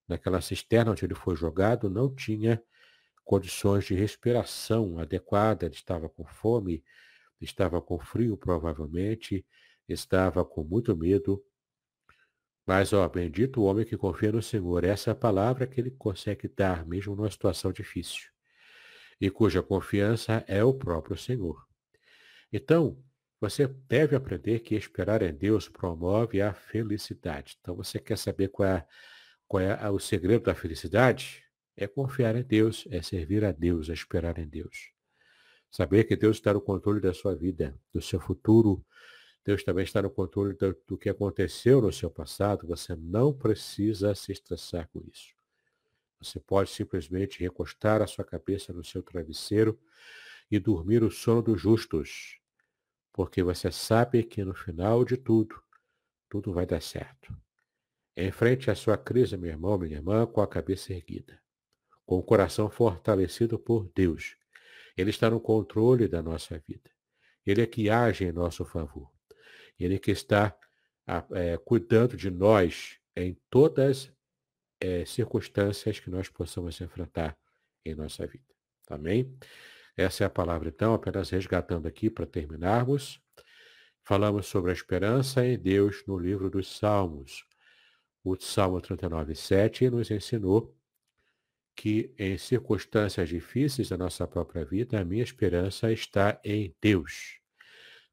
naquela 0.08 0.42
cisterna 0.42 0.92
onde 0.92 1.06
ele 1.06 1.16
foi 1.16 1.36
jogado 1.36 1.90
não 1.90 2.14
tinha 2.14 2.62
condições 3.24 3.86
de 3.86 3.94
respiração 3.94 4.98
adequada, 4.98 5.66
ele 5.68 5.76
estava 5.76 6.10
com 6.10 6.26
fome, 6.26 6.84
estava 7.40 7.80
com 7.80 8.00
frio 8.00 8.36
provavelmente, 8.36 9.46
estava 9.88 10.44
com 10.44 10.64
muito 10.64 10.98
medo, 10.98 11.44
mas, 12.70 12.94
ó, 12.94 13.10
bendito 13.10 13.60
o 13.60 13.64
homem 13.64 13.84
que 13.84 13.98
confia 13.98 14.32
no 14.32 14.44
Senhor. 14.44 14.84
Essa 14.84 15.10
é 15.10 15.14
a 15.14 15.16
palavra 15.16 15.66
que 15.66 15.82
ele 15.82 15.90
consegue 15.90 16.48
dar, 16.48 16.86
mesmo 16.86 17.16
numa 17.16 17.32
situação 17.32 17.72
difícil. 17.72 18.30
E 19.20 19.28
cuja 19.32 19.64
confiança 19.64 20.46
é 20.48 20.64
o 20.64 20.72
próprio 20.72 21.18
Senhor. 21.18 21.66
Então, 22.54 23.04
você 23.42 23.66
deve 23.66 24.16
aprender 24.16 24.60
que 24.60 24.76
esperar 24.76 25.24
em 25.24 25.34
Deus 25.34 25.68
promove 25.68 26.44
a 26.44 26.54
felicidade. 26.54 27.58
Então, 27.60 27.76
você 27.76 27.98
quer 27.98 28.20
saber 28.20 28.50
qual 28.50 28.70
é, 28.70 28.86
qual 29.48 29.64
é 29.64 29.90
o 29.90 29.98
segredo 29.98 30.44
da 30.44 30.54
felicidade? 30.54 31.44
É 31.76 31.88
confiar 31.88 32.36
em 32.36 32.44
Deus, 32.44 32.88
é 32.92 33.02
servir 33.02 33.44
a 33.46 33.52
Deus, 33.52 33.90
é 33.90 33.94
esperar 33.94 34.38
em 34.38 34.48
Deus. 34.48 34.92
Saber 35.72 36.04
que 36.04 36.16
Deus 36.16 36.38
está 36.38 36.54
no 36.54 36.62
controle 36.62 37.02
da 37.02 37.16
sua 37.16 37.36
vida, 37.36 37.76
do 37.92 38.00
seu 38.00 38.20
futuro, 38.20 38.86
Deus 39.44 39.64
também 39.64 39.84
está 39.84 40.02
no 40.02 40.10
controle 40.10 40.54
do, 40.54 40.78
do 40.88 40.98
que 40.98 41.10
aconteceu 41.10 41.82
no 41.82 41.92
seu 41.92 42.10
passado. 42.10 42.68
Você 42.68 42.96
não 42.96 43.34
precisa 43.34 44.14
se 44.14 44.32
estressar 44.32 44.88
com 44.90 45.02
isso. 45.12 45.34
Você 46.22 46.40
pode 46.40 46.70
simplesmente 46.70 47.40
recostar 47.40 48.02
a 48.02 48.08
sua 48.08 48.26
cabeça 48.26 48.74
no 48.74 48.84
seu 48.84 49.02
travesseiro 49.02 49.80
e 50.52 50.60
dormir 50.60 51.04
o 51.04 51.10
sono 51.10 51.42
dos 51.42 51.62
justos, 51.62 52.40
porque 53.14 53.42
você 53.42 53.72
sabe 53.72 54.24
que 54.24 54.44
no 54.44 54.54
final 54.54 55.06
de 55.06 55.16
tudo, 55.16 55.62
tudo 56.28 56.52
vai 56.52 56.66
dar 56.66 56.82
certo. 56.82 57.36
Em 58.16 58.32
frente 58.32 58.70
à 58.70 58.76
sua 58.76 58.98
crise, 58.98 59.38
meu 59.38 59.50
irmão, 59.50 59.78
minha 59.78 59.96
irmã, 59.96 60.26
com 60.26 60.42
a 60.42 60.48
cabeça 60.48 60.94
erguida, 60.94 61.40
com 62.06 62.18
o 62.18 62.24
coração 62.24 62.70
fortalecido 62.70 63.58
por 63.58 63.90
Deus. 63.96 64.36
Ele 64.98 65.10
está 65.10 65.30
no 65.30 65.40
controle 65.40 66.08
da 66.08 66.22
nossa 66.22 66.60
vida. 66.60 66.92
Ele 67.46 67.62
é 67.62 67.66
que 67.66 67.90
age 67.90 68.26
em 68.26 68.32
nosso 68.34 68.66
favor. 68.66 69.10
Ele 69.80 70.00
que 70.00 70.12
está 70.12 70.56
é, 71.32 71.58
cuidando 71.58 72.16
de 72.16 72.30
nós 72.30 73.00
em 73.16 73.38
todas 73.50 74.12
é, 74.80 75.04
circunstâncias 75.06 76.00
que 76.00 76.10
nós 76.10 76.30
possamos 76.30 76.80
enfrentar 76.80 77.38
em 77.86 77.96
nossa 77.96 78.26
vida. 78.26 78.46
Amém? 78.90 79.38
Essa 79.96 80.24
é 80.24 80.28
a 80.28 80.30
palavra, 80.30 80.70
então, 80.70 80.94
apenas 80.94 81.30
resgatando 81.30 81.88
aqui 81.88 82.10
para 82.10 82.26
terminarmos. 82.26 83.22
Falamos 84.04 84.48
sobre 84.48 84.72
a 84.72 84.74
esperança 84.74 85.46
em 85.46 85.58
Deus 85.58 86.04
no 86.08 86.18
livro 86.18 86.50
dos 86.50 86.78
Salmos. 86.78 87.46
O 88.24 88.36
Salmo 88.40 88.82
39, 88.82 89.36
7 89.36 89.90
nos 89.90 90.10
ensinou 90.10 90.76
que 91.76 92.14
em 92.18 92.38
circunstâncias 92.38 93.30
difíceis 93.30 93.90
da 93.90 93.98
nossa 93.98 94.28
própria 94.28 94.66
vida, 94.66 95.00
a 95.00 95.06
minha 95.06 95.24
esperança 95.24 95.92
está 95.92 96.40
em 96.44 96.76
Deus. 96.82 97.39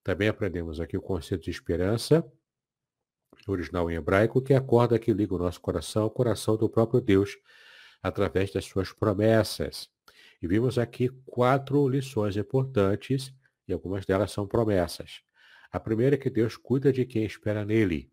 Também 0.07 0.29
aprendemos 0.29 0.79
aqui 0.79 0.97
o 0.97 1.03
conceito 1.03 1.43
de 1.43 1.51
esperança, 1.51 2.25
original 3.45 3.91
em 3.91 3.97
hebraico, 3.97 4.41
que 4.41 4.53
é 4.53 4.57
a 4.57 4.61
corda 4.61 5.01
que 5.01 5.13
liga 5.13 5.35
o 5.35 5.39
nosso 5.39 5.61
coração 5.61 6.05
ao 6.05 6.11
coração 6.13 6.57
do 6.57 6.69
próprio 6.69 7.01
Deus 7.01 7.37
através 8.01 8.53
das 8.53 8.65
suas 8.67 8.93
promessas. 8.93 9.91
E 10.41 10.47
vimos 10.47 10.79
aqui 10.79 11.09
quatro 11.27 11.89
lições 11.89 12.37
importantes 12.37 13.35
e 13.67 13.73
algumas 13.73 14.07
delas 14.07 14.31
são 14.31 14.47
promessas. 14.47 15.23
A 15.73 15.81
primeira 15.81 16.15
é 16.15 16.19
que 16.21 16.31
Deus 16.31 16.57
cuida 16.57 16.93
de 16.93 17.05
quem 17.05 17.25
espera 17.25 17.65
nele. 17.65 18.09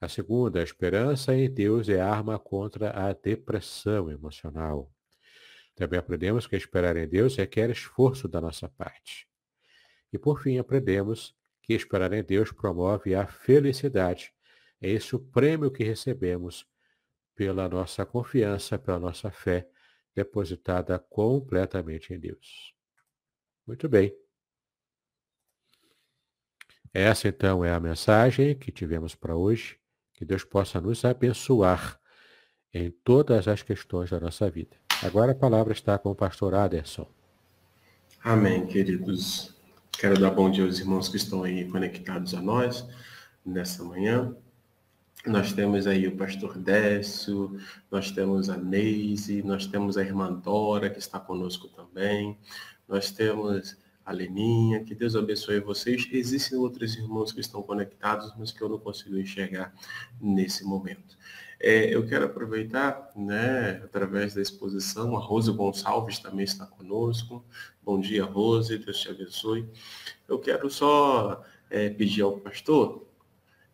A 0.00 0.06
segunda, 0.06 0.60
a 0.60 0.62
esperança 0.62 1.34
em 1.34 1.52
Deus 1.52 1.88
é 1.88 2.00
arma 2.00 2.38
contra 2.38 2.92
a 2.92 3.12
depressão 3.12 4.08
emocional. 4.08 4.88
Também 5.74 5.98
aprendemos 5.98 6.46
que 6.46 6.54
esperar 6.54 6.96
em 6.96 7.08
Deus 7.08 7.34
requer 7.34 7.70
esforço 7.70 8.28
da 8.28 8.40
nossa 8.40 8.68
parte. 8.68 9.26
E 10.12 10.18
por 10.18 10.40
fim, 10.40 10.58
aprendemos 10.58 11.34
que 11.62 11.74
esperar 11.74 12.12
em 12.12 12.22
Deus 12.22 12.52
promove 12.52 13.14
a 13.14 13.26
felicidade. 13.26 14.32
É 14.80 14.88
esse 14.90 15.16
o 15.16 15.18
prêmio 15.18 15.70
que 15.70 15.82
recebemos 15.82 16.66
pela 17.34 17.68
nossa 17.68 18.06
confiança, 18.06 18.78
pela 18.78 18.98
nossa 18.98 19.30
fé 19.30 19.68
depositada 20.14 20.98
completamente 20.98 22.14
em 22.14 22.18
Deus. 22.18 22.74
Muito 23.66 23.88
bem. 23.88 24.16
Essa 26.94 27.28
então 27.28 27.62
é 27.62 27.72
a 27.72 27.80
mensagem 27.80 28.56
que 28.56 28.72
tivemos 28.72 29.14
para 29.14 29.36
hoje. 29.36 29.78
Que 30.14 30.24
Deus 30.24 30.44
possa 30.44 30.80
nos 30.80 31.04
abençoar 31.04 32.00
em 32.72 32.90
todas 32.90 33.46
as 33.46 33.62
questões 33.62 34.08
da 34.08 34.18
nossa 34.18 34.48
vida. 34.48 34.76
Agora 35.02 35.32
a 35.32 35.34
palavra 35.34 35.74
está 35.74 35.98
com 35.98 36.10
o 36.10 36.14
pastor 36.14 36.54
Aderson. 36.54 37.06
Amém, 38.24 38.66
queridos. 38.66 39.55
Quero 39.98 40.20
dar 40.20 40.30
bom 40.30 40.50
dia 40.50 40.62
aos 40.62 40.78
irmãos 40.78 41.08
que 41.08 41.16
estão 41.16 41.42
aí 41.42 41.64
conectados 41.64 42.34
a 42.34 42.42
nós 42.42 42.86
nessa 43.44 43.82
manhã. 43.82 44.36
Nós 45.24 45.54
temos 45.54 45.86
aí 45.86 46.06
o 46.06 46.14
pastor 46.14 46.58
Décio, 46.58 47.58
nós 47.90 48.10
temos 48.10 48.50
a 48.50 48.58
Neise, 48.58 49.42
nós 49.42 49.66
temos 49.66 49.96
a 49.96 50.02
irmã 50.02 50.30
Dora, 50.34 50.90
que 50.90 50.98
está 50.98 51.18
conosco 51.18 51.68
também, 51.68 52.36
nós 52.86 53.10
temos 53.10 53.74
a 54.06 54.12
Leninha, 54.12 54.84
que 54.84 54.94
Deus 54.94 55.16
abençoe 55.16 55.58
vocês. 55.58 56.08
Existem 56.12 56.56
outros 56.56 56.94
irmãos 56.94 57.32
que 57.32 57.40
estão 57.40 57.60
conectados, 57.60 58.32
mas 58.38 58.52
que 58.52 58.62
eu 58.62 58.68
não 58.68 58.78
consigo 58.78 59.18
enxergar 59.18 59.74
nesse 60.20 60.64
momento. 60.64 61.18
É, 61.58 61.92
eu 61.92 62.06
quero 62.06 62.26
aproveitar, 62.26 63.10
né, 63.16 63.82
através 63.82 64.34
da 64.34 64.40
exposição, 64.40 65.16
a 65.16 65.20
Rose 65.20 65.50
Gonçalves 65.50 66.20
também 66.20 66.44
está 66.44 66.66
conosco. 66.66 67.44
Bom 67.82 67.98
dia, 67.98 68.24
Rose, 68.24 68.78
Deus 68.78 69.00
te 69.00 69.10
abençoe. 69.10 69.68
Eu 70.28 70.38
quero 70.38 70.70
só 70.70 71.42
é, 71.68 71.90
pedir 71.90 72.22
ao 72.22 72.38
pastor 72.38 73.08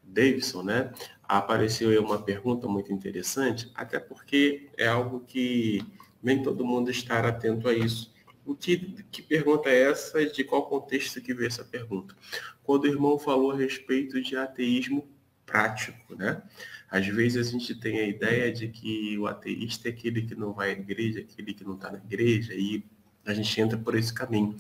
Davidson, 0.03 0.63
né, 0.63 0.93
apareceu 1.25 1.91
aí 1.91 1.99
uma 1.99 2.23
pergunta 2.23 2.67
muito 2.67 2.91
interessante, 2.91 3.71
até 3.75 3.99
porque 3.99 4.71
é 4.79 4.87
algo 4.87 5.21
que 5.21 5.85
nem 6.23 6.43
todo 6.43 6.65
mundo 6.65 6.91
está 6.91 7.19
atento 7.19 7.69
a 7.69 7.75
isso. 7.75 8.12
O 8.45 8.55
que, 8.55 9.05
que 9.11 9.23
pergunta 9.23 9.69
é 9.69 9.91
essa 9.91 10.21
e 10.21 10.31
de 10.31 10.43
qual 10.43 10.67
contexto 10.67 11.21
que 11.21 11.33
veio 11.33 11.47
essa 11.47 11.65
pergunta? 11.65 12.15
Quando 12.63 12.85
o 12.85 12.89
irmão 12.89 13.19
falou 13.19 13.53
a 13.53 13.57
respeito 13.57 14.21
de 14.21 14.37
ateísmo 14.37 15.09
prático, 15.47 16.15
né? 16.15 16.43
Às 16.91 17.07
vezes 17.07 17.47
a 17.47 17.51
gente 17.51 17.75
tem 17.75 17.99
a 18.01 18.07
ideia 18.07 18.53
de 18.53 18.69
que 18.69 19.17
o 19.19 19.27
ateísta 19.27 19.89
é 19.89 19.93
aquele 19.93 20.23
que 20.23 20.35
não 20.35 20.53
vai 20.53 20.71
à 20.71 20.73
igreja, 20.73 21.21
aquele 21.21 21.55
que 21.55 21.65
não 21.65 21.75
está 21.75 21.91
na 21.91 21.99
igreja, 21.99 22.53
e 22.55 22.85
a 23.25 23.33
gente 23.33 23.61
entra 23.61 23.79
por 23.79 23.95
esse 23.95 24.13
caminho. 24.13 24.57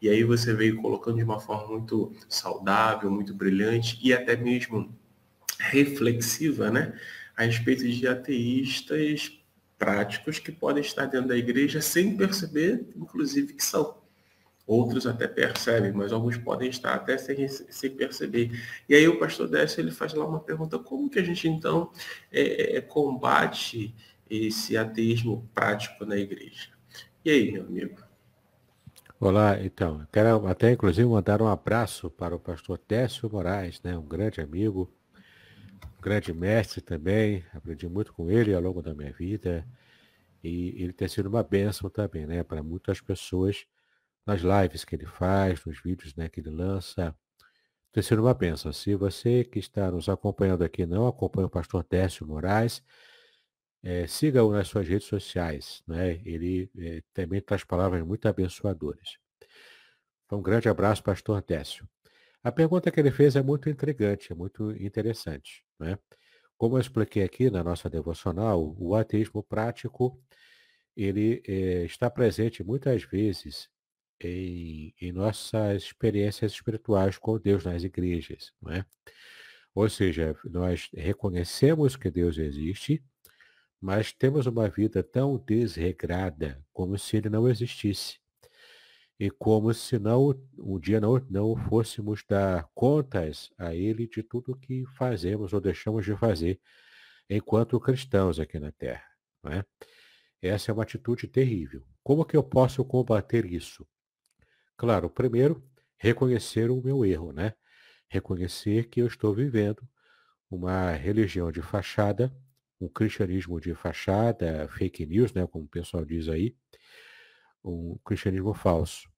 E 0.00 0.08
aí 0.08 0.24
você 0.24 0.52
veio 0.52 0.80
colocando 0.80 1.16
de 1.16 1.24
uma 1.24 1.40
forma 1.40 1.78
muito 1.78 2.12
saudável, 2.28 3.10
muito 3.10 3.34
brilhante 3.34 3.98
e 4.02 4.12
até 4.12 4.36
mesmo 4.36 4.94
reflexiva, 5.58 6.70
né? 6.70 6.98
A 7.36 7.44
respeito 7.44 7.88
de 7.88 8.06
ateístas 8.06 9.41
práticos 9.82 10.38
que 10.38 10.52
podem 10.52 10.80
estar 10.80 11.06
dentro 11.06 11.26
da 11.26 11.36
igreja 11.36 11.80
sem 11.80 12.16
perceber, 12.16 12.86
inclusive, 12.94 13.52
que 13.52 13.64
são. 13.64 14.00
Outros 14.64 15.08
até 15.08 15.26
percebem, 15.26 15.90
mas 15.90 16.12
alguns 16.12 16.38
podem 16.38 16.70
estar 16.70 16.94
até 16.94 17.18
sem, 17.18 17.48
sem 17.48 17.90
perceber. 17.90 18.52
E 18.88 18.94
aí 18.94 19.08
o 19.08 19.18
pastor 19.18 19.48
Décio, 19.48 19.80
ele 19.80 19.90
faz 19.90 20.14
lá 20.14 20.24
uma 20.24 20.38
pergunta, 20.38 20.78
como 20.78 21.10
que 21.10 21.18
a 21.18 21.24
gente 21.24 21.48
então 21.48 21.90
é, 22.30 22.76
é, 22.76 22.80
combate 22.80 23.92
esse 24.30 24.76
ateísmo 24.76 25.50
prático 25.52 26.06
na 26.06 26.16
igreja? 26.16 26.68
E 27.24 27.30
aí, 27.32 27.50
meu 27.50 27.64
amigo? 27.64 27.96
Olá, 29.18 29.60
então, 29.60 30.06
quero 30.12 30.46
até 30.46 30.70
inclusive 30.70 31.08
mandar 31.08 31.42
um 31.42 31.48
abraço 31.48 32.08
para 32.08 32.36
o 32.36 32.40
pastor 32.40 32.80
Décio 32.86 33.28
Moraes, 33.28 33.82
né, 33.82 33.98
um 33.98 34.06
grande 34.06 34.40
amigo, 34.40 34.88
grande 36.02 36.34
mestre 36.34 36.80
também, 36.80 37.44
aprendi 37.54 37.88
muito 37.88 38.12
com 38.12 38.30
ele 38.30 38.52
ao 38.52 38.60
longo 38.60 38.82
da 38.82 38.92
minha 38.92 39.12
vida. 39.12 39.66
E 40.42 40.74
ele 40.82 40.92
tem 40.92 41.06
sido 41.08 41.28
uma 41.28 41.42
bênção 41.44 41.88
também, 41.88 42.26
né, 42.26 42.42
para 42.42 42.62
muitas 42.62 43.00
pessoas 43.00 43.64
nas 44.26 44.40
lives 44.40 44.84
que 44.84 44.96
ele 44.96 45.06
faz, 45.06 45.64
nos 45.64 45.80
vídeos 45.80 46.14
né, 46.16 46.28
que 46.28 46.40
ele 46.40 46.50
lança. 46.50 47.14
Tem 47.92 48.02
sido 48.02 48.20
uma 48.22 48.34
bênção. 48.34 48.72
Se 48.72 48.94
você 48.96 49.44
que 49.44 49.60
está 49.60 49.90
nos 49.90 50.08
acompanhando 50.08 50.64
aqui 50.64 50.84
não 50.86 51.06
acompanha 51.06 51.46
o 51.46 51.50
pastor 51.50 51.86
Décio 51.88 52.26
Moraes, 52.26 52.82
é, 53.82 54.06
siga-o 54.06 54.52
nas 54.52 54.68
suas 54.68 54.88
redes 54.88 55.06
sociais. 55.06 55.82
Né? 55.86 56.20
Ele 56.24 56.70
é, 56.78 57.02
também 57.14 57.40
traz 57.40 57.62
palavras 57.64 58.04
muito 58.04 58.26
abençoadoras. 58.26 59.18
Então, 60.26 60.38
um 60.40 60.42
grande 60.42 60.68
abraço, 60.68 61.02
pastor 61.02 61.42
Décio. 61.42 61.88
A 62.42 62.50
pergunta 62.50 62.90
que 62.90 62.98
ele 62.98 63.12
fez 63.12 63.36
é 63.36 63.42
muito 63.42 63.70
intrigante, 63.70 64.32
é 64.32 64.34
muito 64.34 64.72
interessante. 64.72 65.64
Né? 65.82 65.98
Como 66.56 66.76
eu 66.76 66.80
expliquei 66.80 67.24
aqui 67.24 67.50
na 67.50 67.64
nossa 67.64 67.90
devocional, 67.90 68.74
o 68.78 68.94
ateísmo 68.94 69.42
prático 69.42 70.18
ele 70.96 71.42
é, 71.46 71.84
está 71.84 72.08
presente 72.08 72.62
muitas 72.62 73.02
vezes 73.02 73.68
em, 74.20 74.94
em, 75.00 75.10
nossas 75.10 75.82
experiências 75.82 76.52
espirituais 76.52 77.18
com 77.18 77.38
Deus 77.38 77.64
nas 77.64 77.82
igrejas. 77.82 78.52
É? 78.70 78.84
Ou 79.74 79.88
seja, 79.88 80.36
nós 80.44 80.88
reconhecemos 80.94 81.96
que 81.96 82.10
Deus 82.10 82.38
existe, 82.38 83.02
mas 83.80 84.12
temos 84.12 84.46
uma 84.46 84.68
vida 84.68 85.02
tão 85.02 85.36
desregrada 85.38 86.64
como 86.72 86.96
se 86.96 87.16
ele 87.16 87.28
não 87.28 87.48
existisse 87.48 88.21
e 89.22 89.30
como 89.30 89.72
se 89.72 90.00
não 90.00 90.34
um 90.58 90.80
dia 90.80 91.00
não, 91.00 91.16
não 91.30 91.54
fôssemos 91.54 92.24
dar 92.28 92.68
contas 92.74 93.52
a 93.56 93.72
ele 93.72 94.08
de 94.08 94.20
tudo 94.20 94.56
que 94.56 94.84
fazemos 94.96 95.52
ou 95.52 95.60
deixamos 95.60 96.04
de 96.04 96.16
fazer 96.16 96.60
enquanto 97.30 97.78
cristãos 97.78 98.40
aqui 98.40 98.58
na 98.58 98.72
Terra. 98.72 99.06
Não 99.40 99.52
é? 99.52 99.64
Essa 100.42 100.72
é 100.72 100.74
uma 100.74 100.82
atitude 100.82 101.28
terrível. 101.28 101.86
Como 102.02 102.24
que 102.24 102.36
eu 102.36 102.42
posso 102.42 102.84
combater 102.84 103.44
isso? 103.44 103.86
Claro, 104.76 105.08
primeiro, 105.08 105.64
reconhecer 105.96 106.68
o 106.68 106.82
meu 106.82 107.04
erro, 107.04 107.32
né? 107.32 107.54
Reconhecer 108.08 108.88
que 108.88 109.00
eu 109.00 109.06
estou 109.06 109.32
vivendo 109.32 109.88
uma 110.50 110.90
religião 110.90 111.52
de 111.52 111.62
fachada, 111.62 112.36
um 112.80 112.88
cristianismo 112.88 113.60
de 113.60 113.72
fachada, 113.72 114.66
fake 114.66 115.06
news, 115.06 115.32
né, 115.32 115.46
como 115.46 115.66
o 115.66 115.68
pessoal 115.68 116.04
diz 116.04 116.28
aí, 116.28 116.56
um 117.64 117.96
cristianismo 118.04 118.52
falso. 118.52 119.11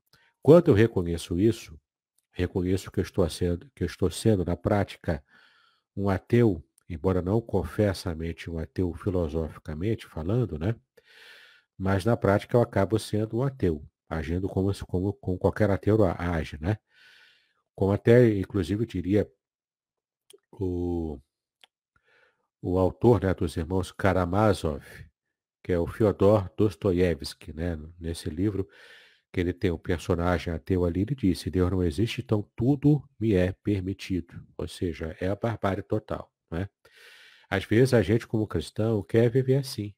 Quando 0.44 0.68
eu 0.68 0.74
reconheço 0.74 1.40
isso, 1.40 1.80
reconheço 2.30 2.90
que 2.90 3.00
eu 3.00 3.02
estou 3.02 3.26
sendo, 3.30 3.66
que 3.74 3.82
eu 3.82 3.86
estou 3.86 4.10
sendo 4.10 4.44
na 4.44 4.54
prática 4.54 5.24
um 5.96 6.10
ateu, 6.10 6.62
embora 6.86 7.22
não 7.22 7.40
confessamente 7.40 8.50
um 8.50 8.58
ateu 8.58 8.92
filosoficamente 8.92 10.06
falando, 10.06 10.58
né? 10.58 10.76
Mas 11.78 12.04
na 12.04 12.14
prática 12.14 12.58
eu 12.58 12.60
acabo 12.60 12.98
sendo 12.98 13.38
um 13.38 13.42
ateu, 13.42 13.88
agindo 14.06 14.46
como, 14.46 14.70
como, 14.84 15.14
como 15.14 15.38
qualquer 15.38 15.70
ateu 15.70 15.96
age, 16.04 16.58
né? 16.60 16.76
Como 17.74 17.92
até, 17.92 18.28
inclusive, 18.38 18.84
diria 18.84 19.26
o, 20.52 21.18
o 22.60 22.78
autor 22.78 23.22
né, 23.24 23.32
dos 23.32 23.56
irmãos 23.56 23.90
Karamazov, 23.92 24.84
que 25.62 25.72
é 25.72 25.78
o 25.78 25.86
Fyodor 25.86 26.50
Dostoiévski, 26.54 27.54
né? 27.54 27.78
Nesse 27.98 28.28
livro, 28.28 28.68
que 29.34 29.40
ele 29.40 29.52
tem 29.52 29.72
um 29.72 29.76
personagem 29.76 30.54
ateu 30.54 30.84
ali, 30.84 31.00
ele 31.00 31.12
disse, 31.16 31.50
Deus 31.50 31.68
não 31.68 31.82
existe, 31.82 32.20
então 32.20 32.48
tudo 32.54 33.02
me 33.18 33.34
é 33.34 33.50
permitido. 33.50 34.46
Ou 34.56 34.68
seja, 34.68 35.16
é 35.20 35.26
a 35.26 35.34
barbárie 35.34 35.82
total. 35.82 36.32
Né? 36.48 36.68
Às 37.50 37.64
vezes 37.64 37.94
a 37.94 38.00
gente, 38.00 38.28
como 38.28 38.46
cristão, 38.46 39.02
quer 39.02 39.28
viver 39.28 39.56
assim. 39.56 39.92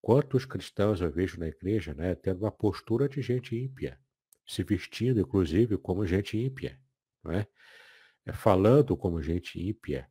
Quantos 0.00 0.46
cristãos 0.46 1.02
eu 1.02 1.12
vejo 1.12 1.38
na 1.38 1.48
igreja 1.48 1.92
né, 1.92 2.14
tendo 2.14 2.40
uma 2.40 2.50
postura 2.50 3.06
de 3.10 3.20
gente 3.20 3.54
ímpia, 3.54 4.00
se 4.46 4.62
vestindo, 4.62 5.20
inclusive, 5.20 5.76
como 5.76 6.06
gente 6.06 6.38
ímpia, 6.38 6.80
não 7.22 7.32
é? 7.32 7.46
é 8.24 8.32
falando 8.32 8.96
como 8.96 9.20
gente 9.20 9.60
ímpia, 9.60 10.08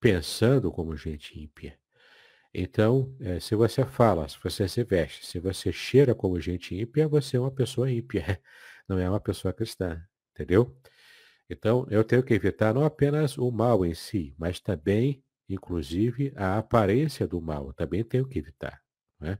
pensando 0.00 0.72
como 0.72 0.96
gente 0.96 1.38
ímpia. 1.40 1.78
Então, 2.52 3.14
é, 3.20 3.38
se 3.40 3.54
você 3.54 3.84
fala, 3.84 4.28
se 4.28 4.38
você 4.42 4.68
se 4.68 4.82
veste, 4.82 5.26
se 5.26 5.38
você 5.38 5.72
cheira 5.72 6.14
como 6.14 6.40
gente 6.40 6.74
ímpia, 6.74 7.06
você 7.06 7.36
é 7.36 7.40
uma 7.40 7.50
pessoa 7.50 7.90
ímpia, 7.90 8.24
não 8.88 8.98
é 8.98 9.08
uma 9.08 9.20
pessoa 9.20 9.52
cristã, 9.52 10.02
entendeu? 10.32 10.76
Então, 11.50 11.86
eu 11.90 12.04
tenho 12.04 12.22
que 12.22 12.34
evitar 12.34 12.74
não 12.74 12.84
apenas 12.84 13.38
o 13.38 13.50
mal 13.50 13.84
em 13.84 13.94
si, 13.94 14.34
mas 14.38 14.60
também, 14.60 15.22
inclusive, 15.48 16.32
a 16.36 16.58
aparência 16.58 17.26
do 17.26 17.40
mal. 17.40 17.72
Também 17.74 18.04
tenho 18.04 18.26
que 18.26 18.38
evitar. 18.38 18.82
Né? 19.20 19.38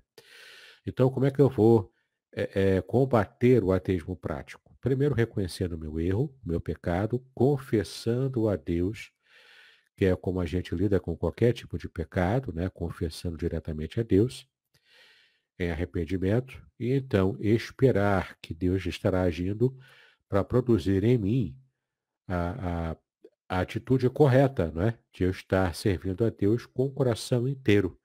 Então, 0.87 1.11
como 1.11 1.27
é 1.27 1.31
que 1.31 1.41
eu 1.41 1.51
vou 1.51 1.93
é, 2.35 2.77
é, 2.77 2.83
combater 2.83 3.63
o 3.63 3.73
ateísmo 3.73 4.17
prático? 4.17 4.69
primeiro 4.81 5.15
reconhecendo 5.15 5.75
o 5.75 5.79
meu 5.79 5.99
erro, 5.99 6.35
meu 6.45 6.61
pecado, 6.61 7.25
confessando 7.35 8.49
a 8.49 8.57
Deus, 8.57 9.11
que 9.99 10.05
é 10.05 10.15
como 10.15 10.41
a 10.41 10.47
gente 10.47 10.77
lida 10.77 11.01
com 11.01 11.17
qualquer 11.17 11.53
tipo 11.53 11.77
de 11.77 11.89
pecado, 11.89 12.53
né? 12.53 12.69
confessando 12.69 13.37
diretamente 13.37 13.99
a 13.99 14.05
Deus, 14.05 14.47
em 15.59 15.73
arrependimento, 15.73 16.65
e 16.79 16.93
então 16.93 17.37
esperar 17.41 18.39
que 18.41 18.55
Deus 18.55 18.87
estará 18.87 19.23
agindo 19.23 19.77
para 20.29 20.45
produzir 20.45 21.03
em 21.03 21.19
mim 21.19 21.59
a, 22.29 22.93
a, 22.93 22.97
a, 23.49 23.61
atitude 23.61 24.09
correta, 24.09 24.71
não 24.71 24.83
é? 24.83 24.97
de 25.13 25.25
eu 25.25 25.31
estar 25.31 25.75
servindo 25.75 26.25
a 26.25 26.31
Deus 26.31 26.65
com 26.65 26.87
o 26.87 26.93
coração 26.93 27.49
inteiro, 27.49 27.99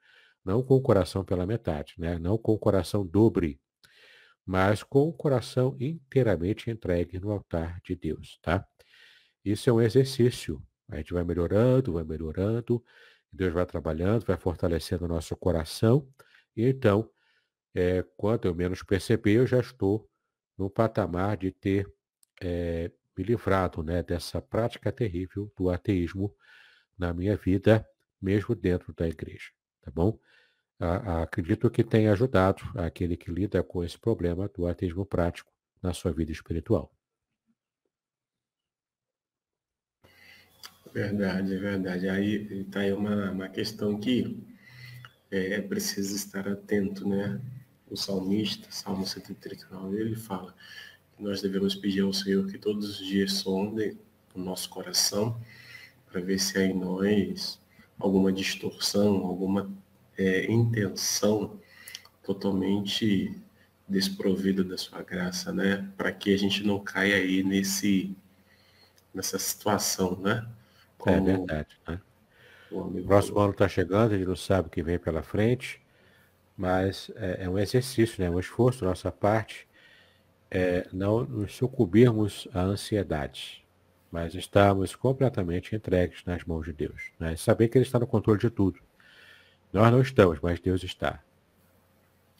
não 0.43 0.63
com 0.63 0.75
o 0.75 0.81
coração 0.81 1.23
pela 1.23 1.45
metade, 1.45 1.93
né? 1.99 2.17
não 2.17 2.39
com 2.39 2.53
o 2.53 2.59
coração 2.59 3.05
dobre, 3.05 3.61
mas 4.43 4.81
com 4.81 5.07
o 5.07 5.13
coração 5.13 5.77
inteiramente 5.79 6.71
entregue 6.71 7.19
no 7.19 7.29
altar 7.29 7.79
de 7.83 7.95
Deus, 7.95 8.39
tá? 8.41 8.67
Isso 9.45 9.69
é 9.69 9.73
um 9.73 9.79
exercício. 9.79 10.59
A 10.89 10.97
gente 10.97 11.13
vai 11.13 11.23
melhorando, 11.23 11.93
vai 11.93 12.03
melhorando, 12.03 12.83
Deus 13.31 13.53
vai 13.53 13.65
trabalhando, 13.65 14.25
vai 14.25 14.37
fortalecendo 14.37 15.05
o 15.05 15.07
nosso 15.07 15.35
coração, 15.35 16.07
e 16.55 16.65
então, 16.67 17.09
é, 17.73 18.03
quando 18.15 18.45
eu 18.45 18.53
menos 18.53 18.83
perceber, 18.83 19.33
eu 19.33 19.47
já 19.47 19.59
estou 19.59 20.07
no 20.57 20.69
patamar 20.69 21.37
de 21.37 21.51
ter 21.51 21.87
é, 22.41 22.91
me 23.17 23.23
livrado 23.23 23.83
né, 23.83 24.03
dessa 24.03 24.41
prática 24.41 24.91
terrível 24.91 25.51
do 25.57 25.69
ateísmo 25.69 26.35
na 26.97 27.13
minha 27.13 27.35
vida, 27.35 27.87
mesmo 28.21 28.55
dentro 28.55 28.93
da 28.93 29.07
igreja, 29.07 29.49
tá 29.81 29.91
bom? 29.91 30.19
acredito 31.21 31.69
que 31.69 31.83
tenha 31.83 32.11
ajudado 32.11 32.61
aquele 32.75 33.15
que 33.15 33.31
lida 33.31 33.63
com 33.63 33.83
esse 33.83 33.97
problema 33.97 34.49
do 34.49 34.67
ateísmo 34.67 35.05
prático 35.05 35.51
na 35.81 35.93
sua 35.93 36.11
vida 36.11 36.31
espiritual. 36.31 36.91
Verdade, 40.93 41.57
verdade. 41.57 42.07
Aí 42.07 42.61
está 42.61 42.81
aí 42.81 42.93
uma, 42.93 43.31
uma 43.31 43.49
questão 43.49 43.99
que 43.99 44.37
é, 45.31 45.55
é 45.55 45.61
preciso 45.61 46.15
estar 46.15 46.47
atento, 46.47 47.07
né? 47.07 47.41
O 47.89 47.97
salmista, 47.97 48.67
Salmo 48.69 49.05
139, 49.05 49.99
ele 49.99 50.15
fala 50.15 50.53
que 51.15 51.23
nós 51.23 51.41
devemos 51.41 51.73
pedir 51.73 52.01
ao 52.01 52.13
Senhor 52.13 52.45
que 52.45 52.59
todos 52.59 52.99
os 53.01 53.05
dias 53.07 53.33
sonde 53.33 53.97
o 54.35 54.39
nosso 54.39 54.69
coração 54.69 55.39
para 56.11 56.21
ver 56.21 56.39
se 56.39 56.59
há 56.59 56.63
em 56.63 56.75
nós 56.75 57.59
alguma 57.97 58.31
distorção, 58.31 59.25
alguma 59.25 59.71
é, 60.15 60.45
intenção 60.51 61.59
totalmente 62.23 63.35
desprovida 63.89 64.63
da 64.63 64.77
sua 64.77 65.01
graça, 65.01 65.51
né? 65.51 65.89
Para 65.97 66.11
que 66.11 66.31
a 66.31 66.37
gente 66.37 66.63
não 66.63 66.79
caia 66.79 67.15
aí 67.15 67.43
nesse 67.43 68.15
nessa 69.11 69.39
situação, 69.39 70.19
né? 70.19 70.47
É 71.09 71.15
Como... 71.15 71.29
É 71.29 71.37
verdade, 71.37 71.77
né? 71.87 72.01
O 72.73 73.03
próximo 73.03 73.39
ano 73.39 73.51
está 73.51 73.67
chegando, 73.67 74.13
a 74.13 74.17
gente 74.17 74.27
não 74.27 74.35
sabe 74.35 74.67
o 74.67 74.71
que 74.71 74.81
vem 74.81 74.97
pela 74.97 75.21
frente, 75.21 75.79
mas 76.57 77.11
é, 77.15 77.43
é 77.43 77.49
um 77.49 77.59
exercício, 77.59 78.23
né? 78.23 78.29
um 78.29 78.39
esforço 78.39 78.81
da 78.81 78.87
nossa 78.87 79.11
parte, 79.11 79.67
é, 80.49 80.87
não 80.91 81.23
nos 81.23 81.55
sucumbirmos 81.55 82.47
à 82.51 82.61
ansiedade, 82.61 83.63
mas 84.11 84.33
estarmos 84.33 84.95
completamente 84.95 85.75
entregues 85.75 86.23
nas 86.25 86.43
mãos 86.43 86.65
de 86.65 86.73
Deus. 86.73 87.11
Né? 87.19 87.35
Saber 87.35 87.67
que 87.67 87.77
Ele 87.77 87.85
está 87.85 87.99
no 87.99 88.07
controle 88.07 88.39
de 88.39 88.49
tudo. 88.49 88.79
Nós 89.71 89.91
não 89.91 90.01
estamos, 90.01 90.39
mas 90.41 90.59
Deus 90.59 90.83
está. 90.83 91.23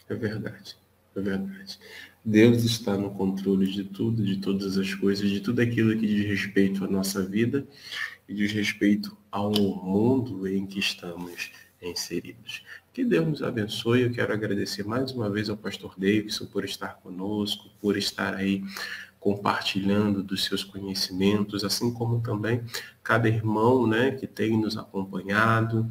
É 0.10 0.16
verdade, 0.16 0.76
é 1.16 1.22
verdade. 1.22 1.80
Deus 2.26 2.64
está 2.64 2.98
no 2.98 3.12
controle 3.12 3.68
de 3.68 3.84
tudo, 3.84 4.24
de 4.24 4.38
todas 4.38 4.78
as 4.78 4.94
coisas, 4.96 5.30
de 5.30 5.42
tudo 5.42 5.62
aquilo 5.62 5.98
que 5.98 6.08
diz 6.08 6.26
respeito 6.26 6.86
à 6.86 6.88
nossa 6.88 7.24
vida 7.24 7.68
e 8.28 8.34
diz 8.34 8.52
respeito 8.52 9.18
ao 9.32 9.52
mundo 9.52 10.48
em 10.48 10.66
que 10.66 10.80
estamos 10.80 11.52
inseridos. 11.82 12.64
Que 12.94 13.04
Deus 13.04 13.28
nos 13.28 13.44
abençoe. 13.44 14.04
Eu 14.04 14.12
quero 14.12 14.34
agradecer 14.34 14.86
mais 14.86 15.12
uma 15.12 15.30
vez 15.30 15.50
ao 15.50 15.58
pastor 15.58 15.94
Davidson 15.98 16.46
por 16.46 16.64
estar 16.64 16.96
conosco, 17.02 17.70
por 17.82 17.98
estar 17.98 18.36
aí 18.36 18.64
compartilhando 19.20 20.22
dos 20.22 20.44
seus 20.44 20.66
conhecimentos, 20.66 21.64
assim 21.64 21.94
como 21.94 22.20
também 22.20 22.62
cada 23.02 23.30
irmão 23.30 23.88
né, 23.88 24.12
que 24.12 24.28
tem 24.28 24.60
nos 24.60 24.78
acompanhado, 24.78 25.88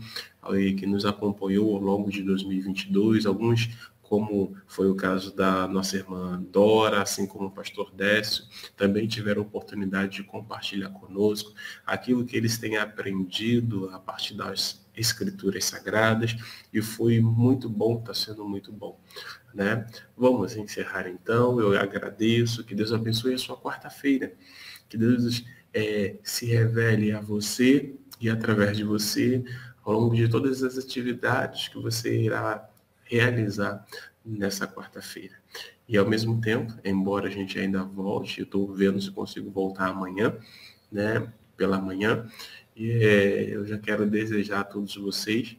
que 0.78 0.86
nos 0.86 1.06
acompanhou 1.06 1.74
ao 1.74 1.80
longo 1.80 2.10
de 2.10 2.22
2022, 2.22 3.24
alguns 3.24 3.70
como 4.12 4.54
foi 4.66 4.90
o 4.90 4.94
caso 4.94 5.34
da 5.34 5.66
nossa 5.66 5.96
irmã 5.96 6.38
Dora, 6.52 7.00
assim 7.00 7.26
como 7.26 7.46
o 7.46 7.50
pastor 7.50 7.90
Décio, 7.94 8.44
também 8.76 9.08
tiveram 9.08 9.40
oportunidade 9.40 10.16
de 10.16 10.22
compartilhar 10.22 10.90
conosco 10.90 11.54
aquilo 11.86 12.22
que 12.26 12.36
eles 12.36 12.58
têm 12.58 12.76
aprendido 12.76 13.88
a 13.88 13.98
partir 13.98 14.34
das 14.34 14.84
escrituras 14.94 15.64
sagradas 15.64 16.36
e 16.70 16.82
foi 16.82 17.22
muito 17.22 17.70
bom, 17.70 18.00
está 18.00 18.12
sendo 18.12 18.46
muito 18.46 18.70
bom. 18.70 19.00
Né? 19.54 19.86
Vamos 20.14 20.56
encerrar 20.56 21.08
então, 21.08 21.58
eu 21.58 21.74
agradeço, 21.74 22.64
que 22.64 22.74
Deus 22.74 22.92
abençoe 22.92 23.32
a 23.32 23.38
sua 23.38 23.56
quarta-feira, 23.56 24.34
que 24.90 24.98
Deus 24.98 25.42
é, 25.72 26.16
se 26.22 26.44
revele 26.44 27.12
a 27.12 27.20
você 27.22 27.94
e 28.20 28.28
através 28.28 28.76
de 28.76 28.84
você 28.84 29.42
ao 29.82 29.94
longo 29.94 30.14
de 30.14 30.28
todas 30.28 30.62
as 30.62 30.76
atividades 30.76 31.68
que 31.68 31.78
você 31.80 32.14
irá 32.24 32.68
realizar 33.12 33.86
nessa 34.24 34.66
quarta-feira. 34.66 35.34
E 35.86 35.98
ao 35.98 36.08
mesmo 36.08 36.40
tempo, 36.40 36.72
embora 36.84 37.28
a 37.28 37.30
gente 37.30 37.58
ainda 37.58 37.84
volte, 37.84 38.40
eu 38.40 38.44
estou 38.44 38.72
vendo 38.72 39.00
se 39.00 39.10
consigo 39.10 39.50
voltar 39.50 39.88
amanhã, 39.88 40.36
né, 40.90 41.30
pela 41.56 41.80
manhã, 41.80 42.26
e 42.74 42.90
é, 42.90 43.54
eu 43.54 43.66
já 43.66 43.78
quero 43.78 44.08
desejar 44.08 44.60
a 44.60 44.64
todos 44.64 44.96
vocês 44.96 45.56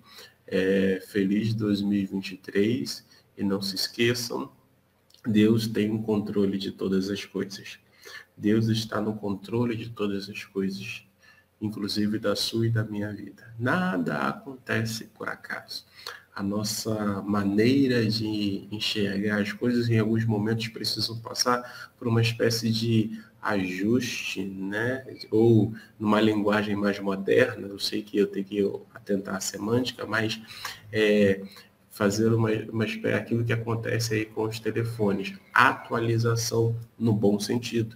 é, 0.48 1.00
feliz 1.08 1.54
2023 1.54 3.06
e 3.38 3.44
não 3.44 3.62
se 3.62 3.76
esqueçam, 3.76 4.52
Deus 5.26 5.68
tem 5.68 5.90
o 5.92 5.96
um 5.96 6.02
controle 6.02 6.58
de 6.58 6.72
todas 6.72 7.10
as 7.10 7.24
coisas. 7.24 7.80
Deus 8.36 8.68
está 8.68 9.00
no 9.00 9.16
controle 9.16 9.76
de 9.76 9.90
todas 9.90 10.30
as 10.30 10.44
coisas 10.44 11.06
inclusive 11.64 12.20
da 12.20 12.36
sua 12.36 12.68
e 12.68 12.70
da 12.70 12.84
minha 12.84 13.12
vida. 13.14 13.54
Nada 13.58 14.18
acontece 14.28 15.06
por 15.06 15.30
acaso. 15.30 15.86
A 16.36 16.42
nossa 16.42 17.22
maneira 17.22 18.06
de 18.06 18.68
enxergar 18.72 19.42
as 19.42 19.54
coisas 19.54 19.90
em 19.90 20.00
alguns 20.00 20.26
momentos 20.26 20.68
precisam 20.68 21.20
passar 21.20 21.92
por 21.98 22.08
uma 22.08 22.22
espécie 22.22 22.72
de 22.72 23.22
ajuste, 23.42 24.44
né? 24.44 25.06
Ou 25.30 25.74
numa 26.00 26.20
linguagem 26.22 26.76
mais 26.76 27.00
moderna, 27.00 27.68
eu 27.68 27.78
sei 27.78 28.02
que 28.02 28.18
eu 28.18 28.28
tenho 28.28 28.46
que 28.46 28.72
atentar 28.94 29.36
à 29.36 29.40
semântica, 29.40 30.06
mas 30.06 30.42
é, 30.92 31.44
fazer 31.90 32.34
uma, 32.34 32.50
uma 32.72 32.86
aquilo 33.16 33.44
que 33.46 33.54
acontece 33.54 34.16
aí 34.16 34.26
com 34.26 34.44
os 34.44 34.60
telefones, 34.60 35.34
atualização 35.54 36.76
no 36.98 37.14
bom 37.14 37.40
sentido. 37.40 37.96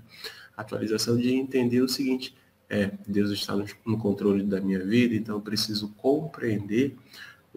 Atualização 0.56 1.18
de 1.18 1.34
entender 1.34 1.82
o 1.82 1.90
seguinte, 1.90 2.36
é, 2.70 2.92
Deus 3.08 3.32
está 3.32 3.56
no 3.56 3.98
controle 3.98 4.44
da 4.44 4.60
minha 4.60 4.84
vida, 4.84 5.16
então 5.16 5.36
eu 5.36 5.42
preciso 5.42 5.90
compreender 5.98 6.96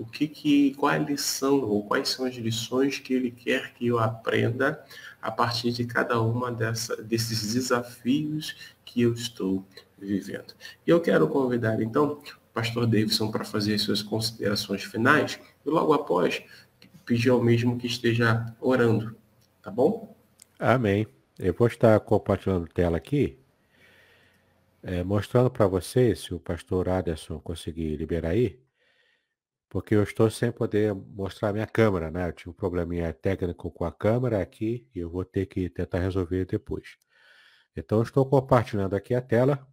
o 0.00 0.06
que, 0.06 0.26
que 0.26 0.74
qual 0.76 0.92
é 0.92 0.96
a 0.96 0.98
lição 0.98 1.60
ou 1.60 1.84
quais 1.84 2.08
são 2.08 2.24
as 2.24 2.34
lições 2.34 2.98
que 2.98 3.12
Ele 3.12 3.30
quer 3.30 3.74
que 3.74 3.86
eu 3.86 3.98
aprenda 3.98 4.82
a 5.20 5.30
partir 5.30 5.70
de 5.72 5.84
cada 5.84 6.18
uma 6.20 6.50
dessa, 6.50 6.96
desses 7.02 7.52
desafios 7.52 8.74
que 8.82 9.02
eu 9.02 9.12
estou 9.12 9.62
vivendo. 9.98 10.54
E 10.86 10.90
eu 10.90 11.00
quero 11.00 11.28
convidar 11.28 11.82
então 11.82 12.12
o 12.12 12.22
pastor 12.54 12.86
Davidson 12.86 13.30
para 13.30 13.44
fazer 13.44 13.74
as 13.74 13.82
suas 13.82 14.02
considerações 14.02 14.82
finais 14.82 15.38
e 15.66 15.68
logo 15.68 15.92
após 15.92 16.42
pedir 17.04 17.28
ao 17.28 17.42
mesmo 17.42 17.76
que 17.76 17.86
esteja 17.86 18.46
orando, 18.58 19.14
tá 19.60 19.70
bom? 19.70 20.16
Amém. 20.58 21.06
Eu 21.38 21.52
vou 21.52 21.66
estar 21.66 22.00
compartilhando 22.00 22.66
tela 22.66 22.96
aqui 22.96 23.38
é, 24.82 25.04
mostrando 25.04 25.50
para 25.50 25.66
vocês, 25.66 26.20
se 26.20 26.34
o 26.34 26.40
pastor 26.40 26.88
Aderson 26.88 27.38
conseguir 27.40 27.96
liberar 27.96 28.30
aí, 28.30 28.58
porque 29.70 29.94
eu 29.94 30.02
estou 30.02 30.30
sem 30.30 30.52
poder 30.52 30.94
mostrar 30.94 31.52
minha 31.52 31.66
câmera, 31.66 32.10
né? 32.10 32.28
Eu 32.28 32.32
tive 32.34 32.50
um 32.50 32.52
probleminha 32.52 33.12
técnico 33.14 33.70
com 33.70 33.84
a 33.86 33.92
câmera 33.92 34.42
aqui 34.42 34.86
e 34.94 34.98
eu 34.98 35.10
vou 35.10 35.24
ter 35.24 35.46
que 35.46 35.70
tentar 35.70 36.00
resolver 36.00 36.44
depois. 36.44 36.98
Então, 37.76 38.02
estou 38.02 38.26
compartilhando 38.26 38.94
aqui 38.94 39.14
a 39.14 39.22
tela 39.22 39.66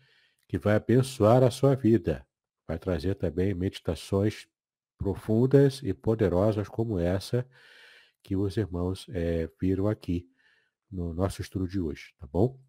que 0.47 0.57
vai 0.57 0.75
abençoar 0.75 1.43
a 1.43 1.51
sua 1.51 1.75
vida. 1.75 2.25
Vai 2.67 2.79
trazer 2.79 3.15
também 3.15 3.53
meditações 3.53 4.47
profundas 4.97 5.81
e 5.83 5.93
poderosas 5.93 6.67
como 6.67 6.97
essa 6.97 7.45
que 8.23 8.35
os 8.35 8.57
irmãos 8.57 9.05
é, 9.09 9.47
viram 9.61 9.87
aqui 9.87 10.27
no 10.89 11.13
nosso 11.13 11.41
estudo 11.41 11.67
de 11.67 11.79
hoje, 11.79 12.13
tá 12.17 12.25
bom? 12.25 12.59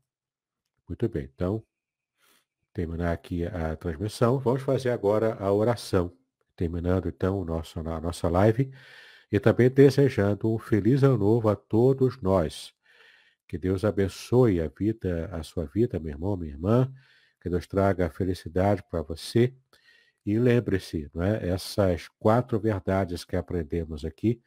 Muito 0.86 1.08
bem, 1.08 1.30
então, 1.32 1.64
terminar 2.74 3.12
aqui 3.12 3.46
a 3.46 3.74
transmissão, 3.76 4.38
vamos 4.38 4.62
fazer 4.62 4.90
agora 4.90 5.34
a 5.34 5.50
oração, 5.50 6.12
terminando 6.54 7.08
então 7.08 7.42
nosso, 7.44 7.80
a 7.80 8.00
nossa 8.00 8.28
live 8.28 8.70
e 9.31 9.41
também 9.41 9.68
desejando 9.68 10.53
um 10.53 10.59
feliz 10.59 11.03
ano 11.03 11.18
novo 11.18 11.49
a 11.49 11.57
todos 11.57 12.20
nós. 12.20 12.72
Que 13.49 13.59
Deus 13.59 13.85
abençoe 13.85 14.61
a 14.61 14.68
vida, 14.68 15.29
a 15.33 15.43
sua 15.43 15.66
vida, 15.66 16.01
meu 16.01 16.12
irmão, 16.12 16.37
minha 16.37 16.53
irmã, 16.53 16.93
que 17.41 17.49
Deus 17.49 17.66
traga 17.66 18.11
felicidade 18.11 18.83
para 18.91 19.03
você. 19.03 19.55
E 20.24 20.39
lembre-se, 20.39 21.09
não 21.14 21.22
é? 21.22 21.49
essas 21.49 22.09
quatro 22.18 22.59
verdades 22.59 23.24
que 23.24 23.37
aprendemos 23.37 24.05
aqui, 24.05 24.43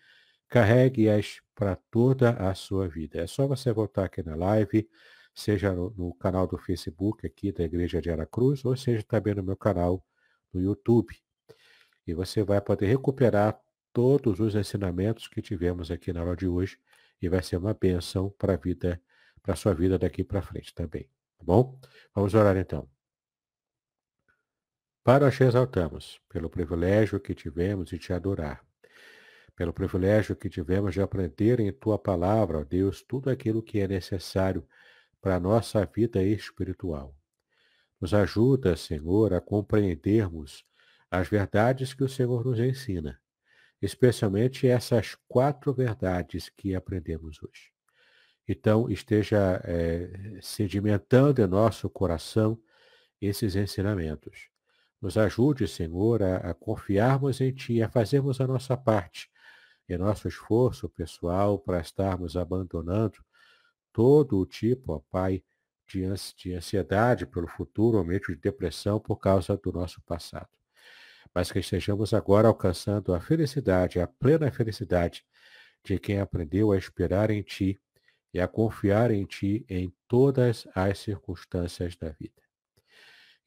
carregue-as 0.49 1.39
para 1.55 1.77
toda 1.89 2.31
a 2.31 2.53
sua 2.53 2.87
vida. 2.87 3.21
É 3.21 3.27
só 3.27 3.47
você 3.47 3.71
voltar 3.71 4.05
aqui 4.05 4.21
na 4.21 4.35
live, 4.35 4.89
seja 5.33 5.71
no, 5.71 5.91
no, 5.91 6.13
canal 6.15 6.45
do 6.45 6.57
Facebook 6.57 7.25
aqui 7.25 7.51
da 7.51 7.63
Igreja 7.63 8.01
de 8.01 8.09
Aracruz, 8.09 8.65
ou 8.65 8.75
seja 8.75 9.03
também 9.03 9.35
no 9.35 9.43
meu 9.43 9.55
canal 9.55 10.03
no 10.53 10.61
YouTube. 10.61 11.15
E 12.05 12.13
você 12.13 12.43
vai 12.43 12.59
poder 12.59 12.87
recuperar 12.87 13.57
todos 13.99 14.39
os 14.39 14.55
ensinamentos 14.55 15.27
que 15.27 15.41
tivemos 15.41 15.91
aqui 15.91 16.13
na 16.13 16.21
aula 16.21 16.33
de 16.33 16.47
hoje 16.47 16.79
e 17.21 17.27
vai 17.27 17.43
ser 17.43 17.57
uma 17.57 17.73
bênção 17.73 18.29
para 18.39 18.53
a 18.53 18.55
vida, 18.55 19.01
para 19.41 19.51
a 19.51 19.57
sua 19.57 19.73
vida 19.73 19.99
daqui 19.99 20.23
para 20.23 20.41
frente 20.41 20.73
também. 20.73 21.03
Tá 21.37 21.43
bom? 21.43 21.77
Vamos 22.15 22.33
orar 22.33 22.55
então. 22.55 22.89
Para 25.03 25.25
nós 25.25 25.35
te 25.35 25.43
exaltamos 25.43 26.21
pelo 26.29 26.49
privilégio 26.49 27.19
que 27.19 27.35
tivemos 27.35 27.89
de 27.89 27.99
te 27.99 28.13
adorar, 28.13 28.65
pelo 29.53 29.73
privilégio 29.73 30.33
que 30.33 30.49
tivemos 30.49 30.93
de 30.93 31.01
aprender 31.01 31.59
em 31.59 31.69
tua 31.73 31.99
palavra, 31.99 32.59
ó 32.59 32.63
Deus, 32.63 33.01
tudo 33.01 33.29
aquilo 33.29 33.61
que 33.61 33.81
é 33.81 33.87
necessário 33.89 34.65
para 35.19 35.35
a 35.35 35.39
nossa 35.41 35.85
vida 35.85 36.23
espiritual. 36.23 37.13
Nos 37.99 38.13
ajuda, 38.13 38.77
Senhor, 38.77 39.33
a 39.33 39.41
compreendermos 39.41 40.63
as 41.11 41.27
verdades 41.27 41.93
que 41.93 42.05
o 42.05 42.07
Senhor 42.07 42.45
nos 42.45 42.59
ensina, 42.59 43.19
especialmente 43.81 44.67
essas 44.67 45.15
quatro 45.27 45.73
verdades 45.73 46.49
que 46.49 46.75
aprendemos 46.75 47.41
hoje. 47.41 47.71
Então, 48.47 48.89
esteja 48.89 49.61
é, 49.63 50.39
sedimentando 50.41 51.41
em 51.41 51.47
nosso 51.47 51.89
coração 51.89 52.59
esses 53.21 53.55
ensinamentos. 53.55 54.49
Nos 55.01 55.17
ajude, 55.17 55.67
Senhor, 55.67 56.23
a, 56.23 56.37
a 56.37 56.53
confiarmos 56.53 57.39
em 57.41 57.53
Ti, 57.53 57.81
a 57.81 57.89
fazermos 57.89 58.41
a 58.41 58.47
nossa 58.47 58.75
parte, 58.75 59.29
em 59.87 59.97
nosso 59.97 60.27
esforço 60.27 60.89
pessoal 60.89 61.59
para 61.59 61.79
estarmos 61.79 62.35
abandonando 62.35 63.23
todo 63.93 64.39
o 64.39 64.45
tipo, 64.45 64.93
ó 64.93 64.99
Pai, 65.09 65.43
de, 65.87 66.03
de 66.37 66.53
ansiedade 66.53 67.25
pelo 67.25 67.47
futuro, 67.47 67.97
ou 67.97 68.03
mesmo 68.03 68.35
de 68.35 68.41
depressão 68.41 68.99
por 68.99 69.17
causa 69.17 69.57
do 69.57 69.71
nosso 69.71 70.01
passado. 70.01 70.58
Mas 71.33 71.51
que 71.51 71.59
estejamos 71.59 72.13
agora 72.13 72.47
alcançando 72.47 73.13
a 73.13 73.19
felicidade, 73.19 73.99
a 73.99 74.07
plena 74.07 74.51
felicidade 74.51 75.23
de 75.83 75.99
quem 75.99 76.19
aprendeu 76.19 76.71
a 76.71 76.77
esperar 76.77 77.29
em 77.29 77.41
Ti 77.41 77.79
e 78.33 78.39
a 78.39 78.47
confiar 78.47 79.11
em 79.11 79.25
Ti 79.25 79.65
em 79.69 79.93
todas 80.07 80.67
as 80.75 80.99
circunstâncias 80.99 81.95
da 81.95 82.09
vida. 82.09 82.41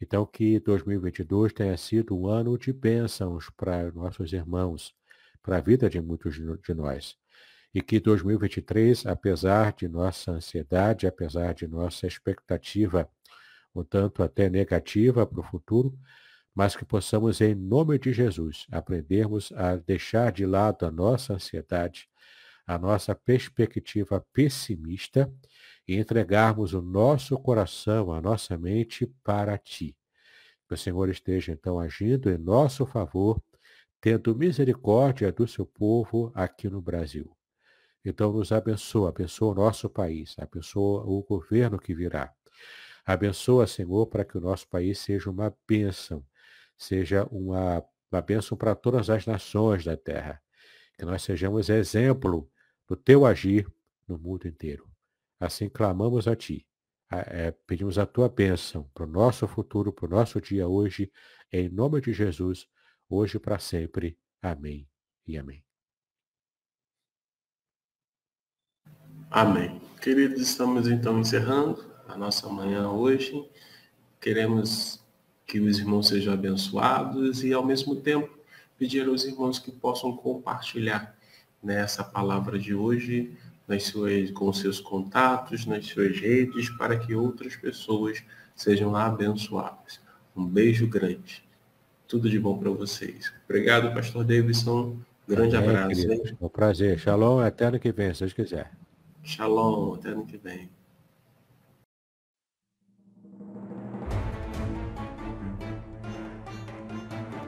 Então, 0.01 0.27
que 0.27 0.59
2022 0.59 1.53
tenha 1.53 1.77
sido 1.77 2.19
um 2.19 2.27
ano 2.27 2.59
de 2.59 2.73
bênçãos 2.73 3.49
para 3.57 3.93
nossos 3.93 4.33
irmãos, 4.33 4.93
para 5.41 5.59
a 5.59 5.61
vida 5.61 5.89
de 5.89 6.01
muitos 6.01 6.35
de 6.35 6.75
nós. 6.75 7.17
E 7.73 7.81
que 7.81 8.01
2023, 8.01 9.07
apesar 9.07 9.73
de 9.73 9.89
nossa 9.89 10.33
ansiedade, 10.33 11.07
apesar 11.07 11.55
de 11.55 11.69
nossa 11.69 12.07
expectativa, 12.07 13.09
um 13.75 13.85
tanto 13.85 14.23
até 14.23 14.51
negativa 14.51 15.25
para 15.25 15.41
o 15.41 15.45
futuro, 15.45 15.97
mas 16.55 16.77
que 16.77 16.85
possamos, 16.85 17.41
em 17.41 17.55
nome 17.55 17.99
de 17.99 18.13
Jesus, 18.13 18.67
aprendermos 18.71 19.53
a 19.53 19.77
deixar 19.77 20.33
de 20.33 20.45
lado 20.45 20.85
a 20.85 20.91
nossa 20.91 21.35
ansiedade, 21.35 22.09
a 22.67 22.79
nossa 22.79 23.15
perspectiva 23.15 24.25
pessimista 24.33 25.33
e 25.87 25.97
entregarmos 25.97 26.75
o 26.75 26.83
nosso 26.83 27.37
coração, 27.39 28.13
a 28.13 28.21
nossa 28.21 28.57
mente 28.57 29.07
para 29.25 29.57
ti. 29.59 29.97
Que 30.69 30.75
o 30.75 30.79
Senhor 30.79 31.09
esteja 31.09 31.53
então 31.53 31.81
agindo 31.81 32.31
em 32.31 32.39
nosso 32.39 32.87
favor, 32.87 33.43
tendo 34.01 34.35
misericórdia 34.35 35.33
do 35.33 35.47
seu 35.47 35.67
povo 35.67 36.31
aqui 36.35 36.69
no 36.69 36.81
Brasil. 36.81 37.37
Então 38.05 38.33
nos 38.33 38.51
abençoa, 38.53 39.11
abençoa 39.11 39.53
o 39.53 39.55
nosso 39.55 39.89
país, 39.89 40.35
abençoa 40.39 41.05
o 41.05 41.23
governo 41.23 41.79
que 41.79 41.95
virá. 41.95 42.33
Abençoa, 43.05 43.67
Senhor, 43.67 44.07
para 44.07 44.25
que 44.25 44.37
o 44.37 44.41
nosso 44.41 44.69
país 44.69 44.99
seja 44.99 45.31
uma 45.31 45.55
bênção, 45.67 46.25
seja 46.77 47.25
uma, 47.31 47.85
uma 48.11 48.23
bênção 48.23 48.57
para 48.57 48.75
todas 48.75 49.11
as 49.11 49.27
nações 49.27 49.85
da 49.85 49.97
terra. 49.97 50.41
Que 50.99 51.05
nós 51.05 51.23
sejamos 51.23 51.69
exemplo 51.69 52.51
do 52.89 52.97
teu 52.97 53.25
agir 53.25 53.67
no 54.07 54.19
mundo 54.19 54.47
inteiro. 54.47 54.89
Assim 55.41 55.69
clamamos 55.69 56.29
a 56.29 56.37
ti. 56.37 56.67
É, 57.11 57.51
pedimos 57.67 57.99
a 57.99 58.07
tua 58.07 58.29
bênção 58.29 58.89
para 58.95 59.05
o 59.05 59.07
nosso 59.07 59.47
futuro, 59.47 59.93
para 59.93 60.07
o 60.07 60.09
nosso 60.09 60.41
dia 60.41 60.67
hoje, 60.67 61.13
em 61.53 61.69
nome 61.69 62.01
de 62.01 62.13
Jesus, 62.13 62.67
hoje 63.09 63.39
para 63.39 63.59
sempre. 63.59 64.19
Amém 64.41 64.89
e 65.27 65.37
amém. 65.37 65.63
Amém. 69.31 69.81
Queridos, 70.01 70.41
estamos 70.41 70.89
então 70.89 71.19
encerrando 71.21 71.85
a 72.09 72.17
nossa 72.17 72.49
manhã 72.49 72.91
hoje. 72.91 73.51
Queremos 74.21 75.02
que 75.47 75.61
os 75.61 75.79
irmãos 75.79 76.09
sejam 76.09 76.33
abençoados 76.33 77.45
e, 77.45 77.53
ao 77.53 77.65
mesmo 77.65 77.97
tempo, 77.97 78.29
pedir 78.79 79.07
aos 79.07 79.25
irmãos 79.25 79.59
que 79.59 79.71
possam 79.71 80.17
compartilhar 80.17 81.17
nessa 81.63 82.03
palavra 82.03 82.59
de 82.59 82.75
hoje 82.75 83.37
nas 83.67 83.85
suas, 83.85 84.31
com 84.33 84.53
seus 84.53 84.81
contatos, 84.81 85.67
nas 85.67 85.87
suas 85.87 86.19
redes, 86.19 86.69
para 86.71 86.99
que 86.99 87.15
outras 87.15 87.57
pessoas 87.57 88.23
sejam 88.55 88.95
abençoadas. 88.95 90.01
Um 90.37 90.45
beijo 90.45 90.87
grande. 90.87 91.45
Tudo 92.09 92.29
de 92.29 92.39
bom 92.39 92.59
para 92.59 92.71
vocês. 92.71 93.33
Obrigado, 93.49 93.95
Pastor 93.95 94.25
Davidson. 94.25 94.99
Grande 95.27 95.57
Amém, 95.57 95.71
abraço. 95.71 96.13
É 96.13 96.45
um 96.45 96.49
prazer. 96.49 96.99
Shalom, 96.99 97.39
até 97.39 97.67
ano 97.67 97.79
que 97.79 97.93
vem, 97.93 98.13
se 98.13 98.21
Deus 98.21 98.33
quiser. 98.33 98.71
Shalom, 99.23 99.95
até 99.95 100.09
ano 100.11 100.27
que 100.27 100.37
vem. 100.37 100.69